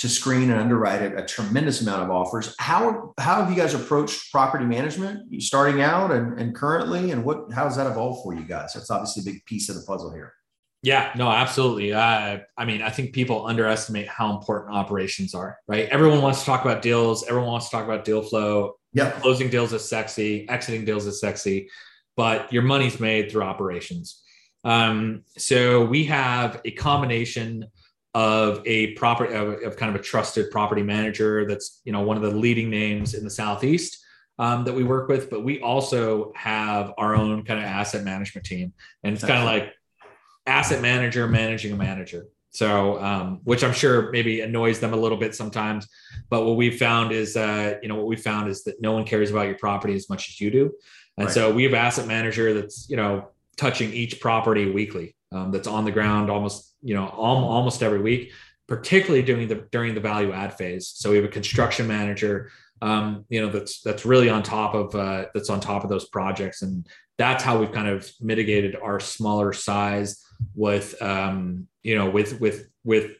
to 0.00 0.08
screen 0.08 0.50
and 0.50 0.58
underwrite 0.58 1.02
a, 1.02 1.22
a, 1.22 1.24
tremendous 1.24 1.82
amount 1.82 2.02
of 2.02 2.10
offers. 2.10 2.56
How 2.58 3.14
how 3.16 3.44
have 3.44 3.48
you 3.48 3.54
guys 3.56 3.74
approached 3.74 4.32
property 4.32 4.64
management? 4.64 5.40
Starting 5.40 5.82
out 5.82 6.10
and, 6.10 6.36
and 6.40 6.52
currently, 6.52 7.12
and 7.12 7.24
what 7.24 7.52
how 7.52 7.62
has 7.62 7.76
that 7.76 7.86
evolved 7.86 8.24
for 8.24 8.34
you 8.34 8.42
guys? 8.42 8.72
That's 8.72 8.90
obviously 8.90 9.20
a 9.22 9.32
big 9.32 9.46
piece 9.46 9.68
of 9.68 9.76
the 9.76 9.82
puzzle 9.86 10.12
here. 10.12 10.32
Yeah, 10.82 11.12
no, 11.16 11.30
absolutely. 11.30 11.92
Uh, 11.92 12.38
I 12.58 12.64
mean, 12.64 12.82
I 12.82 12.90
think 12.90 13.12
people 13.12 13.46
underestimate 13.46 14.08
how 14.08 14.36
important 14.36 14.74
operations 14.74 15.32
are. 15.32 15.58
Right? 15.68 15.88
Everyone 15.88 16.20
wants 16.22 16.40
to 16.40 16.46
talk 16.46 16.64
about 16.64 16.82
deals. 16.82 17.24
Everyone 17.24 17.50
wants 17.50 17.66
to 17.66 17.76
talk 17.76 17.84
about 17.84 18.04
deal 18.04 18.22
flow. 18.22 18.74
Yeah, 18.92 19.10
closing 19.12 19.48
deals 19.48 19.72
is 19.72 19.88
sexy. 19.88 20.48
Exiting 20.48 20.84
deals 20.84 21.06
is 21.06 21.20
sexy, 21.20 21.70
but 22.16 22.52
your 22.52 22.62
money's 22.62 22.98
made 22.98 23.30
through 23.30 23.42
operations. 23.42 24.22
Um, 24.64 25.22
so 25.38 25.84
we 25.84 26.04
have 26.04 26.60
a 26.64 26.72
combination 26.72 27.66
of 28.14 28.62
a 28.66 28.92
property 28.94 29.34
of, 29.34 29.62
of, 29.62 29.76
kind 29.76 29.94
of 29.94 30.00
a 30.00 30.04
trusted 30.04 30.50
property 30.50 30.82
manager 30.82 31.46
that's 31.46 31.80
you 31.84 31.92
know 31.92 32.02
one 32.02 32.16
of 32.16 32.22
the 32.22 32.30
leading 32.30 32.68
names 32.68 33.14
in 33.14 33.24
the 33.24 33.30
southeast 33.30 34.04
um, 34.38 34.64
that 34.64 34.74
we 34.74 34.84
work 34.84 35.08
with 35.08 35.30
but 35.30 35.42
we 35.42 35.60
also 35.62 36.30
have 36.36 36.92
our 36.98 37.14
own 37.16 37.42
kind 37.42 37.58
of 37.58 37.64
asset 37.64 38.04
management 38.04 38.46
team 38.46 38.72
and 39.02 39.14
it's 39.14 39.24
kind 39.24 39.38
of 39.38 39.46
like 39.46 39.72
asset 40.46 40.82
manager 40.82 41.26
managing 41.26 41.72
a 41.72 41.76
manager. 41.76 42.26
So 42.50 43.02
um, 43.02 43.40
which 43.44 43.64
i'm 43.64 43.72
sure 43.72 44.10
maybe 44.10 44.42
annoys 44.42 44.78
them 44.78 44.92
a 44.92 44.96
little 44.96 45.18
bit 45.18 45.34
sometimes. 45.34 45.88
But 46.28 46.44
what 46.44 46.56
we've 46.56 46.78
found 46.78 47.12
is 47.12 47.36
uh, 47.36 47.78
you 47.82 47.88
know 47.88 47.96
what 47.96 48.06
we 48.06 48.16
found 48.16 48.48
is 48.48 48.64
that 48.64 48.80
no 48.80 48.92
one 48.92 49.04
cares 49.04 49.30
about 49.30 49.46
your 49.46 49.58
property 49.58 49.94
as 49.94 50.08
much 50.08 50.28
as 50.28 50.40
you 50.40 50.50
do. 50.50 50.72
And 51.18 51.26
right. 51.26 51.34
so 51.34 51.52
we 51.52 51.64
have 51.64 51.74
asset 51.74 52.06
manager 52.06 52.52
that's 52.54 52.88
you 52.88 52.96
know 52.96 53.28
touching 53.56 53.92
each 53.92 54.20
property 54.20 54.70
weekly 54.70 55.14
um, 55.30 55.50
that's 55.50 55.68
on 55.68 55.84
the 55.84 55.92
ground 55.92 56.30
almost 56.30 56.74
you 56.82 56.94
know 56.94 57.08
almost 57.08 57.82
every 57.82 58.00
week 58.00 58.32
particularly 58.68 59.22
during 59.22 59.48
the 59.48 59.66
during 59.70 59.94
the 59.94 60.00
value 60.00 60.32
add 60.32 60.54
phase. 60.54 60.88
So 60.88 61.10
we 61.10 61.16
have 61.16 61.24
a 61.24 61.28
construction 61.28 61.86
manager 61.86 62.50
um, 62.82 63.24
you 63.28 63.40
know 63.40 63.48
that's 63.48 63.80
that's 63.80 64.04
really 64.04 64.28
on 64.28 64.42
top 64.42 64.74
of 64.74 64.94
uh, 64.94 65.26
that's 65.32 65.48
on 65.48 65.60
top 65.60 65.84
of 65.84 65.90
those 65.90 66.08
projects 66.08 66.62
and 66.62 66.86
that's 67.22 67.44
how 67.44 67.58
we've 67.58 67.72
kind 67.72 67.88
of 67.88 68.10
mitigated 68.20 68.76
our 68.82 68.98
smaller 69.00 69.52
size 69.52 70.24
with 70.54 71.00
um, 71.00 71.66
you 71.82 71.96
know 71.96 72.10
with 72.10 72.40
with 72.40 72.68
with 72.84 73.12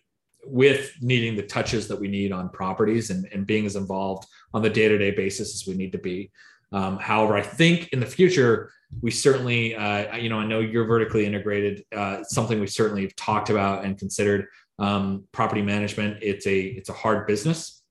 with 0.44 0.92
needing 1.00 1.36
the 1.36 1.42
touches 1.42 1.86
that 1.86 2.00
we 2.00 2.08
need 2.08 2.32
on 2.32 2.48
properties 2.48 3.10
and, 3.10 3.28
and 3.32 3.46
being 3.46 3.64
as 3.64 3.76
involved 3.76 4.26
on 4.52 4.60
the 4.60 4.68
day-to-day 4.68 5.12
basis 5.12 5.54
as 5.54 5.68
we 5.68 5.74
need 5.74 5.92
to 5.92 5.98
be 5.98 6.30
um, 6.72 6.98
however 6.98 7.36
i 7.36 7.42
think 7.42 7.88
in 7.92 8.00
the 8.00 8.06
future 8.06 8.72
we 9.00 9.10
certainly, 9.10 9.74
uh, 9.74 10.16
you 10.16 10.28
know, 10.28 10.38
I 10.38 10.46
know 10.46 10.60
you're 10.60 10.84
vertically 10.84 11.24
integrated. 11.24 11.84
Uh, 11.94 12.22
something 12.24 12.60
we 12.60 12.66
certainly 12.66 13.02
have 13.02 13.16
talked 13.16 13.48
about 13.48 13.84
and 13.84 13.96
considered. 13.98 14.46
Um, 14.78 15.24
property 15.32 15.62
management. 15.62 16.18
It's 16.22 16.46
a 16.46 16.58
it's 16.58 16.88
a 16.88 16.92
hard 16.94 17.26
business. 17.26 17.82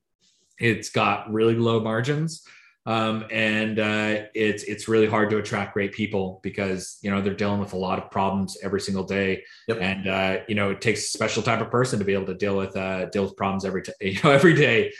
It's 0.58 0.90
got 0.90 1.32
really 1.32 1.54
low 1.54 1.80
margins, 1.80 2.44
um, 2.84 3.24
and 3.30 3.78
uh, 3.78 4.22
it's 4.34 4.64
it's 4.64 4.88
really 4.88 5.06
hard 5.06 5.30
to 5.30 5.38
attract 5.38 5.74
great 5.74 5.92
people 5.92 6.40
because 6.42 6.98
you 7.02 7.10
know 7.10 7.20
they're 7.20 7.34
dealing 7.34 7.60
with 7.60 7.74
a 7.74 7.76
lot 7.76 7.98
of 7.98 8.10
problems 8.10 8.56
every 8.62 8.80
single 8.80 9.04
day, 9.04 9.44
yep. 9.68 9.78
and 9.80 10.08
uh, 10.08 10.38
you 10.48 10.56
know 10.56 10.70
it 10.70 10.80
takes 10.80 11.00
a 11.00 11.08
special 11.08 11.42
type 11.42 11.60
of 11.60 11.70
person 11.70 11.98
to 12.00 12.04
be 12.04 12.12
able 12.12 12.26
to 12.26 12.34
deal 12.34 12.56
with 12.56 12.76
uh, 12.76 13.06
deal 13.06 13.22
with 13.22 13.36
problems 13.36 13.64
every 13.64 13.82
t- 13.82 13.92
you 14.00 14.18
know 14.24 14.30
every 14.30 14.54
day. 14.54 14.92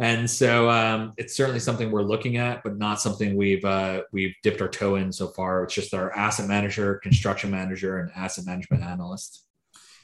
And 0.00 0.30
so 0.30 0.70
um, 0.70 1.12
it's 1.16 1.34
certainly 1.34 1.58
something 1.58 1.90
we're 1.90 2.02
looking 2.02 2.36
at, 2.36 2.62
but 2.62 2.78
not 2.78 3.00
something 3.00 3.36
we've 3.36 3.64
uh, 3.64 4.02
we've 4.12 4.34
dipped 4.42 4.60
our 4.60 4.68
toe 4.68 4.96
in 4.96 5.12
so 5.12 5.28
far. 5.28 5.64
It's 5.64 5.74
just 5.74 5.94
our 5.94 6.12
asset 6.16 6.48
manager, 6.48 6.96
construction 6.96 7.50
manager, 7.50 7.98
and 7.98 8.10
asset 8.16 8.46
management 8.46 8.82
analyst. 8.82 9.44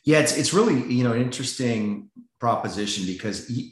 Yeah, 0.04 0.20
it's 0.20 0.36
it's 0.36 0.54
really 0.54 0.92
you 0.92 1.02
know 1.02 1.12
an 1.12 1.22
interesting 1.22 2.10
proposition 2.38 3.06
because 3.06 3.50
you, 3.50 3.70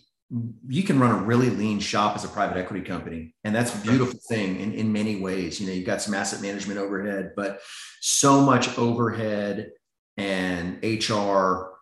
you 0.68 0.82
can 0.82 0.98
run 0.98 1.10
a 1.10 1.22
really 1.24 1.50
lean 1.50 1.78
shop 1.78 2.16
as 2.16 2.24
a 2.24 2.28
private 2.28 2.56
equity 2.56 2.84
company, 2.84 3.34
and 3.44 3.54
that's 3.54 3.74
a 3.74 3.78
beautiful 3.78 4.18
thing 4.28 4.60
in 4.60 4.72
in 4.72 4.92
many 4.92 5.20
ways. 5.20 5.60
You 5.60 5.66
know, 5.66 5.72
you've 5.72 5.86
got 5.86 6.00
some 6.00 6.14
asset 6.14 6.40
management 6.40 6.78
overhead, 6.78 7.32
but 7.36 7.60
so 8.00 8.40
much 8.40 8.78
overhead 8.78 9.72
and 10.16 10.82
HR 10.82 11.72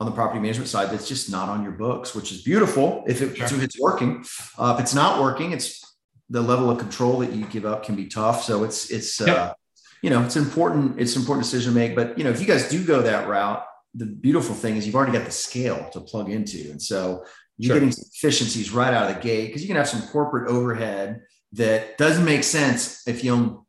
on 0.00 0.06
the 0.06 0.12
property 0.12 0.40
management 0.40 0.68
side 0.68 0.90
that's 0.90 1.06
just 1.06 1.30
not 1.30 1.48
on 1.48 1.62
your 1.62 1.72
books, 1.72 2.14
which 2.14 2.32
is 2.32 2.42
beautiful 2.42 3.04
if, 3.06 3.22
it, 3.22 3.36
sure. 3.36 3.46
if 3.46 3.62
it's 3.62 3.80
working. 3.80 4.24
Uh, 4.58 4.74
if 4.76 4.82
it's 4.82 4.94
not 4.94 5.20
working, 5.20 5.52
it's 5.52 5.80
the 6.28 6.42
level 6.42 6.70
of 6.70 6.78
control 6.78 7.18
that 7.20 7.32
you 7.32 7.44
give 7.46 7.64
up 7.64 7.84
can 7.84 7.94
be 7.94 8.06
tough. 8.06 8.42
So 8.42 8.64
it's 8.64 8.90
it's 8.90 9.20
yep. 9.20 9.28
uh, 9.28 9.54
you 10.02 10.10
know 10.10 10.24
it's 10.24 10.36
important 10.36 11.00
it's 11.00 11.14
an 11.14 11.22
important 11.22 11.44
decision 11.44 11.72
to 11.72 11.78
make. 11.78 11.94
But 11.94 12.18
you 12.18 12.24
know 12.24 12.30
if 12.30 12.40
you 12.40 12.46
guys 12.46 12.68
do 12.68 12.84
go 12.84 13.02
that 13.02 13.28
route, 13.28 13.64
the 13.94 14.06
beautiful 14.06 14.54
thing 14.54 14.76
is 14.76 14.86
you've 14.86 14.96
already 14.96 15.12
got 15.12 15.24
the 15.24 15.30
scale 15.30 15.88
to 15.92 16.00
plug 16.00 16.30
into. 16.30 16.70
And 16.70 16.82
so 16.82 17.24
you're 17.62 17.76
Sure. 17.76 17.80
getting 17.80 17.94
efficiencies 18.12 18.72
right 18.72 18.92
out 18.92 19.08
of 19.08 19.14
the 19.16 19.22
gate 19.22 19.46
because 19.46 19.62
you 19.62 19.68
can 19.68 19.76
have 19.76 19.88
some 19.88 20.02
corporate 20.08 20.48
overhead 20.48 21.20
that 21.52 21.96
doesn't 21.96 22.24
make 22.24 22.42
sense 22.42 23.02
if 23.06 23.22
you 23.22 23.32
own 23.32 23.60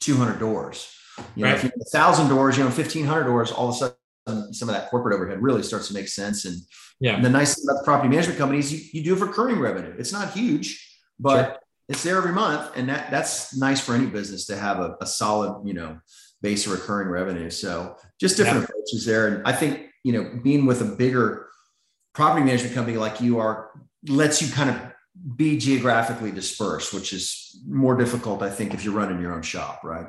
200 0.00 0.38
doors. 0.38 0.88
You 1.34 1.44
know, 1.44 1.50
if 1.52 1.64
you 1.64 1.70
have 1.70 1.80
a 1.80 1.90
thousand 1.90 2.28
doors, 2.28 2.56
you 2.56 2.62
own 2.62 2.70
1500 2.70 3.24
doors, 3.24 3.50
all 3.50 3.68
of 3.70 3.74
a 3.74 3.78
sudden 4.26 4.54
some 4.54 4.68
of 4.68 4.74
that 4.76 4.88
corporate 4.88 5.14
overhead 5.16 5.42
really 5.42 5.62
starts 5.64 5.88
to 5.88 5.94
make 5.94 6.06
sense. 6.08 6.44
And, 6.44 6.56
Yeah. 7.00 7.16
and 7.16 7.24
the 7.24 7.28
nice 7.30 7.54
thing 7.56 7.64
about 7.68 7.80
the 7.80 7.84
property 7.84 8.08
management 8.08 8.38
companies, 8.38 8.72
you, 8.72 8.80
you 8.92 9.02
do 9.04 9.10
have 9.14 9.22
recurring 9.22 9.58
revenue. 9.58 9.94
It's 9.98 10.12
not 10.12 10.30
huge, 10.30 10.66
but 11.18 11.44
Sure. 11.44 11.56
it's 11.88 12.02
there 12.04 12.18
every 12.18 12.32
month. 12.32 12.70
And 12.76 12.88
that 12.88 13.10
that's 13.10 13.56
nice 13.56 13.80
for 13.80 13.94
any 13.96 14.06
business 14.06 14.46
to 14.46 14.56
have 14.56 14.78
a, 14.78 14.96
a 15.00 15.06
solid, 15.06 15.66
you 15.66 15.74
know, 15.74 15.98
base 16.40 16.66
of 16.66 16.72
recurring 16.72 17.08
revenue. 17.08 17.50
So 17.50 17.96
just 18.20 18.36
different 18.36 18.60
Yeah. 18.60 18.64
approaches 18.66 19.04
there. 19.06 19.26
And 19.28 19.46
I 19.46 19.52
think, 19.52 19.88
you 20.04 20.12
know, 20.12 20.40
being 20.42 20.66
with 20.66 20.80
a 20.82 20.84
bigger 20.96 21.48
property 22.12 22.44
management 22.44 22.74
company 22.74 22.96
like 22.96 23.20
you 23.20 23.38
are 23.38 23.70
lets 24.08 24.42
you 24.42 24.52
kind 24.52 24.70
of 24.70 24.80
be 25.36 25.58
geographically 25.58 26.30
dispersed, 26.30 26.94
which 26.94 27.12
is 27.12 27.60
more 27.66 27.96
difficult, 27.96 28.42
I 28.42 28.50
think, 28.50 28.74
if 28.74 28.84
you're 28.84 28.94
running 28.94 29.20
your 29.20 29.32
own 29.32 29.42
shop, 29.42 29.82
right? 29.84 30.06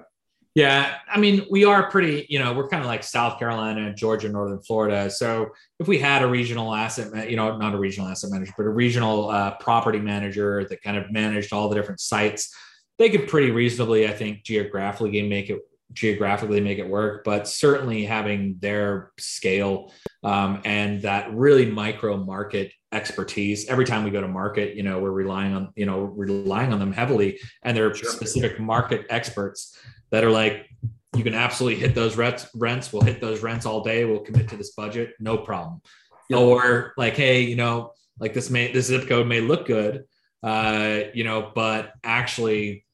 Yeah, 0.54 0.96
I 1.10 1.18
mean, 1.18 1.46
we 1.50 1.64
are 1.64 1.90
pretty, 1.90 2.26
you 2.30 2.38
know, 2.38 2.54
we're 2.54 2.68
kind 2.68 2.82
of 2.82 2.88
like 2.88 3.04
South 3.04 3.40
Carolina, 3.40 3.94
Georgia, 3.94 4.28
Northern 4.28 4.62
Florida. 4.62 5.10
So 5.10 5.52
if 5.80 5.88
we 5.88 5.98
had 5.98 6.24
a 6.24 6.28
regional 6.28 6.76
asset, 6.76 7.30
you 7.30 7.38
know, 7.38 7.58
not 7.58 7.74
a 7.74 7.78
regional 7.78 8.10
asset 8.10 8.32
manager, 8.32 8.54
but 8.58 8.66
a 8.66 8.70
regional 8.70 9.30
uh, 9.30 9.56
property 9.56 10.00
manager 10.00 10.66
that 10.66 10.82
kind 10.82 10.98
of 10.98 11.10
managed 11.10 11.54
all 11.54 11.70
the 11.70 11.76
different 11.76 12.02
sites, 12.02 12.54
they 13.00 13.10
could 13.10 13.30
pretty 13.30 13.52
reasonably, 13.52 14.08
I 14.08 14.12
think, 14.12 14.44
geographically 14.44 15.22
make 15.28 15.50
it 15.50 15.60
geographically 15.94 16.62
make 16.62 16.80
it 16.80 16.88
work. 16.88 17.24
But 17.24 17.48
certainly 17.48 18.06
having 18.06 18.58
their 18.60 19.12
scale 19.20 19.94
um, 20.24 20.62
and 20.66 21.02
that 21.02 21.34
really 21.34 21.66
micro 21.66 22.18
market 22.18 22.72
expertise. 22.92 23.68
Every 23.68 23.86
time 23.86 24.04
we 24.04 24.12
go 24.12 24.22
to 24.22 24.28
market, 24.28 24.76
you 24.76 24.84
know, 24.84 25.00
we're 25.00 25.12
relying 25.12 25.54
on, 25.54 25.72
you 25.76 25.86
know, 25.86 26.02
relying 26.02 26.74
on 26.74 26.80
them 26.80 26.92
heavily, 26.92 27.40
and 27.64 27.76
they're 27.76 27.94
Sure. 27.94 28.12
specific 28.12 28.60
market 28.60 29.06
experts 29.10 29.78
that 30.12 30.24
are 30.24 30.32
like, 30.32 30.68
you 31.16 31.24
can 31.24 31.34
absolutely 31.34 31.80
hit 31.80 31.96
those 31.96 32.16
rents. 32.16 32.48
Rents, 32.56 32.92
we'll 32.92 33.02
hit 33.02 33.22
those 33.22 33.42
rents 33.42 33.66
all 33.66 33.84
day. 33.84 34.06
We'll 34.06 34.20
commit 34.20 34.50
to 34.50 34.58
this 34.58 34.72
budget, 34.72 35.14
no 35.20 35.38
problem. 35.38 35.82
Yep. 36.30 36.40
Or 36.40 36.94
like, 36.98 37.16
hey, 37.16 37.42
you 37.42 37.56
know, 37.56 37.94
like 38.20 38.34
this 38.34 38.50
may 38.50 38.72
this 38.72 38.88
zip 38.88 39.08
code 39.08 39.28
may 39.28 39.42
look 39.42 39.66
good, 39.68 40.06
uh, 40.44 41.00
you 41.14 41.24
know, 41.24 41.52
but 41.54 41.94
actually, 42.04 42.86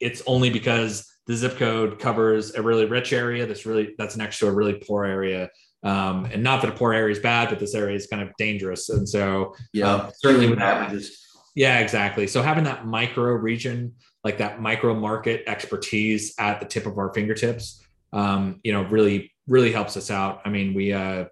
it's 0.00 0.22
only 0.26 0.50
because 0.50 1.10
the 1.26 1.34
zip 1.34 1.56
code 1.56 1.98
covers 1.98 2.54
a 2.54 2.62
really 2.62 2.84
rich 2.86 3.12
area 3.12 3.46
that's 3.46 3.66
really 3.66 3.94
that's 3.98 4.16
next 4.16 4.38
to 4.38 4.46
a 4.46 4.52
really 4.52 4.74
poor 4.74 5.04
area. 5.04 5.50
Um, 5.82 6.24
and 6.26 6.42
not 6.42 6.62
that 6.62 6.70
a 6.70 6.74
poor 6.74 6.92
area 6.92 7.12
is 7.12 7.18
bad, 7.20 7.48
but 7.48 7.58
this 7.58 7.74
area 7.74 7.94
is 7.96 8.06
kind 8.06 8.22
of 8.22 8.30
dangerous. 8.38 8.88
And 8.88 9.08
so 9.08 9.54
Yeah, 9.72 9.92
Um, 9.94 10.10
certainly 10.14 10.48
with 10.48 10.58
that. 10.58 10.92
yeah, 11.54 11.78
exactly. 11.80 12.26
So 12.26 12.42
having 12.42 12.64
that 12.64 12.86
micro 12.86 13.32
region, 13.32 13.94
like 14.24 14.38
that 14.38 14.60
micro 14.60 14.94
market 14.94 15.44
expertise 15.46 16.34
at 16.38 16.60
the 16.60 16.66
tip 16.66 16.86
of 16.86 16.98
our 16.98 17.12
fingertips, 17.12 17.84
um, 18.12 18.60
you 18.64 18.72
know, 18.72 18.82
really, 18.82 19.32
really 19.46 19.70
helps 19.70 19.96
us 19.96 20.10
out. 20.10 20.40
I 20.44 20.48
mean, 20.48 20.74
we, 20.74 20.92
uh, 20.92 21.26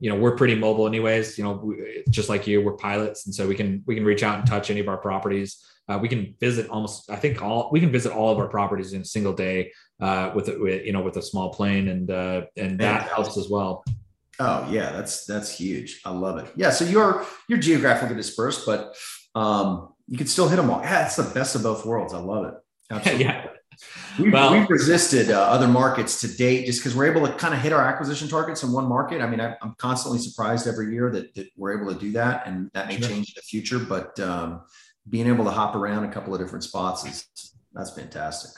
you 0.00 0.10
know, 0.10 0.16
we're 0.18 0.34
pretty 0.34 0.54
mobile 0.54 0.86
anyways, 0.86 1.36
you 1.38 1.44
know, 1.44 1.52
we, 1.62 2.02
just 2.08 2.28
like 2.28 2.46
you, 2.46 2.62
we're 2.62 2.72
pilots. 2.72 3.26
And 3.26 3.34
so 3.34 3.46
we 3.46 3.54
can, 3.54 3.82
we 3.86 3.94
can 3.94 4.04
reach 4.04 4.22
out 4.22 4.38
and 4.38 4.46
touch 4.48 4.70
any 4.70 4.80
of 4.80 4.88
our 4.88 4.96
properties. 4.96 5.64
Uh, 5.90 5.98
we 5.98 6.08
can 6.08 6.34
visit 6.38 6.68
almost, 6.70 7.10
I 7.10 7.16
think 7.16 7.42
all, 7.42 7.68
we 7.72 7.80
can 7.80 7.90
visit 7.90 8.12
all 8.12 8.30
of 8.30 8.38
our 8.38 8.46
properties 8.48 8.92
in 8.92 9.00
a 9.02 9.04
single 9.04 9.32
day, 9.32 9.72
uh, 10.00 10.30
with, 10.36 10.46
with, 10.58 10.84
you 10.86 10.92
know, 10.92 11.02
with 11.02 11.16
a 11.16 11.22
small 11.22 11.52
plane 11.52 11.88
and, 11.88 12.08
uh, 12.10 12.42
and 12.56 12.78
that 12.78 13.08
helps 13.08 13.36
as 13.36 13.48
well. 13.50 13.84
Oh 14.38 14.66
yeah, 14.70 14.92
that's 14.92 15.26
that's 15.26 15.50
huge. 15.54 16.00
I 16.06 16.10
love 16.12 16.38
it. 16.38 16.50
Yeah, 16.56 16.70
so 16.70 16.86
you're 16.86 17.26
you're 17.48 17.58
geographically 17.58 18.16
dispersed, 18.16 18.64
but 18.64 18.94
um, 19.34 19.92
you 20.08 20.16
can 20.16 20.26
still 20.28 20.48
hit 20.48 20.56
them 20.56 20.70
all. 20.70 20.80
Yeah, 20.80 21.04
it's 21.04 21.16
the 21.16 21.24
best 21.34 21.54
of 21.56 21.62
both 21.62 21.84
worlds. 21.84 22.14
I 22.14 22.18
love 22.20 22.46
it. 22.46 22.54
Absolutely. 22.90 23.24
yeah. 23.26 23.46
We've, 24.18 24.32
Well- 24.32 24.52
we've 24.52 24.70
resisted 24.70 25.30
uh, 25.30 25.40
other 25.42 25.68
markets 25.68 26.20
to 26.22 26.28
date 26.36 26.64
just 26.66 26.80
because 26.80 26.96
we're 26.96 27.10
able 27.14 27.26
to 27.26 27.32
kind 27.34 27.52
of 27.52 27.60
hit 27.60 27.72
our 27.74 27.82
acquisition 27.82 28.28
targets 28.28 28.62
in 28.62 28.72
one 28.72 28.86
market. 28.88 29.20
I 29.20 29.26
mean, 29.28 29.40
I, 29.40 29.56
I'm 29.62 29.74
constantly 29.76 30.18
surprised 30.20 30.66
every 30.66 30.92
year 30.94 31.10
that, 31.10 31.34
that 31.34 31.48
we're 31.58 31.78
able 31.78 31.92
to 31.92 31.98
do 32.00 32.12
that, 32.12 32.46
and 32.46 32.70
that 32.72 32.88
may 32.88 32.98
Sure. 32.98 33.08
change 33.08 33.28
in 33.28 33.34
the 33.36 33.42
future. 33.42 33.78
But 33.78 34.18
um, 34.20 34.62
being 35.08 35.26
able 35.26 35.44
to 35.44 35.50
hop 35.50 35.74
around 35.74 36.04
a 36.04 36.12
couple 36.12 36.34
of 36.34 36.40
different 36.40 36.64
spots 36.64 37.06
is 37.06 37.26
that's 37.72 37.90
fantastic. 37.92 38.50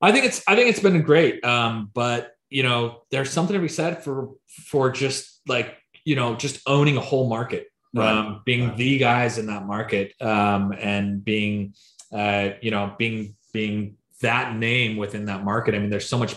I 0.00 0.12
think 0.12 0.24
it's 0.24 0.42
I 0.46 0.56
think 0.56 0.68
it's 0.70 0.80
been 0.80 1.02
great. 1.02 1.44
Um, 1.44 1.90
but 1.94 2.32
you 2.50 2.62
know, 2.62 3.02
there's 3.10 3.30
something 3.30 3.54
to 3.54 3.60
be 3.60 3.68
said 3.68 4.02
for 4.02 4.30
for 4.68 4.90
just 4.90 5.40
like 5.48 5.76
you 6.04 6.16
know 6.16 6.36
just 6.36 6.60
owning 6.66 6.96
a 6.96 7.00
whole 7.00 7.28
market, 7.28 7.68
Right. 7.94 8.10
um, 8.10 8.42
being 8.44 8.68
Right. 8.68 8.76
the 8.76 8.98
guys 8.98 9.38
in 9.38 9.46
that 9.46 9.66
market, 9.66 10.12
um, 10.20 10.72
and 10.78 11.24
being 11.24 11.74
uh, 12.12 12.50
you 12.62 12.70
know 12.70 12.94
being 12.98 13.36
being 13.52 13.96
that 14.20 14.56
name 14.56 14.96
within 14.96 15.26
that 15.26 15.44
market. 15.44 15.74
I 15.74 15.78
mean, 15.78 15.90
there's 15.90 16.08
so 16.08 16.18
much 16.18 16.34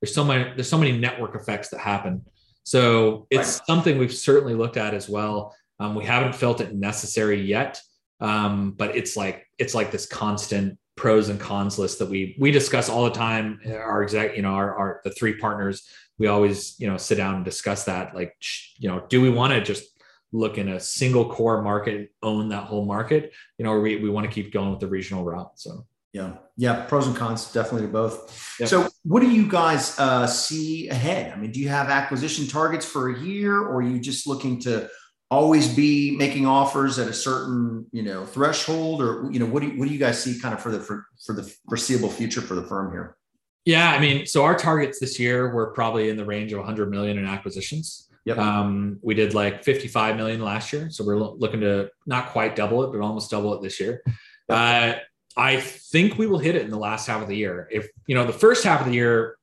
there's 0.00 0.14
so 0.14 0.24
many 0.24 0.44
there's 0.54 0.68
so 0.68 0.78
many 0.78 0.96
network 0.98 1.34
effects 1.34 1.70
that 1.70 1.80
happen. 1.80 2.24
So 2.64 3.28
it's 3.30 3.64
something 3.64 3.96
we've 3.96 4.12
certainly 4.12 4.54
looked 4.54 4.76
at 4.76 4.92
as 4.92 5.08
well. 5.08 5.54
Um, 5.78 5.94
we 5.94 6.04
haven't 6.04 6.34
felt 6.34 6.60
it 6.60 6.74
necessary 6.74 7.40
yet, 7.40 7.80
um, 8.20 8.72
but 8.72 8.96
it's 8.96 9.16
like 9.16 9.46
it's 9.58 9.74
like 9.74 9.90
this 9.90 10.06
constant 10.06 10.78
pros 10.96 11.28
and 11.28 11.38
cons 11.38 11.78
list 11.78 11.98
that 11.98 12.08
we 12.08 12.36
we 12.38 12.50
discuss 12.50 12.88
all 12.88 13.04
the 13.04 13.10
time. 13.10 13.60
Our 13.66 14.02
exact, 14.02 14.36
you 14.36 14.42
know, 14.42 14.54
our, 14.54 14.74
our 14.76 15.00
the 15.04 15.10
three 15.10 15.36
partners, 15.38 15.86
we 16.18 16.26
always 16.26 16.78
you 16.80 16.88
know 16.88 16.96
sit 16.96 17.16
down 17.16 17.36
and 17.36 17.44
discuss 17.44 17.84
that. 17.84 18.14
Like, 18.14 18.34
you 18.78 18.88
know, 18.88 19.04
do 19.08 19.20
we 19.20 19.30
want 19.30 19.52
to 19.52 19.60
just 19.60 19.84
look 20.32 20.58
in 20.58 20.68
a 20.68 20.80
single 20.80 21.30
core 21.30 21.62
market, 21.62 22.10
own 22.22 22.48
that 22.48 22.64
whole 22.64 22.84
market, 22.84 23.32
you 23.58 23.64
know, 23.64 23.72
or 23.72 23.80
we 23.80 23.96
we 23.96 24.10
want 24.10 24.26
to 24.26 24.32
keep 24.32 24.52
going 24.52 24.70
with 24.70 24.80
the 24.80 24.88
regional 24.88 25.24
route. 25.24 25.52
So 25.56 25.86
Yeah, 26.12 26.36
yeah, 26.56 26.86
pros 26.86 27.06
and 27.06 27.14
cons 27.14 27.52
definitely 27.52 27.86
to 27.86 27.92
both. 27.92 28.56
Yep. 28.58 28.68
So, 28.68 28.88
what 29.02 29.20
do 29.20 29.30
you 29.30 29.46
guys 29.48 29.98
uh, 29.98 30.26
see 30.26 30.88
ahead? 30.88 31.32
I 31.32 31.36
mean, 31.36 31.52
do 31.52 31.60
you 31.60 31.68
have 31.68 31.90
acquisition 31.90 32.46
targets 32.46 32.86
for 32.86 33.10
a 33.10 33.20
year, 33.20 33.60
or 33.60 33.76
are 33.76 33.82
you 33.82 34.00
just 34.00 34.26
looking 34.26 34.58
to 34.60 34.88
always 35.30 35.74
be 35.74 36.16
making 36.16 36.46
offers 36.46 36.98
at 36.98 37.08
a 37.08 37.12
certain 37.12 37.86
you 37.92 38.02
know 38.02 38.24
threshold, 38.24 39.02
or 39.02 39.28
you 39.30 39.38
know 39.38 39.46
what 39.46 39.62
do 39.62 39.68
you, 39.68 39.78
what 39.78 39.88
do 39.88 39.92
you 39.94 40.00
guys 40.00 40.22
see 40.22 40.38
kind 40.38 40.54
of 40.54 40.60
for 40.60 40.70
the 40.70 40.80
for, 40.80 41.06
for 41.24 41.32
the 41.32 41.42
foreseeable 41.68 42.10
future 42.10 42.40
for 42.40 42.54
the 42.54 42.62
firm 42.62 42.92
here? 42.92 43.16
Yeah, 43.64 43.90
I 43.90 43.98
mean, 43.98 44.26
so 44.26 44.44
our 44.44 44.56
targets 44.56 45.00
this 45.00 45.18
year 45.18 45.52
were 45.52 45.72
probably 45.72 46.08
in 46.08 46.16
the 46.16 46.24
range 46.24 46.52
of 46.52 46.58
100 46.58 46.88
million 46.88 47.18
in 47.18 47.26
acquisitions. 47.26 48.08
Yep. 48.24 48.38
Um, 48.38 48.98
we 49.02 49.14
did 49.14 49.34
like 49.34 49.64
55 49.64 50.16
million 50.16 50.40
last 50.40 50.72
year, 50.72 50.88
so 50.90 51.04
we're 51.04 51.18
looking 51.18 51.60
to 51.60 51.90
not 52.06 52.28
quite 52.28 52.54
double 52.54 52.84
it, 52.84 52.92
but 52.92 53.00
almost 53.00 53.30
double 53.30 53.54
it 53.54 53.62
this 53.62 53.80
year. 53.80 54.02
Uh, 54.48 54.94
I 55.36 55.60
think 55.60 56.16
we 56.16 56.26
will 56.26 56.38
hit 56.38 56.54
it 56.54 56.62
in 56.62 56.70
the 56.70 56.78
last 56.78 57.06
half 57.06 57.20
of 57.20 57.28
the 57.28 57.36
year. 57.36 57.68
If 57.70 57.88
you 58.06 58.14
know, 58.14 58.24
the 58.24 58.32
first 58.32 58.64
half 58.64 58.80
of 58.80 58.86
the 58.86 58.94
year, 58.94 59.36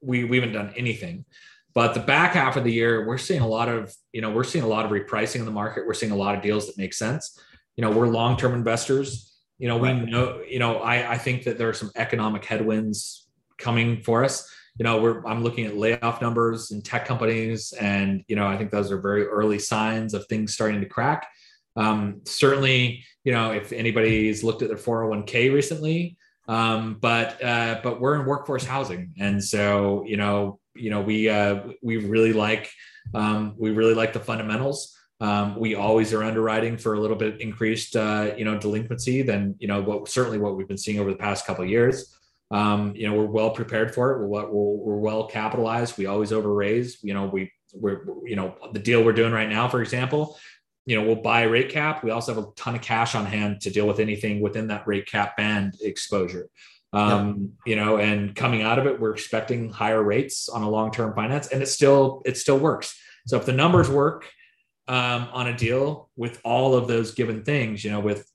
we 0.00 0.24
we 0.24 0.38
haven't 0.38 0.54
done 0.54 0.74
anything, 0.76 1.24
but 1.78 1.94
the 1.94 2.00
back 2.00 2.32
half 2.32 2.56
of 2.56 2.64
the 2.64 2.72
year, 2.72 3.06
we're 3.06 3.18
seeing 3.18 3.40
a 3.40 3.46
lot 3.46 3.68
of 3.68 3.94
you 4.12 4.20
know, 4.20 4.30
we're 4.30 4.42
seeing 4.42 4.64
a 4.64 4.66
lot 4.66 4.84
of 4.84 4.90
repricing 4.90 5.38
in 5.38 5.44
the 5.44 5.52
market. 5.52 5.86
We're 5.86 5.94
seeing 5.94 6.10
a 6.10 6.16
lot 6.16 6.34
of 6.34 6.42
deals 6.42 6.66
that 6.66 6.76
make 6.76 6.92
sense. 6.92 7.38
You 7.76 7.82
know, 7.82 7.92
we're 7.92 8.08
long 8.08 8.36
term 8.36 8.52
investors. 8.52 9.38
You 9.58 9.68
know, 9.68 9.78
we 9.78 9.90
Right. 9.90 10.04
know. 10.04 10.42
You 10.42 10.58
know, 10.58 10.78
I 10.78 11.12
I 11.12 11.18
think 11.18 11.44
that 11.44 11.56
there 11.56 11.68
are 11.68 11.78
some 11.82 11.92
economic 11.94 12.44
headwinds 12.44 13.28
coming 13.58 14.02
for 14.02 14.24
us. 14.24 14.52
You 14.76 14.82
know, 14.82 15.00
we're 15.00 15.24
I'm 15.24 15.44
looking 15.44 15.66
at 15.66 15.76
layoff 15.76 16.20
numbers 16.20 16.72
in 16.72 16.82
tech 16.82 17.06
companies, 17.06 17.72
and 17.80 18.24
you 18.26 18.34
know, 18.34 18.48
I 18.48 18.56
think 18.58 18.72
those 18.72 18.90
are 18.90 19.00
very 19.00 19.26
early 19.26 19.60
signs 19.60 20.14
of 20.14 20.26
things 20.26 20.54
starting 20.54 20.80
to 20.80 20.88
crack. 20.88 21.28
Um, 21.76 22.22
certainly, 22.24 23.04
you 23.22 23.30
know, 23.30 23.52
if 23.52 23.70
anybody's 23.70 24.42
looked 24.42 24.62
at 24.62 24.68
their 24.68 24.78
401k 24.78 25.54
recently, 25.54 26.16
um, 26.48 26.96
but 27.00 27.40
uh, 27.40 27.78
but 27.84 28.00
we're 28.00 28.18
in 28.18 28.26
workforce 28.26 28.64
housing, 28.64 29.12
and 29.20 29.44
so 29.44 30.02
you 30.06 30.16
know, 30.16 30.58
you 30.78 30.90
know, 30.90 31.00
we 31.00 31.28
uh, 31.28 31.62
we 31.82 31.96
really 31.98 32.32
like 32.32 32.70
um, 33.14 33.54
we 33.58 33.70
really 33.70 33.94
like 33.94 34.12
the 34.12 34.20
fundamentals. 34.20 34.94
Um, 35.20 35.58
we 35.58 35.74
always 35.74 36.12
are 36.12 36.22
underwriting 36.22 36.76
for 36.76 36.94
a 36.94 37.00
little 37.00 37.16
bit 37.16 37.40
increased, 37.40 37.96
uh, 37.96 38.32
you 38.36 38.44
know, 38.44 38.58
delinquency 38.58 39.22
than 39.22 39.56
you 39.58 39.66
know 39.68 39.82
what 39.82 40.08
certainly 40.08 40.38
what 40.38 40.56
we've 40.56 40.68
been 40.68 40.78
seeing 40.78 40.98
over 41.00 41.10
the 41.10 41.16
past 41.16 41.46
couple 41.46 41.64
years. 41.64 42.14
Um, 42.50 42.94
you 42.96 43.06
know, 43.08 43.14
we're 43.14 43.26
well 43.26 43.50
prepared 43.50 43.94
for 43.94 44.12
it. 44.12 44.18
We're, 44.20 44.26
well- 44.28 44.48
we're, 44.50 44.76
we're 44.94 44.98
well 44.98 45.26
capitalized. 45.26 45.98
We 45.98 46.06
always 46.06 46.30
overraise. 46.30 46.96
You 47.02 47.14
know, 47.14 47.26
we 47.26 47.52
we're 47.74 48.04
you 48.24 48.36
know 48.36 48.56
the 48.72 48.78
deal 48.78 49.04
we're 49.04 49.12
doing 49.12 49.32
right 49.32 49.48
now, 49.48 49.68
for 49.68 49.82
example. 49.82 50.38
You 50.86 50.98
know, 50.98 51.06
we'll 51.06 51.16
buy 51.22 51.42
a 51.42 51.48
rate 51.50 51.68
cap. 51.68 52.02
We 52.02 52.10
also 52.12 52.34
have 52.34 52.42
a 52.42 52.46
ton 52.56 52.74
of 52.74 52.80
cash 52.80 53.14
on 53.14 53.26
hand 53.26 53.60
to 53.62 53.70
deal 53.70 53.86
with 53.86 54.00
anything 54.00 54.40
within 54.40 54.68
that 54.68 54.86
rate 54.86 55.06
cap 55.06 55.36
band 55.36 55.74
exposure. 55.82 56.48
Um, 56.92 57.52
you 57.66 57.76
know, 57.76 57.98
and 57.98 58.34
coming 58.34 58.62
out 58.62 58.78
of 58.78 58.86
it, 58.86 58.98
we're 58.98 59.12
expecting 59.12 59.70
higher 59.70 60.02
rates 60.02 60.48
on 60.48 60.62
a 60.62 60.70
long-term 60.70 61.14
finance, 61.14 61.48
and 61.48 61.62
it 61.62 61.66
still 61.66 62.22
it 62.24 62.36
still 62.36 62.58
works. 62.58 62.98
So 63.26 63.36
if 63.36 63.44
the 63.44 63.52
numbers 63.52 63.90
work 63.90 64.24
um, 64.86 65.28
on 65.32 65.48
a 65.48 65.56
deal 65.56 66.08
with 66.16 66.40
all 66.44 66.74
of 66.74 66.88
those 66.88 67.12
given 67.12 67.44
things, 67.44 67.84
you 67.84 67.90
know, 67.90 68.00
with 68.00 68.26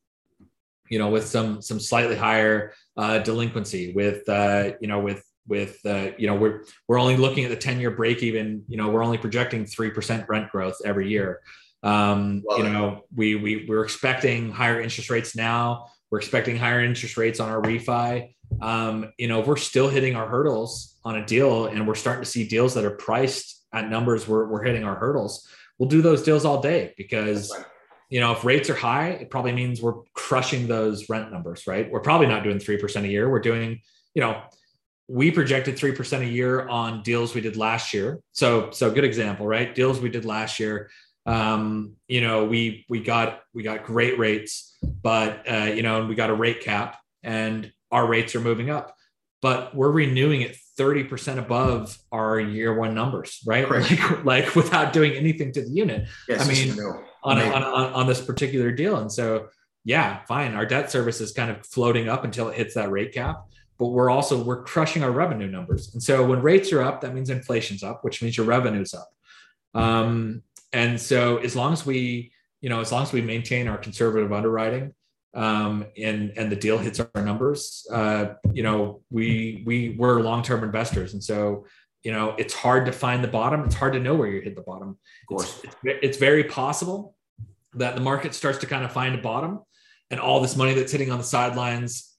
you 0.89 0.99
know, 0.99 1.09
with 1.09 1.25
some 1.25 1.61
some 1.61 1.79
slightly 1.79 2.15
higher 2.15 2.73
uh, 2.95 3.19
delinquency, 3.19 3.93
with 3.93 4.27
uh, 4.29 4.73
you 4.79 4.87
know, 4.87 4.99
with 4.99 5.23
with 5.47 5.79
uh, 5.85 6.11
you 6.17 6.27
know 6.27 6.35
we're 6.35 6.63
we're 6.87 6.99
only 6.99 7.17
looking 7.17 7.43
at 7.43 7.49
the 7.49 7.57
10 7.57 7.79
year 7.79 7.91
break 7.91 8.23
even 8.23 8.63
you 8.67 8.77
know 8.77 8.89
we're 8.89 9.03
only 9.03 9.17
projecting 9.17 9.65
3% 9.65 10.27
rent 10.27 10.51
growth 10.51 10.77
every 10.85 11.09
year. 11.09 11.41
Um, 11.81 12.43
you 12.57 12.63
know 12.63 13.01
we, 13.13 13.35
we 13.35 13.65
we're 13.67 13.83
expecting 13.83 14.51
higher 14.51 14.79
interest 14.79 15.09
rates 15.09 15.35
now. 15.35 15.87
We're 16.11 16.19
expecting 16.19 16.57
higher 16.57 16.81
interest 16.81 17.17
rates 17.17 17.39
on 17.39 17.49
our 17.49 17.61
refi 17.61 18.35
um, 18.61 19.11
you 19.17 19.27
know 19.27 19.41
we're 19.41 19.57
still 19.57 19.89
hitting 19.89 20.15
our 20.15 20.27
hurdles 20.27 20.97
on 21.03 21.17
a 21.17 21.25
deal 21.25 21.67
and 21.67 21.87
we're 21.87 21.95
starting 21.95 22.23
to 22.23 22.29
see 22.29 22.47
deals 22.47 22.73
that 22.73 22.85
are 22.85 22.91
priced 22.91 23.65
at 23.73 23.89
numbers 23.89 24.27
where 24.27 24.45
we're 24.45 24.63
hitting 24.63 24.83
our 24.83 24.95
hurdles 24.95 25.47
we'll 25.77 25.89
do 25.89 26.01
those 26.01 26.23
deals 26.23 26.45
all 26.45 26.61
day 26.61 26.93
because 26.97 27.53
you 28.09 28.19
know 28.19 28.31
if 28.31 28.45
rates 28.45 28.69
are 28.69 28.75
high 28.75 29.09
it 29.09 29.29
probably 29.29 29.51
means 29.51 29.81
we're 29.81 30.01
crushing 30.13 30.67
those 30.67 31.09
rent 31.09 31.31
numbers 31.31 31.65
right 31.67 31.91
we're 31.91 31.99
probably 31.99 32.27
not 32.27 32.43
doing 32.43 32.57
3% 32.57 33.03
a 33.03 33.07
year 33.07 33.29
we're 33.29 33.39
doing 33.39 33.81
you 34.13 34.21
know 34.21 34.41
we 35.07 35.31
projected 35.31 35.75
3% 35.75 36.21
a 36.21 36.25
year 36.25 36.67
on 36.67 37.03
deals 37.03 37.35
we 37.35 37.41
did 37.41 37.57
last 37.57 37.93
year. 37.93 38.19
So, 38.31 38.71
so 38.71 38.89
good 38.89 39.03
example, 39.03 39.45
right? 39.45 39.73
Deals 39.73 39.99
we 39.99 40.09
did 40.09 40.25
last 40.25 40.59
year. 40.59 40.89
Um, 41.25 41.93
you 42.07 42.21
know, 42.21 42.45
we, 42.45 42.85
we 42.89 43.01
got, 43.01 43.41
we 43.53 43.63
got 43.63 43.83
great 43.85 44.17
rates, 44.17 44.77
but, 44.81 45.49
uh, 45.49 45.71
you 45.73 45.83
know, 45.83 45.99
and 45.99 46.09
we 46.09 46.15
got 46.15 46.29
a 46.29 46.33
rate 46.33 46.61
cap 46.61 46.99
and 47.21 47.71
our 47.93 48.05
rates 48.07 48.35
are 48.35 48.41
moving 48.41 48.69
up, 48.69 48.95
but 49.41 49.73
we're 49.75 49.91
renewing 49.91 50.41
it 50.41 50.57
30% 50.77 51.37
above 51.37 51.97
our 52.11 52.39
year 52.39 52.77
one 52.77 52.93
numbers, 52.93 53.41
right? 53.45 53.69
Like, 53.69 54.25
like 54.25 54.55
without 54.55 54.91
doing 54.91 55.13
anything 55.13 55.53
to 55.53 55.61
the 55.61 55.69
unit. 55.69 56.07
Yes, 56.27 56.45
I 56.45 56.51
mean, 56.51 56.77
on, 57.23 57.37
a, 57.37 57.43
on, 57.43 57.63
on, 57.63 57.93
on 57.93 58.07
this 58.07 58.19
particular 58.19 58.71
deal. 58.71 58.97
And 58.97 59.11
so, 59.11 59.47
yeah, 59.85 60.25
fine. 60.25 60.55
Our 60.55 60.65
debt 60.65 60.91
service 60.91 61.21
is 61.21 61.31
kind 61.31 61.51
of 61.51 61.65
floating 61.65 62.09
up 62.09 62.23
until 62.23 62.49
it 62.49 62.57
hits 62.57 62.73
that 62.75 62.91
rate 62.91 63.13
cap 63.13 63.45
but 63.77 63.87
we're 63.87 64.09
also 64.09 64.41
we're 64.41 64.63
crushing 64.63 65.03
our 65.03 65.11
revenue 65.11 65.47
numbers. 65.47 65.93
And 65.93 66.01
so 66.01 66.25
when 66.25 66.41
rates 66.41 66.71
are 66.71 66.81
up, 66.81 67.01
that 67.01 67.13
means 67.13 67.29
inflation's 67.29 67.83
up, 67.83 68.03
which 68.03 68.21
means 68.21 68.37
your 68.37 68.45
revenue's 68.45 68.93
up. 68.93 69.09
Um, 69.73 70.43
and 70.71 70.99
so 70.99 71.37
as 71.37 71.55
long 71.55 71.73
as 71.73 71.85
we, 71.85 72.31
you 72.61 72.69
know, 72.69 72.79
as 72.79 72.91
long 72.91 73.03
as 73.03 73.11
we 73.11 73.21
maintain 73.21 73.67
our 73.67 73.77
conservative 73.77 74.31
underwriting, 74.31 74.93
um, 75.33 75.85
and 75.97 76.33
and 76.37 76.51
the 76.51 76.55
deal 76.55 76.77
hits 76.77 76.99
our 76.99 77.23
numbers, 77.23 77.87
uh, 77.91 78.35
you 78.53 78.63
know, 78.63 79.01
we 79.09 79.63
we 79.65 79.95
we're 79.97 80.21
long 80.21 80.43
term 80.43 80.63
investors, 80.63 81.13
and 81.13 81.23
so 81.23 81.65
you 82.03 82.11
know 82.11 82.35
it's 82.37 82.53
hard 82.53 82.85
to 82.85 82.91
find 82.91 83.23
the 83.23 83.27
bottom. 83.27 83.63
It's 83.63 83.75
hard 83.75 83.93
to 83.93 83.99
know 83.99 84.15
where 84.15 84.27
you 84.27 84.41
hit 84.41 84.55
the 84.55 84.61
bottom. 84.61 84.89
Of 84.89 85.27
course, 85.27 85.61
it's, 85.63 85.75
it's, 85.83 85.99
it's 86.03 86.17
very 86.17 86.43
possible 86.43 87.15
that 87.75 87.95
the 87.95 88.01
market 88.01 88.35
starts 88.35 88.59
to 88.59 88.67
kind 88.67 88.85
of 88.85 88.91
find 88.91 89.15
a 89.15 89.21
bottom, 89.21 89.61
and 90.11 90.19
all 90.19 90.39
this 90.41 90.55
money 90.55 90.73
that's 90.73 90.91
sitting 90.91 91.11
on 91.11 91.17
the 91.17 91.23
sidelines 91.23 92.13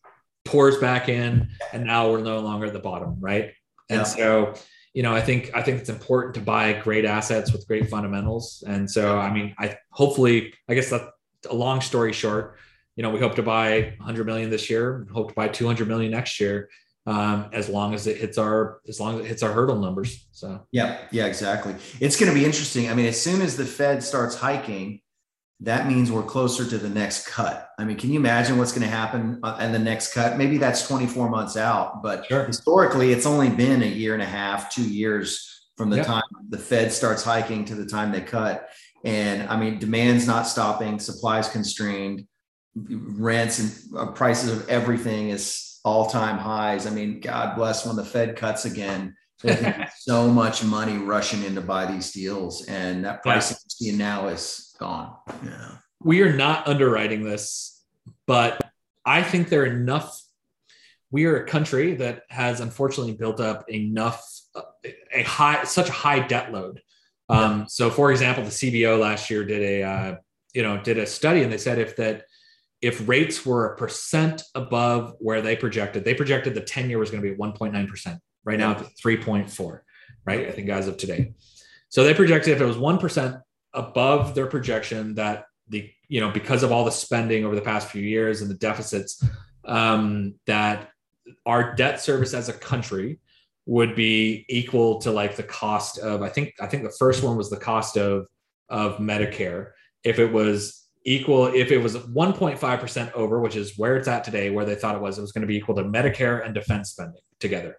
pours 0.44 0.78
back 0.78 1.08
in, 1.08 1.48
and 1.72 1.84
now 1.84 2.10
we're 2.10 2.20
no 2.20 2.40
longer 2.40 2.66
at 2.66 2.72
the 2.72 2.78
bottom, 2.78 3.16
right? 3.20 3.52
And 3.88 4.00
yeah. 4.00 4.04
so, 4.04 4.54
you 4.92 5.02
know, 5.02 5.14
I 5.14 5.20
think 5.20 5.50
I 5.54 5.62
think 5.62 5.80
it's 5.80 5.88
important 5.88 6.34
to 6.34 6.40
buy 6.40 6.72
great 6.72 7.04
assets 7.04 7.52
with 7.52 7.66
great 7.66 7.88
fundamentals. 7.88 8.62
And 8.66 8.90
so, 8.90 9.18
I 9.18 9.32
mean, 9.32 9.54
I 9.58 9.76
hopefully, 9.90 10.54
I 10.68 10.74
guess 10.74 10.90
that's 10.90 11.06
a 11.48 11.54
long 11.54 11.80
story 11.80 12.12
short. 12.12 12.58
You 12.96 13.02
know, 13.02 13.10
we 13.10 13.18
hope 13.18 13.34
to 13.36 13.42
buy 13.42 13.94
100 13.98 14.26
million 14.26 14.50
this 14.50 14.70
year, 14.70 15.06
hope 15.12 15.28
to 15.28 15.34
buy 15.34 15.48
200 15.48 15.88
million 15.88 16.12
next 16.12 16.38
year, 16.40 16.68
um, 17.06 17.50
as 17.52 17.68
long 17.68 17.94
as 17.94 18.06
it 18.06 18.16
hits 18.16 18.38
our 18.38 18.80
as 18.88 19.00
long 19.00 19.18
as 19.18 19.24
it 19.24 19.28
hits 19.28 19.42
our 19.42 19.52
hurdle 19.52 19.78
numbers. 19.80 20.26
So 20.32 20.60
yeah, 20.72 20.98
yeah, 21.10 21.26
exactly. 21.26 21.74
It's 22.00 22.18
going 22.18 22.32
to 22.32 22.38
be 22.38 22.44
interesting. 22.44 22.88
I 22.88 22.94
mean, 22.94 23.06
as 23.06 23.20
soon 23.20 23.42
as 23.42 23.56
the 23.56 23.64
Fed 23.64 24.02
starts 24.02 24.36
hiking, 24.36 25.00
that 25.60 25.86
means 25.86 26.10
we're 26.10 26.22
closer 26.22 26.68
to 26.68 26.78
the 26.78 26.88
next 26.88 27.26
cut. 27.26 27.70
I 27.78 27.84
mean, 27.84 27.96
can 27.96 28.10
you 28.10 28.18
imagine 28.18 28.58
what's 28.58 28.72
going 28.72 28.82
to 28.82 28.94
happen 28.94 29.40
uh, 29.42 29.58
in 29.60 29.72
the 29.72 29.78
next 29.78 30.12
cut? 30.12 30.36
Maybe 30.36 30.58
that's 30.58 30.86
24 30.86 31.30
months 31.30 31.56
out, 31.56 32.02
but 32.02 32.26
sure. 32.26 32.44
historically, 32.44 33.12
it's 33.12 33.26
only 33.26 33.50
been 33.50 33.82
a 33.82 33.86
year 33.86 34.14
and 34.14 34.22
a 34.22 34.26
half, 34.26 34.72
two 34.72 34.88
years 34.88 35.50
from 35.76 35.90
the 35.90 35.96
yep. 35.96 36.06
time 36.06 36.22
the 36.48 36.58
Fed 36.58 36.92
starts 36.92 37.22
hiking 37.22 37.64
to 37.66 37.74
the 37.74 37.86
time 37.86 38.12
they 38.12 38.20
cut. 38.20 38.68
And 39.04 39.48
I 39.48 39.58
mean, 39.58 39.78
demand's 39.78 40.26
not 40.26 40.46
stopping, 40.46 40.98
supply's 40.98 41.48
constrained, 41.48 42.26
rents 42.76 43.58
and 43.58 43.98
uh, 43.98 44.12
prices 44.12 44.52
of 44.52 44.68
everything 44.68 45.30
is 45.30 45.80
all 45.84 46.06
time 46.06 46.38
highs. 46.38 46.86
I 46.86 46.90
mean, 46.90 47.20
God 47.20 47.56
bless 47.56 47.86
when 47.86 47.96
the 47.96 48.04
Fed 48.04 48.36
cuts 48.36 48.64
again. 48.64 49.16
so 49.98 50.28
much 50.28 50.64
money 50.64 50.96
rushing 50.96 51.44
in 51.44 51.54
to 51.54 51.60
buy 51.60 51.84
these 51.84 52.12
deals, 52.12 52.64
and 52.66 53.04
that 53.04 53.22
pricing 53.22 53.58
yeah. 53.78 53.92
you 53.92 53.98
now 53.98 54.28
is 54.28 54.74
gone. 54.78 55.14
Yeah. 55.44 55.72
We 56.02 56.22
are 56.22 56.32
not 56.32 56.66
underwriting 56.66 57.24
this, 57.24 57.82
but 58.26 58.58
I 59.04 59.22
think 59.22 59.48
there 59.48 59.62
are 59.62 59.66
enough. 59.66 60.18
We 61.10 61.26
are 61.26 61.44
a 61.44 61.46
country 61.46 61.94
that 61.96 62.22
has 62.30 62.60
unfortunately 62.60 63.14
built 63.14 63.38
up 63.38 63.68
enough, 63.68 64.26
a 65.12 65.22
high, 65.22 65.64
such 65.64 65.90
a 65.90 65.92
high 65.92 66.20
debt 66.20 66.52
load. 66.52 66.80
Um, 67.28 67.60
yeah. 67.60 67.64
So, 67.68 67.90
for 67.90 68.10
example, 68.12 68.44
the 68.44 68.50
CBO 68.50 68.98
last 68.98 69.30
year 69.30 69.44
did 69.44 69.62
a, 69.62 69.82
uh, 69.82 70.16
you 70.54 70.62
know, 70.62 70.78
did 70.78 70.98
a 70.98 71.06
study, 71.06 71.42
and 71.42 71.52
they 71.52 71.58
said 71.58 71.78
if 71.78 71.96
that 71.96 72.24
if 72.84 73.08
rates 73.08 73.46
were 73.46 73.72
a 73.72 73.76
percent 73.78 74.42
above 74.54 75.14
where 75.18 75.40
they 75.40 75.56
projected, 75.56 76.04
they 76.04 76.12
projected 76.12 76.54
the 76.54 76.60
10 76.60 76.90
year 76.90 76.98
was 76.98 77.10
going 77.10 77.22
to 77.22 77.26
be 77.26 77.32
at 77.32 77.40
1.9%. 77.40 78.18
Right 78.44 78.58
now, 78.58 78.72
it's 78.72 79.00
3.4, 79.00 79.80
right? 80.26 80.48
I 80.48 80.50
think 80.50 80.68
as 80.68 80.86
of 80.86 80.98
today. 80.98 81.32
So 81.88 82.04
they 82.04 82.12
projected 82.12 82.52
if 82.52 82.60
it 82.60 82.66
was 82.66 82.76
1% 82.76 83.40
above 83.72 84.34
their 84.34 84.46
projection 84.46 85.14
that 85.14 85.46
the 85.68 85.90
you 86.08 86.20
know 86.20 86.30
because 86.30 86.62
of 86.62 86.70
all 86.70 86.84
the 86.84 86.90
spending 86.90 87.46
over 87.46 87.54
the 87.54 87.62
past 87.62 87.88
few 87.88 88.02
years 88.02 88.42
and 88.42 88.50
the 88.50 88.54
deficits 88.54 89.24
um, 89.64 90.34
that 90.46 90.90
our 91.46 91.74
debt 91.74 92.02
service 92.02 92.34
as 92.34 92.50
a 92.50 92.52
country 92.52 93.18
would 93.64 93.96
be 93.96 94.44
equal 94.50 94.98
to 95.00 95.10
like 95.10 95.36
the 95.36 95.42
cost 95.42 95.98
of 95.98 96.20
I 96.20 96.28
think 96.28 96.52
I 96.60 96.66
think 96.66 96.82
the 96.82 96.94
first 96.98 97.22
one 97.22 97.38
was 97.38 97.48
the 97.48 97.56
cost 97.56 97.96
of 97.96 98.26
of 98.68 98.98
Medicare 98.98 99.70
if 100.04 100.18
it 100.18 100.30
was 100.30 100.83
equal 101.04 101.46
if 101.46 101.70
it 101.70 101.78
was 101.78 101.96
1.5% 101.96 103.12
over 103.12 103.40
which 103.40 103.56
is 103.56 103.76
where 103.78 103.96
it's 103.96 104.08
at 104.08 104.24
today 104.24 104.50
where 104.50 104.64
they 104.64 104.74
thought 104.74 104.94
it 104.94 105.00
was 105.00 105.18
it 105.18 105.20
was 105.20 105.32
going 105.32 105.42
to 105.42 105.46
be 105.46 105.56
equal 105.56 105.74
to 105.74 105.84
Medicare 105.84 106.44
and 106.44 106.54
defense 106.54 106.90
spending 106.90 107.20
together 107.40 107.78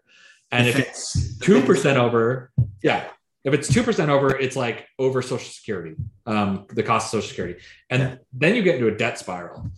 and 0.51 0.67
if 0.67 0.77
it's 0.77 1.39
2% 1.39 1.95
over 1.95 2.51
yeah 2.83 3.07
if 3.45 3.53
it's 3.53 3.69
2% 3.69 4.09
over, 4.09 4.35
it's 4.35 4.55
like 4.55 4.87
over 4.97 5.21
Social 5.21 5.47
Security, 5.47 5.95
um, 6.25 6.65
the 6.73 6.81
cost 6.81 7.05
of 7.05 7.21
Social 7.21 7.29
Security. 7.29 7.61
And 7.91 8.01
yeah. 8.01 8.15
then 8.33 8.55
you 8.55 8.63
get 8.63 8.75
into 8.75 8.87
a 8.87 8.97
debt 8.97 9.19
spiral. 9.19 9.69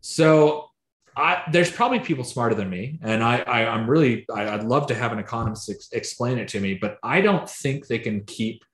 So 0.00 0.68
I, 1.16 1.42
there's 1.50 1.70
probably 1.70 1.98
people 1.98 2.22
smarter 2.22 2.54
than 2.54 2.70
me. 2.70 3.00
And 3.02 3.24
I, 3.24 3.38
I, 3.40 3.60
am 3.74 3.90
really, 3.90 4.24
I, 4.32 4.56
would 4.56 4.64
love 4.64 4.86
to 4.86 4.94
have 4.94 5.12
an 5.12 5.18
economist 5.18 5.68
ex- 5.68 5.88
explain 5.90 6.38
it 6.38 6.46
to 6.48 6.60
me, 6.60 6.74
but 6.74 6.98
I 7.02 7.20
don't 7.20 7.50
think 7.50 7.88
they 7.88 7.98
can 7.98 8.22
keep 8.22 8.64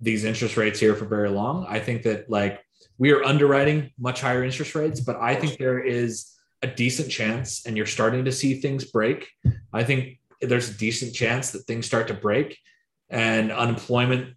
these 0.00 0.24
interest 0.24 0.56
rates 0.56 0.80
here 0.80 0.94
for 0.94 1.04
very 1.04 1.28
long. 1.28 1.66
I 1.68 1.78
think 1.78 2.04
that 2.04 2.30
like 2.30 2.63
we 2.98 3.12
are 3.12 3.24
underwriting 3.24 3.90
much 3.98 4.20
higher 4.20 4.44
interest 4.44 4.74
rates, 4.74 5.00
but 5.00 5.16
I 5.16 5.34
think 5.34 5.58
there 5.58 5.80
is 5.80 6.30
a 6.62 6.66
decent 6.66 7.10
chance, 7.10 7.66
and 7.66 7.76
you're 7.76 7.86
starting 7.86 8.24
to 8.24 8.32
see 8.32 8.60
things 8.60 8.84
break. 8.84 9.28
I 9.72 9.84
think 9.84 10.18
there's 10.40 10.70
a 10.70 10.74
decent 10.74 11.14
chance 11.14 11.50
that 11.50 11.60
things 11.60 11.86
start 11.86 12.08
to 12.08 12.14
break 12.14 12.58
and 13.10 13.52
unemployment 13.52 14.36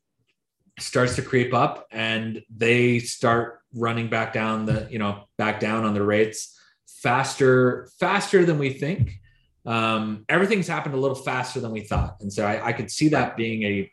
starts 0.80 1.16
to 1.16 1.22
creep 1.22 1.54
up 1.54 1.88
and 1.92 2.42
they 2.56 3.00
start 3.00 3.62
running 3.74 4.10
back 4.10 4.32
down 4.32 4.66
the 4.66 4.88
you 4.90 5.00
know 5.00 5.24
back 5.38 5.60
down 5.60 5.84
on 5.84 5.94
the 5.94 6.04
rates 6.04 6.60
faster 6.88 7.90
faster 8.00 8.46
than 8.46 8.58
we 8.58 8.72
think. 8.72 9.14
Um, 9.66 10.24
everything's 10.30 10.68
happened 10.68 10.96
a 10.96 10.98
little 10.98 11.16
faster 11.16 11.60
than 11.60 11.72
we 11.72 11.82
thought. 11.82 12.18
And 12.22 12.32
so 12.32 12.46
i, 12.46 12.68
I 12.68 12.74
could 12.74 12.92
see 12.92 13.10
that 13.10 13.36
being 13.36 13.64
a 13.64 13.92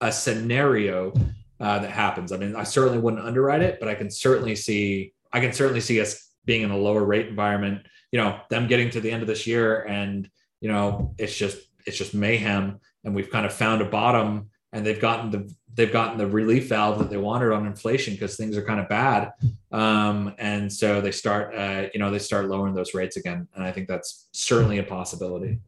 a 0.00 0.12
scenario 0.12 1.12
uh, 1.60 1.78
that 1.78 1.90
happens. 1.90 2.32
I 2.32 2.36
mean 2.36 2.56
i 2.56 2.64
certainly 2.64 2.98
wouldn't 2.98 3.24
underwrite 3.24 3.62
it 3.62 3.78
but 3.78 3.88
i 3.88 3.94
can 3.94 4.10
certainly 4.10 4.56
see 4.56 5.12
i 5.32 5.40
can 5.40 5.52
certainly 5.52 5.80
see 5.80 6.00
us 6.00 6.30
being 6.44 6.62
in 6.62 6.70
a 6.70 6.76
lower 6.76 7.04
rate 7.04 7.28
environment 7.28 7.86
you 8.12 8.18
know 8.18 8.40
them 8.48 8.66
getting 8.66 8.90
to 8.90 9.00
the 9.00 9.10
end 9.10 9.22
of 9.22 9.28
this 9.28 9.46
year 9.46 9.84
and 9.86 10.28
you 10.60 10.68
know 10.68 11.14
it's 11.18 11.36
just 11.36 11.58
it's 11.86 11.98
just 11.98 12.14
mayhem. 12.14 12.80
And 13.04 13.14
we've 13.14 13.30
kind 13.30 13.46
of 13.46 13.52
found 13.52 13.82
a 13.82 13.86
bottom 13.86 14.50
and 14.72 14.84
they've 14.84 15.00
gotten 15.00 15.30
the 15.30 15.52
they've 15.72 15.92
gotten 15.92 16.18
the 16.18 16.26
relief 16.26 16.68
valve 16.68 16.98
that 16.98 17.10
they 17.10 17.16
wanted 17.16 17.52
on 17.52 17.64
inflation 17.64 18.14
because 18.14 18.36
things 18.36 18.56
are 18.56 18.64
kind 18.64 18.80
of 18.80 18.88
bad. 18.88 19.32
Um, 19.72 20.34
and 20.38 20.72
so 20.72 21.00
they 21.00 21.12
start 21.12 21.54
uh, 21.54 21.88
you 21.92 22.00
know 22.00 22.10
they 22.10 22.18
start 22.18 22.48
lowering 22.48 22.74
those 22.74 22.94
rates 22.94 23.16
again. 23.16 23.48
And 23.54 23.64
i 23.64 23.72
think 23.72 23.88
that's 23.88 24.28
certainly 24.32 24.78
a 24.78 24.82
possibility 24.82 25.58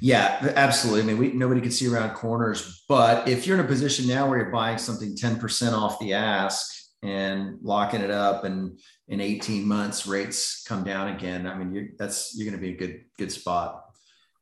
yeah 0.00 0.52
absolutely 0.56 1.02
i 1.02 1.04
mean 1.04 1.18
we, 1.18 1.32
nobody 1.32 1.60
can 1.60 1.70
see 1.70 1.88
around 1.88 2.14
corners 2.14 2.84
but 2.88 3.28
if 3.28 3.46
you're 3.46 3.58
in 3.58 3.64
a 3.64 3.68
position 3.68 4.06
now 4.06 4.28
where 4.28 4.38
you're 4.38 4.52
buying 4.52 4.78
something 4.78 5.16
10% 5.16 5.72
off 5.72 5.98
the 5.98 6.12
ask 6.12 6.70
and 7.02 7.58
locking 7.62 8.00
it 8.00 8.10
up 8.10 8.44
and 8.44 8.78
in 9.08 9.20
18 9.20 9.66
months 9.66 10.06
rates 10.06 10.64
come 10.66 10.84
down 10.84 11.08
again 11.08 11.46
i 11.46 11.54
mean 11.54 11.72
you're, 11.72 11.86
that's 11.98 12.34
you're 12.36 12.50
going 12.50 12.60
to 12.60 12.66
be 12.66 12.74
a 12.74 12.76
good 12.76 13.04
good 13.18 13.32
spot 13.32 13.84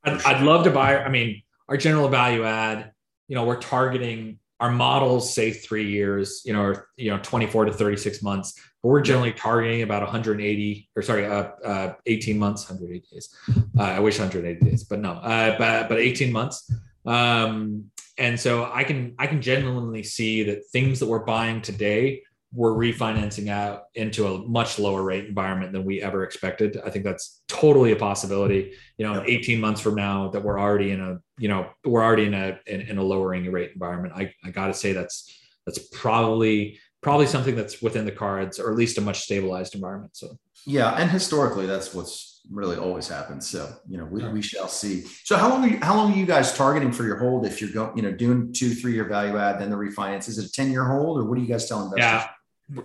I'd, 0.04 0.20
sure. 0.20 0.30
I'd 0.30 0.42
love 0.42 0.64
to 0.64 0.70
buy 0.70 1.02
i 1.02 1.08
mean 1.08 1.42
our 1.72 1.78
general 1.78 2.08
value 2.08 2.44
add, 2.44 2.92
you 3.28 3.34
know, 3.34 3.44
we're 3.44 3.60
targeting 3.60 4.38
our 4.62 4.70
models 4.70 5.34
say 5.34 5.50
three 5.50 5.90
years, 5.90 6.42
you 6.44 6.52
know, 6.52 6.62
or 6.62 6.88
you 6.96 7.10
know, 7.10 7.18
24 7.20 7.64
to 7.64 7.72
36 7.72 8.22
months, 8.22 8.54
but 8.80 8.90
we're 8.90 9.00
generally 9.00 9.32
targeting 9.32 9.82
about 9.82 10.02
180 10.02 10.88
or 10.94 11.02
sorry, 11.02 11.26
uh, 11.26 11.48
uh 11.64 11.94
18 12.06 12.38
months, 12.38 12.70
180 12.70 13.04
days. 13.12 13.36
Uh, 13.76 13.82
I 13.82 13.98
wish 13.98 14.20
180 14.20 14.64
days, 14.64 14.84
but 14.84 15.00
no, 15.00 15.14
uh, 15.14 15.58
but 15.58 15.88
but 15.88 15.98
18 15.98 16.30
months. 16.30 16.72
Um, 17.04 17.90
and 18.18 18.38
so 18.38 18.70
I 18.72 18.84
can 18.84 19.16
I 19.18 19.26
can 19.26 19.42
genuinely 19.42 20.04
see 20.04 20.44
that 20.44 20.66
things 20.66 21.00
that 21.00 21.06
we're 21.08 21.24
buying 21.24 21.60
today 21.60 22.22
we're 22.54 22.72
refinancing 22.72 23.48
out 23.48 23.84
into 23.94 24.26
a 24.26 24.46
much 24.46 24.78
lower 24.78 25.02
rate 25.02 25.24
environment 25.24 25.72
than 25.72 25.84
we 25.84 26.02
ever 26.02 26.22
expected. 26.22 26.78
I 26.84 26.90
think 26.90 27.04
that's 27.04 27.42
totally 27.48 27.92
a 27.92 27.96
possibility. 27.96 28.74
You 28.98 29.06
know, 29.06 29.24
18 29.26 29.58
months 29.58 29.80
from 29.80 29.94
now 29.94 30.28
that 30.30 30.42
we're 30.42 30.60
already 30.60 30.90
in 30.90 31.00
a, 31.00 31.18
you 31.38 31.48
know, 31.48 31.70
we're 31.84 32.04
already 32.04 32.26
in 32.26 32.34
a 32.34 32.58
in, 32.66 32.82
in 32.82 32.98
a 32.98 33.02
lowering 33.02 33.50
rate 33.50 33.72
environment. 33.72 34.14
I, 34.14 34.34
I 34.44 34.50
got 34.50 34.66
to 34.66 34.74
say 34.74 34.92
that's 34.92 35.34
that's 35.64 35.78
probably 35.78 36.78
probably 37.00 37.26
something 37.26 37.56
that's 37.56 37.80
within 37.80 38.04
the 38.04 38.12
cards, 38.12 38.60
or 38.60 38.70
at 38.70 38.76
least 38.76 38.98
a 38.98 39.00
much 39.00 39.20
stabilized 39.20 39.74
environment. 39.74 40.14
So 40.14 40.36
yeah, 40.66 40.92
and 40.92 41.10
historically, 41.10 41.64
that's 41.64 41.94
what's 41.94 42.42
really 42.50 42.76
always 42.76 43.08
happened. 43.08 43.42
So 43.42 43.72
you 43.88 43.96
know, 43.96 44.04
we, 44.04 44.28
we 44.28 44.42
shall 44.42 44.68
see. 44.68 45.04
So 45.24 45.38
how 45.38 45.48
long 45.48 45.64
are 45.64 45.68
you, 45.68 45.78
how 45.80 45.96
long 45.96 46.12
are 46.12 46.16
you 46.16 46.26
guys 46.26 46.54
targeting 46.54 46.92
for 46.92 47.04
your 47.04 47.16
hold? 47.16 47.46
If 47.46 47.62
you're 47.62 47.70
going, 47.70 47.96
you 47.96 48.02
know, 48.02 48.12
doing 48.12 48.52
two 48.52 48.74
three 48.74 48.92
year 48.92 49.08
value 49.08 49.38
add, 49.38 49.58
then 49.58 49.70
the 49.70 49.76
refinance, 49.76 50.28
is 50.28 50.36
it 50.36 50.44
a 50.44 50.52
10 50.52 50.70
year 50.70 50.84
hold, 50.84 51.18
or 51.18 51.24
what 51.24 51.38
are 51.38 51.40
you 51.40 51.48
guys 51.48 51.66
telling 51.66 51.86
investors? 51.86 52.28
Yeah 52.28 52.28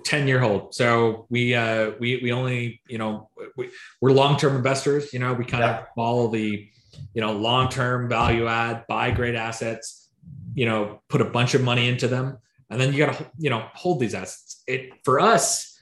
10 0.03 0.27
year 0.27 0.39
hold. 0.39 0.73
So 0.73 1.25
we, 1.29 1.53
uh, 1.55 1.91
we, 1.99 2.19
we 2.21 2.31
only, 2.31 2.81
you 2.87 2.97
know, 2.97 3.29
we, 3.55 3.69
we're 4.01 4.11
long-term 4.11 4.55
investors, 4.55 5.13
you 5.13 5.19
know, 5.19 5.33
we 5.33 5.45
kind 5.45 5.63
yeah. 5.63 5.79
of 5.79 5.87
follow 5.95 6.27
the, 6.27 6.67
you 7.13 7.21
know, 7.21 7.33
long-term 7.33 8.09
value 8.09 8.47
add, 8.47 8.85
buy 8.87 9.11
great 9.11 9.35
assets, 9.35 10.09
you 10.53 10.65
know, 10.65 11.01
put 11.09 11.21
a 11.21 11.25
bunch 11.25 11.53
of 11.53 11.61
money 11.61 11.87
into 11.87 12.07
them. 12.07 12.37
And 12.69 12.81
then 12.81 12.91
you 12.91 13.05
got 13.05 13.17
to, 13.17 13.31
you 13.37 13.49
know, 13.49 13.65
hold 13.73 13.99
these 13.99 14.13
assets. 14.13 14.63
It 14.67 14.91
for 15.03 15.19
us, 15.19 15.79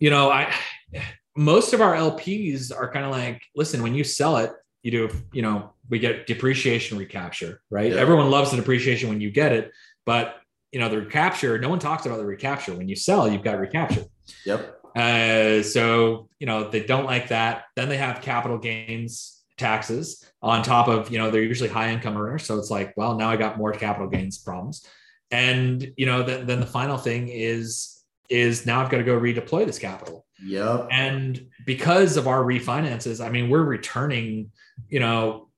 you 0.00 0.10
know, 0.10 0.30
I, 0.30 0.52
most 1.36 1.72
of 1.72 1.80
our 1.80 1.94
LPs 1.94 2.72
are 2.74 2.90
kind 2.90 3.04
of 3.04 3.10
like, 3.10 3.42
listen, 3.54 3.82
when 3.82 3.94
you 3.94 4.04
sell 4.04 4.38
it, 4.38 4.52
you 4.82 4.90
do, 4.90 5.10
you 5.32 5.42
know, 5.42 5.72
we 5.88 5.98
get 5.98 6.26
depreciation 6.26 6.98
recapture, 6.98 7.60
right? 7.70 7.92
Yeah. 7.92 7.98
Everyone 7.98 8.30
loves 8.30 8.50
the 8.50 8.56
depreciation 8.56 9.08
when 9.08 9.20
you 9.20 9.30
get 9.30 9.52
it, 9.52 9.72
but 10.04 10.36
you 10.74 10.80
know 10.80 10.88
the 10.88 10.98
recapture 10.98 11.56
no 11.56 11.68
one 11.68 11.78
talks 11.78 12.04
about 12.04 12.18
the 12.18 12.26
recapture. 12.26 12.74
When 12.74 12.88
you 12.88 12.96
sell 12.96 13.30
you've 13.30 13.44
got 13.44 13.60
recapture. 13.60 14.04
Yep. 14.44 14.80
Uh, 14.96 15.62
so 15.62 16.28
you 16.40 16.46
know 16.48 16.68
they 16.68 16.84
don't 16.84 17.04
like 17.04 17.28
that. 17.28 17.66
Then 17.76 17.88
they 17.88 17.96
have 17.96 18.20
capital 18.20 18.58
gains 18.58 19.42
taxes 19.56 20.28
on 20.42 20.64
top 20.64 20.88
of 20.88 21.12
you 21.12 21.18
know 21.18 21.30
they're 21.30 21.44
usually 21.44 21.70
high 21.70 21.90
income 21.90 22.16
earners. 22.16 22.44
So 22.44 22.58
it's 22.58 22.70
like 22.70 22.92
well 22.96 23.14
now 23.14 23.30
i 23.30 23.36
got 23.36 23.56
more 23.56 23.72
capital 23.72 24.08
gains 24.08 24.36
problems. 24.36 24.84
And 25.30 25.92
you 25.96 26.06
know 26.06 26.24
then, 26.24 26.46
then 26.46 26.58
the 26.58 26.66
final 26.66 26.98
thing 26.98 27.28
is 27.28 28.02
is 28.28 28.66
now 28.66 28.80
i've 28.80 28.90
got 28.90 28.98
to 28.98 29.04
go 29.04 29.18
redeploy 29.18 29.64
this 29.66 29.78
capital. 29.78 30.26
Yep. 30.44 30.88
And 30.90 31.46
because 31.64 32.16
of 32.16 32.26
our 32.26 32.42
refinances 32.42 33.24
i 33.24 33.30
mean 33.30 33.48
we're 33.48 33.62
returning 33.62 34.50
you 34.88 34.98
know 34.98 35.48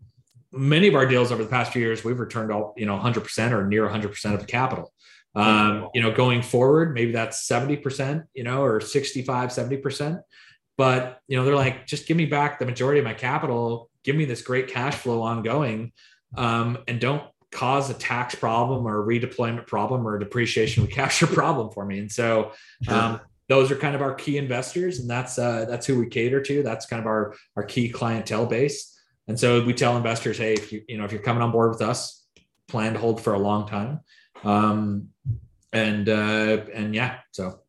many 0.52 0.88
of 0.88 0.94
our 0.94 1.06
deals 1.06 1.32
over 1.32 1.42
the 1.42 1.50
past 1.50 1.72
few 1.72 1.82
years 1.82 2.04
we've 2.04 2.20
returned 2.20 2.52
all 2.52 2.74
you 2.76 2.86
know 2.86 2.98
100% 2.98 3.52
or 3.52 3.66
near 3.66 3.88
100% 3.88 4.34
of 4.34 4.40
the 4.40 4.46
capital 4.46 4.92
um, 5.36 5.90
you 5.92 6.00
know, 6.00 6.10
going 6.10 6.40
forward, 6.40 6.94
maybe 6.94 7.12
that's 7.12 7.46
70%, 7.46 8.24
you 8.34 8.42
know, 8.42 8.62
or 8.62 8.80
65, 8.80 9.50
70%. 9.50 10.22
But, 10.78 11.20
you 11.28 11.36
know, 11.36 11.44
they're 11.44 11.54
like, 11.54 11.86
just 11.86 12.08
give 12.08 12.16
me 12.16 12.24
back 12.24 12.58
the 12.58 12.66
majority 12.66 12.98
of 12.98 13.04
my 13.04 13.14
capital, 13.14 13.90
give 14.02 14.16
me 14.16 14.24
this 14.24 14.40
great 14.40 14.68
cash 14.68 14.94
flow 14.94 15.22
ongoing, 15.22 15.92
um, 16.36 16.78
and 16.88 16.98
don't 16.98 17.22
cause 17.52 17.90
a 17.90 17.94
tax 17.94 18.34
problem 18.34 18.86
or 18.86 19.02
a 19.02 19.06
redeployment 19.06 19.66
problem 19.66 20.06
or 20.06 20.16
a 20.16 20.20
depreciation 20.20 20.84
recapture 20.84 21.26
problem 21.28 21.70
for 21.70 21.84
me. 21.84 21.98
And 21.98 22.10
so, 22.10 22.52
um, 22.88 23.20
those 23.48 23.70
are 23.70 23.76
kind 23.76 23.94
of 23.94 24.02
our 24.02 24.14
key 24.14 24.38
investors, 24.38 24.98
and 24.98 25.08
that's 25.08 25.38
uh, 25.38 25.66
that's 25.66 25.86
who 25.86 26.00
we 26.00 26.08
cater 26.08 26.40
to. 26.40 26.64
That's 26.64 26.84
kind 26.86 26.98
of 26.98 27.06
our 27.06 27.36
our 27.54 27.62
key 27.62 27.88
clientele 27.88 28.46
base. 28.46 28.92
And 29.28 29.38
so 29.38 29.64
we 29.64 29.72
tell 29.72 29.96
investors, 29.96 30.36
hey, 30.36 30.54
if 30.54 30.72
you 30.72 30.82
you 30.88 30.98
know 30.98 31.04
if 31.04 31.12
you're 31.12 31.22
coming 31.22 31.44
on 31.44 31.52
board 31.52 31.70
with 31.70 31.80
us, 31.80 32.24
plan 32.66 32.94
to 32.94 32.98
hold 32.98 33.20
for 33.20 33.34
a 33.34 33.38
long 33.38 33.68
time. 33.68 34.00
Um, 34.44 35.08
and 35.72 36.08
uh, 36.08 36.64
and 36.72 36.94
yeah, 36.94 37.18
so 37.32 37.60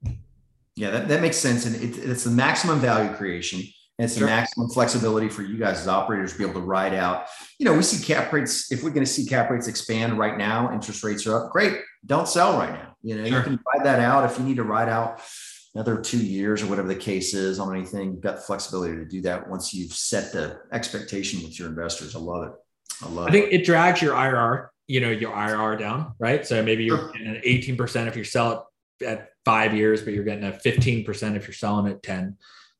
yeah, 0.75 0.91
that, 0.91 1.07
that 1.07 1.21
makes 1.21 1.37
sense, 1.37 1.65
and 1.65 1.75
it, 1.75 1.97
it's 1.97 2.23
the 2.23 2.31
maximum 2.31 2.79
value 2.79 3.13
creation. 3.15 3.61
And 3.99 4.05
it's 4.05 4.15
sure. 4.15 4.27
the 4.27 4.31
maximum 4.31 4.69
flexibility 4.69 5.27
for 5.27 5.41
you 5.41 5.57
guys 5.57 5.79
as 5.79 5.87
operators 5.87 6.33
to 6.33 6.37
be 6.37 6.43
able 6.43 6.61
to 6.61 6.67
ride 6.67 6.93
out. 6.93 7.25
You 7.57 7.65
know, 7.65 7.73
we 7.73 7.81
see 7.81 8.05
cap 8.05 8.31
rates. 8.31 8.71
If 8.71 8.83
we're 8.83 8.91
going 8.91 9.05
to 9.05 9.11
see 9.11 9.25
cap 9.25 9.49
rates 9.49 9.67
expand 9.67 10.19
right 10.19 10.37
now, 10.37 10.71
interest 10.71 11.03
rates 11.03 11.25
are 11.25 11.45
up. 11.45 11.51
Great, 11.51 11.79
don't 12.05 12.27
sell 12.27 12.59
right 12.59 12.71
now. 12.71 12.95
You 13.01 13.15
know, 13.15 13.25
sure. 13.25 13.39
you 13.39 13.43
can 13.43 13.59
ride 13.73 13.85
that 13.85 13.99
out 13.99 14.29
if 14.29 14.37
you 14.37 14.45
need 14.45 14.57
to 14.57 14.63
ride 14.63 14.87
out 14.87 15.21
another 15.73 15.99
two 15.99 16.23
years 16.23 16.61
or 16.61 16.67
whatever 16.67 16.87
the 16.87 16.95
case 16.95 17.33
is 17.33 17.59
on 17.59 17.75
anything. 17.75 18.11
You've 18.11 18.21
got 18.21 18.35
the 18.35 18.41
flexibility 18.41 18.97
to 18.97 19.05
do 19.05 19.21
that 19.21 19.49
once 19.49 19.73
you've 19.73 19.93
set 19.93 20.31
the 20.31 20.59
expectation 20.71 21.41
with 21.41 21.57
your 21.57 21.69
investors. 21.69 22.15
I 22.15 22.19
love 22.19 22.49
it. 22.49 22.53
I 23.03 23.09
love. 23.09 23.25
It. 23.25 23.29
I 23.29 23.31
think 23.31 23.45
it, 23.47 23.61
it 23.61 23.65
drags 23.65 23.99
your 23.99 24.13
IRR 24.13 24.67
you 24.87 25.01
know 25.01 25.09
your 25.09 25.31
IRR 25.31 25.77
down, 25.77 26.13
right? 26.17 26.45
So 26.45 26.63
maybe 26.63 26.85
you're 26.85 27.11
getting 27.11 27.27
an 27.27 27.41
18% 27.45 28.07
if 28.07 28.15
you 28.15 28.23
sell 28.23 28.69
it 28.99 29.05
at 29.05 29.29
five 29.45 29.75
years, 29.75 30.01
but 30.01 30.13
you're 30.13 30.23
getting 30.23 30.45
a 30.45 30.51
15% 30.51 31.35
if 31.35 31.47
you're 31.47 31.53
selling 31.53 31.91
at 31.91 32.01
10. 32.01 32.37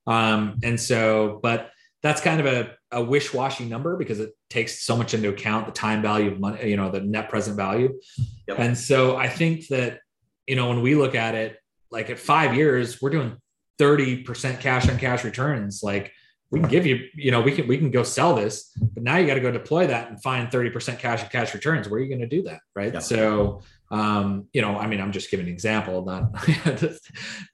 Um, 0.08 0.60
and 0.64 0.80
so, 0.80 1.40
but 1.44 1.72
that's 2.02 2.22
kind 2.22 2.40
of 2.40 2.46
a, 2.46 2.76
a 2.92 3.04
wish-washy 3.04 3.66
number 3.66 3.98
because 3.98 4.20
it 4.20 4.32
takes 4.50 4.84
so 4.84 4.96
much 4.96 5.14
into 5.14 5.30
account 5.30 5.66
the 5.66 5.72
time 5.72 6.02
value 6.02 6.32
of 6.32 6.40
money, 6.40 6.70
you 6.70 6.78
know, 6.78 6.90
the 6.90 7.02
net 7.02 7.30
present 7.30 7.58
value. 7.58 8.00
Yep. 8.48 8.60
And 8.60 8.78
so 8.78 9.18
I 9.18 9.28
think 9.28 9.68
that, 9.68 10.00
you 10.48 10.56
know, 10.56 10.70
when 10.70 10.82
we 10.82 10.96
look 10.96 11.16
at 11.16 11.36
it, 11.36 11.58
like 11.92 12.10
at 12.10 12.20
five 12.20 12.56
years, 12.56 13.02
we're 13.02 13.10
doing 13.10 13.36
30% 13.80 14.60
cash 14.60 14.90
on 14.90 14.98
cash 14.98 15.24
returns. 15.24 15.84
Like 15.84 16.12
we 16.50 16.60
can 16.60 16.70
give 16.70 16.86
you, 16.86 17.08
you 17.14 17.32
know, 17.32 17.42
we 17.42 17.52
can 17.52 17.68
we 17.68 17.78
can 17.78 17.92
go 17.92 18.04
sell 18.04 18.36
this, 18.36 18.72
but 18.94 19.04
now 19.04 19.18
you 19.18 19.28
got 19.28 19.34
to 19.34 19.42
go 19.42 19.52
deploy 19.52 19.88
that 19.88 20.10
and 20.10 20.22
find 20.22 20.50
30% 20.50 20.98
cash 20.98 21.22
and 21.22 21.30
cash 21.30 21.54
returns. 21.54 21.90
Where 21.90 22.00
are 22.00 22.04
you 22.04 22.10
going 22.10 22.22
to 22.22 22.28
do 22.28 22.44
that? 22.44 22.62
Right. 22.76 22.94
Yeah. 22.94 23.00
So 23.00 23.62
um, 23.90 24.48
you 24.52 24.62
know, 24.62 24.78
I 24.78 24.88
mean, 24.88 25.00
I'm 25.00 25.12
just 25.12 25.32
giving 25.32 25.46
an 25.46 25.52
example, 25.52 26.04
not 26.04 26.34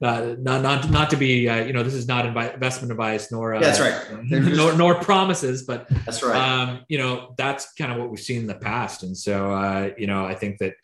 not 0.00 0.40
not 0.40 0.90
not 0.90 1.10
to 1.10 1.16
be, 1.16 1.48
uh, 1.48 1.64
you 1.64 1.72
know, 1.72 1.84
this 1.84 1.94
is 1.94 2.08
not 2.08 2.26
investment 2.26 2.90
advice 2.90 3.30
nor 3.30 3.54
uh, 3.54 3.60
that's 3.60 3.78
right, 3.78 4.24
nor, 4.30 4.74
nor 4.74 4.94
promises, 4.96 5.62
but 5.62 5.88
that's 6.04 6.22
right. 6.22 6.36
Um, 6.36 6.80
you 6.88 6.98
know, 6.98 7.34
that's 7.38 7.72
kind 7.74 7.92
of 7.92 7.98
what 7.98 8.10
we've 8.10 8.18
seen 8.18 8.40
in 8.40 8.46
the 8.48 8.54
past, 8.54 9.04
and 9.04 9.16
so 9.16 9.52
uh, 9.52 9.90
you 9.96 10.08
know, 10.08 10.24
I 10.24 10.34
think 10.34 10.58
that 10.58 10.74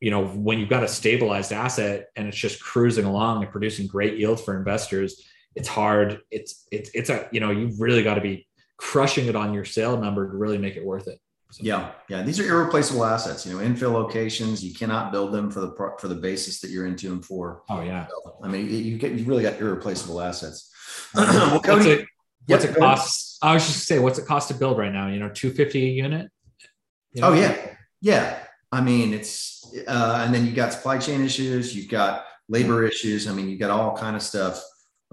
you 0.00 0.10
know 0.10 0.26
when 0.26 0.58
you've 0.58 0.70
got 0.70 0.82
a 0.82 0.88
stabilized 0.88 1.52
asset 1.52 2.08
and 2.16 2.26
it's 2.26 2.38
just 2.38 2.62
cruising 2.62 3.04
along 3.04 3.42
and 3.42 3.52
producing 3.52 3.86
great 3.86 4.18
yield 4.18 4.42
for 4.42 4.56
investors 4.56 5.22
it's 5.56 5.68
hard. 5.68 6.20
It's 6.30 6.66
it's 6.70 6.90
it's 6.94 7.10
a 7.10 7.28
you 7.32 7.40
know 7.40 7.50
you've 7.50 7.80
really 7.80 8.02
got 8.02 8.14
to 8.14 8.20
be 8.20 8.46
crushing 8.76 9.26
it 9.26 9.36
on 9.36 9.54
your 9.54 9.64
sale 9.64 9.96
number 9.96 10.30
to 10.30 10.36
really 10.36 10.58
make 10.58 10.76
it 10.76 10.84
worth 10.84 11.08
it. 11.08 11.18
So. 11.50 11.62
Yeah, 11.62 11.92
yeah. 12.08 12.22
These 12.22 12.40
are 12.40 12.46
irreplaceable 12.46 13.04
assets. 13.04 13.46
You 13.46 13.52
know, 13.52 13.64
infill 13.64 13.92
locations. 13.92 14.64
You 14.64 14.74
cannot 14.74 15.12
build 15.12 15.32
them 15.32 15.50
for 15.50 15.60
the 15.60 15.72
for 16.00 16.08
the 16.08 16.16
basis 16.16 16.60
that 16.60 16.70
you're 16.70 16.86
into 16.86 17.08
them 17.08 17.22
for. 17.22 17.62
Oh 17.68 17.80
yeah. 17.80 18.08
So, 18.08 18.38
I 18.42 18.48
mean, 18.48 18.68
you 18.68 18.98
get 18.98 19.12
you 19.12 19.24
really 19.24 19.44
got 19.44 19.60
irreplaceable 19.60 20.20
assets. 20.20 20.72
well, 21.14 21.60
Cody, 21.60 21.74
what's 21.74 21.86
it, 21.86 22.08
what's 22.46 22.64
it 22.64 22.76
cost? 22.76 23.38
I 23.40 23.54
was 23.54 23.66
just 23.66 23.86
say, 23.86 24.00
what's 24.00 24.18
it 24.18 24.26
cost 24.26 24.48
to 24.48 24.54
build 24.54 24.78
right 24.78 24.92
now? 24.92 25.06
You 25.06 25.20
know, 25.20 25.28
two 25.28 25.50
fifty 25.50 25.86
a 25.86 25.92
unit. 25.92 26.28
You 27.12 27.22
know? 27.22 27.28
Oh 27.28 27.34
yeah, 27.34 27.56
yeah. 28.00 28.38
I 28.72 28.80
mean, 28.80 29.14
it's 29.14 29.72
uh, 29.86 30.22
and 30.24 30.34
then 30.34 30.46
you 30.46 30.52
got 30.52 30.72
supply 30.72 30.98
chain 30.98 31.22
issues. 31.22 31.76
You've 31.76 31.88
got 31.88 32.24
labor 32.48 32.84
issues. 32.84 33.28
I 33.28 33.32
mean, 33.32 33.48
you 33.48 33.56
got 33.56 33.70
all 33.70 33.96
kind 33.96 34.16
of 34.16 34.22
stuff. 34.22 34.60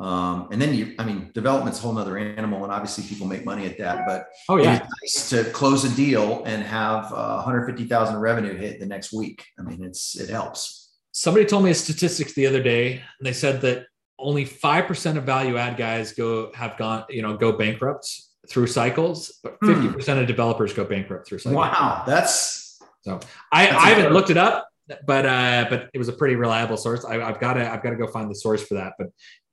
Um, 0.02 0.48
and 0.52 0.60
then 0.60 0.74
you, 0.74 0.96
I 0.98 1.06
mean, 1.06 1.30
development's 1.36 1.78
a 1.78 1.84
whole 1.84 1.94
nother 1.94 2.18
animal, 2.18 2.64
and 2.64 2.74
obviously 2.74 3.04
people 3.04 3.28
make 3.28 3.46
money 3.46 3.68
at 3.68 3.78
that. 3.78 4.08
But 4.08 4.26
oh 4.50 4.58
yeah, 4.58 4.80
nice 5.04 5.30
to 5.30 5.44
close 5.52 5.84
a 5.84 5.96
deal 5.96 6.44
and 6.46 6.64
have 6.64 7.14
uh, 7.14 7.36
150,000 7.36 8.18
revenue 8.18 8.58
hit 8.58 8.80
the 8.80 8.88
next 8.88 9.14
week. 9.14 9.46
I 9.60 9.62
mean, 9.62 9.84
it's 9.84 10.20
it 10.20 10.32
helps. 10.32 10.90
Somebody 11.12 11.46
told 11.46 11.64
me 11.64 11.70
a 11.70 11.76
statistics 11.76 12.34
the 12.34 12.48
other 12.48 12.64
day, 12.64 12.94
and 12.94 13.28
they 13.28 13.34
said 13.34 13.62
that 13.62 13.86
only 14.18 14.44
five 14.44 14.88
percent 14.88 15.20
of 15.20 15.24
value 15.24 15.58
add 15.58 15.78
guys 15.78 16.14
go 16.14 16.52
have 16.56 16.78
gone, 16.78 17.06
you 17.10 17.22
know, 17.22 17.38
go 17.38 17.52
bankrupt 17.52 18.10
through 18.50 18.68
cycles, 18.68 19.40
but 19.44 19.58
hmm. 19.62 19.72
fifty 19.72 19.88
percent 19.90 20.20
of 20.20 20.26
developers 20.26 20.74
go 20.74 20.84
bankrupt 20.84 21.28
through 21.28 21.40
cycles. 21.40 21.58
Wow, 21.58 22.04
that's 22.08 22.80
so. 23.02 23.20
I, 23.52 23.68
that's 23.68 23.78
I 23.78 23.90
haven't 23.90 24.14
looked 24.14 24.32
it 24.32 24.38
up, 24.38 24.68
but 25.06 25.28
uh, 25.28 25.68
but 25.70 25.92
it 25.94 26.00
was 26.00 26.08
a 26.08 26.14
pretty 26.14 26.36
reliable 26.36 26.78
source. 26.78 27.06
I, 27.06 27.20
have 27.20 27.40
got 27.40 27.54
to 27.54 27.72
I've 27.72 27.84
got 27.84 27.92
to 27.92 27.98
go 27.98 28.08
find 28.08 28.32
the 28.32 28.36
source 28.36 28.64
for 28.64 28.74
that. 28.76 28.94
But 28.98 29.10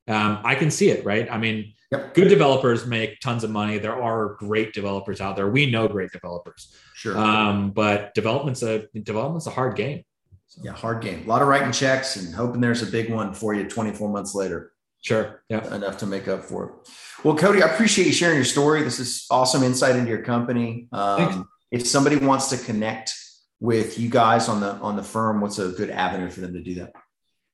um, 0.09 0.41
I 0.45 0.55
can 0.55 0.71
see 0.71 0.91
it, 0.91 1.05
right? 1.05 1.31
I 1.31 1.39
mean, 1.39 1.75
yep. 1.91 2.15
good 2.15 2.29
developers 2.29 2.87
make 2.87 3.21
tons 3.21 3.45
of 3.45 3.51
money. 3.51 3.79
There 3.79 4.01
are 4.01 4.35
great 4.35 4.73
developers 4.73 5.21
out 5.21 5.37
there. 5.37 5.49
We 5.49 5.71
know 5.71 5.87
great 5.87 6.11
developers. 6.13 6.75
Sure. 6.95 7.17
Um, 7.17 7.71
but 7.71 8.15
development's 8.15 8.63
a 8.63 8.87
development's 8.95 9.47
a 9.47 9.51
hard 9.51 9.77
game. 9.77 10.05
So. 10.47 10.63
Yeah, 10.65 10.73
hard 10.73 11.03
game. 11.03 11.25
A 11.25 11.29
lot 11.29 11.43
of 11.43 11.49
writing 11.49 11.73
checks 11.73 12.17
and 12.17 12.35
hoping 12.35 12.61
there's 12.61 12.83
a 12.83 12.87
big 12.87 13.13
one 13.13 13.35
for 13.35 13.55
you 13.55 13.69
24 13.69 14.09
months 14.09 14.35
later. 14.35 14.73
Sure. 15.03 15.43
Yeah. 15.49 15.75
Enough 15.75 15.99
to 15.99 16.07
make 16.07 16.27
up 16.27 16.43
for 16.43 16.65
it. 16.65 16.91
Well, 17.23 17.37
Cody, 17.37 17.63
I 17.63 17.69
appreciate 17.69 18.07
you 18.07 18.13
sharing 18.13 18.37
your 18.37 18.45
story. 18.45 18.83
This 18.83 18.99
is 18.99 19.27
awesome 19.31 19.63
insight 19.63 19.97
into 19.97 20.09
your 20.09 20.23
company. 20.23 20.89
Um, 20.91 21.49
if 21.71 21.87
somebody 21.87 22.17
wants 22.17 22.49
to 22.51 22.57
connect 22.57 23.15
with 23.61 23.99
you 23.99 24.09
guys 24.09 24.49
on 24.49 24.61
the 24.61 24.73
on 24.75 24.97
the 24.97 25.03
firm, 25.03 25.41
what's 25.41 25.59
a 25.59 25.69
good 25.69 25.91
avenue 25.91 26.31
for 26.31 26.41
them 26.41 26.55
to 26.55 26.63
do 26.63 26.77
that? 26.77 26.93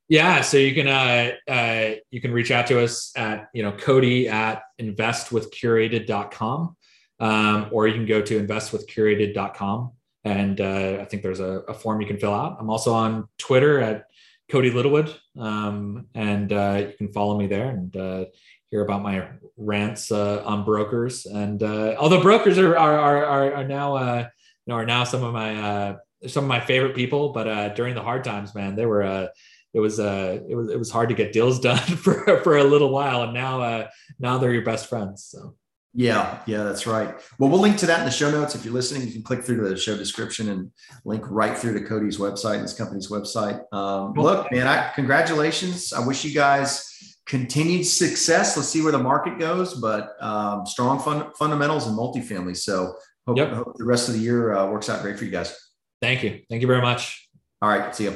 Yeah, 0.09 0.43
so 0.43 0.59
you 0.59 0.75
can 0.75 0.87
uh, 0.87 1.33
uh, 1.49 1.95
you 2.11 2.21
can 2.21 2.33
reach 2.33 2.51
out 2.51 2.67
to 2.67 2.83
us 2.83 3.13
at 3.17 3.49
you 3.55 3.63
know 3.63 3.73
Cody 3.73 4.29
at 4.29 4.63
investwithcurated.com 4.81 6.77
um, 7.21 7.69
or 7.73 7.89
you 7.89 7.95
can 7.95 8.07
go 8.07 8.21
to 8.21 8.47
investwithcurated.com 8.47 9.93
and 10.25 10.61
uh, 10.61 10.99
I 11.01 11.05
think 11.05 11.23
there's 11.23 11.41
a, 11.41 11.61
a, 11.69 11.75
form 11.75 12.01
you 12.01 12.07
can 12.07 12.19
fill 12.19 12.33
out. 12.33 12.57
I'm 12.59 12.71
also 12.71 12.95
on 12.95 13.29
Twitter 13.39 13.81
at 13.81 14.07
Cody 14.51 14.71
Littlewood, 14.71 15.15
um, 15.39 16.07
and 16.15 16.51
uh, 16.53 16.87
you 16.89 16.95
can 16.97 17.13
follow 17.13 17.39
me 17.39 17.47
there 17.47 17.71
and 17.71 17.95
uh, 17.97 18.25
hear 18.71 18.83
about 18.83 19.03
my 19.03 19.29
rants 19.57 20.11
uh, 20.11 20.43
on 20.45 20.65
brokers. 20.65 21.27
And 21.27 21.63
uh, 21.63 21.97
although 21.99 22.23
brokers 22.23 22.59
are 22.59 22.77
are 22.77 23.25
are, 23.25 23.55
are 23.55 23.65
now 23.65 23.97
uh, 23.97 24.29
you 24.67 24.73
know 24.73 24.75
are 24.77 24.87
now 24.87 25.05
some 25.05 25.23
of 25.23 25.33
my 25.33 25.97
some 26.27 26.45
of 26.45 26.49
my 26.49 26.61
favorite 26.61 26.95
people, 26.95 27.33
but 27.33 27.75
during 27.75 27.95
the 27.95 28.03
hard 28.03 28.25
times, 28.25 28.55
man, 28.55 28.77
they 28.77 28.87
were 28.87 29.29
it 29.75 29.81
was 29.81 29.99
uh 30.01 30.39
it 30.49 30.55
was 30.55 30.71
it 30.71 30.79
was 30.79 30.91
hard 30.91 31.09
to 31.11 31.15
get 31.15 31.33
deals 31.33 31.61
done 31.71 31.79
for 31.79 32.41
for 32.43 32.57
a 32.57 32.65
little 32.65 32.91
while. 32.91 33.23
And 33.23 33.35
now 33.35 33.61
uh 33.61 33.89
now 34.19 34.39
they're 34.39 34.53
your 34.53 34.65
best 34.65 34.89
friends 34.89 35.25
so. 35.25 35.57
Yeah 35.97 36.41
yeah 36.47 36.65
that's 36.65 36.87
right. 36.87 37.15
Well 37.39 37.51
we'll 37.51 37.61
link 37.61 37.77
to 37.79 37.87
that 37.87 37.99
in 37.99 38.05
the 38.05 38.11
show 38.11 38.31
notes. 38.31 38.55
If 38.55 38.65
you're 38.65 38.75
listening 38.75 39.07
you 39.07 39.13
can 39.13 39.23
click 39.23 39.43
through 39.43 39.63
to 39.63 39.69
the 39.69 39.77
show 39.77 39.97
description 39.97 40.49
and 40.49 40.71
link 41.05 41.25
right 41.29 41.57
through 41.57 41.79
to 41.79 41.85
cody's 41.85 42.19
website 42.19 42.55
and 42.55 42.63
his 42.63 42.75
company's 42.75 43.09
website. 43.09 43.61
Um, 43.73 44.15
look 44.15 44.51
man 44.51 44.67
I, 44.67 44.91
congratulations. 44.95 45.93
I 45.93 46.07
wish 46.07 46.25
you 46.25 46.33
guys 46.33 46.91
continued 47.27 47.85
success. 47.87 48.57
Let's 48.57 48.69
see 48.69 48.83
where 48.83 48.93
the 48.93 48.99
market 48.99 49.39
goes 49.39 49.75
but 49.81 50.11
um, 50.21 50.67
strong 50.67 51.01
fun, 51.01 51.33
fundamentals 51.39 51.87
and 51.87 51.97
multifamily. 51.97 52.57
So 52.57 52.95
hope, 53.27 53.39
yep. 53.39 53.53
hope, 53.53 53.75
the 53.77 53.85
rest 53.85 54.09
of 54.09 54.15
the 54.15 54.21
year 54.21 54.55
uh, 54.55 54.71
works 54.71 54.89
out 54.89 55.03
great 55.03 55.19
for 55.19 55.25
you 55.25 55.31
guys. 55.31 55.57
Thank 56.03 56.23
you. 56.23 56.43
Thank 56.51 56.61
you 56.61 56.69
very 56.69 56.83
much. 56.83 57.29
All 57.63 57.71
right 57.71 57.95
see 57.95 58.05
you 58.05 58.15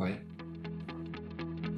all 0.00 0.06
right 0.06 0.27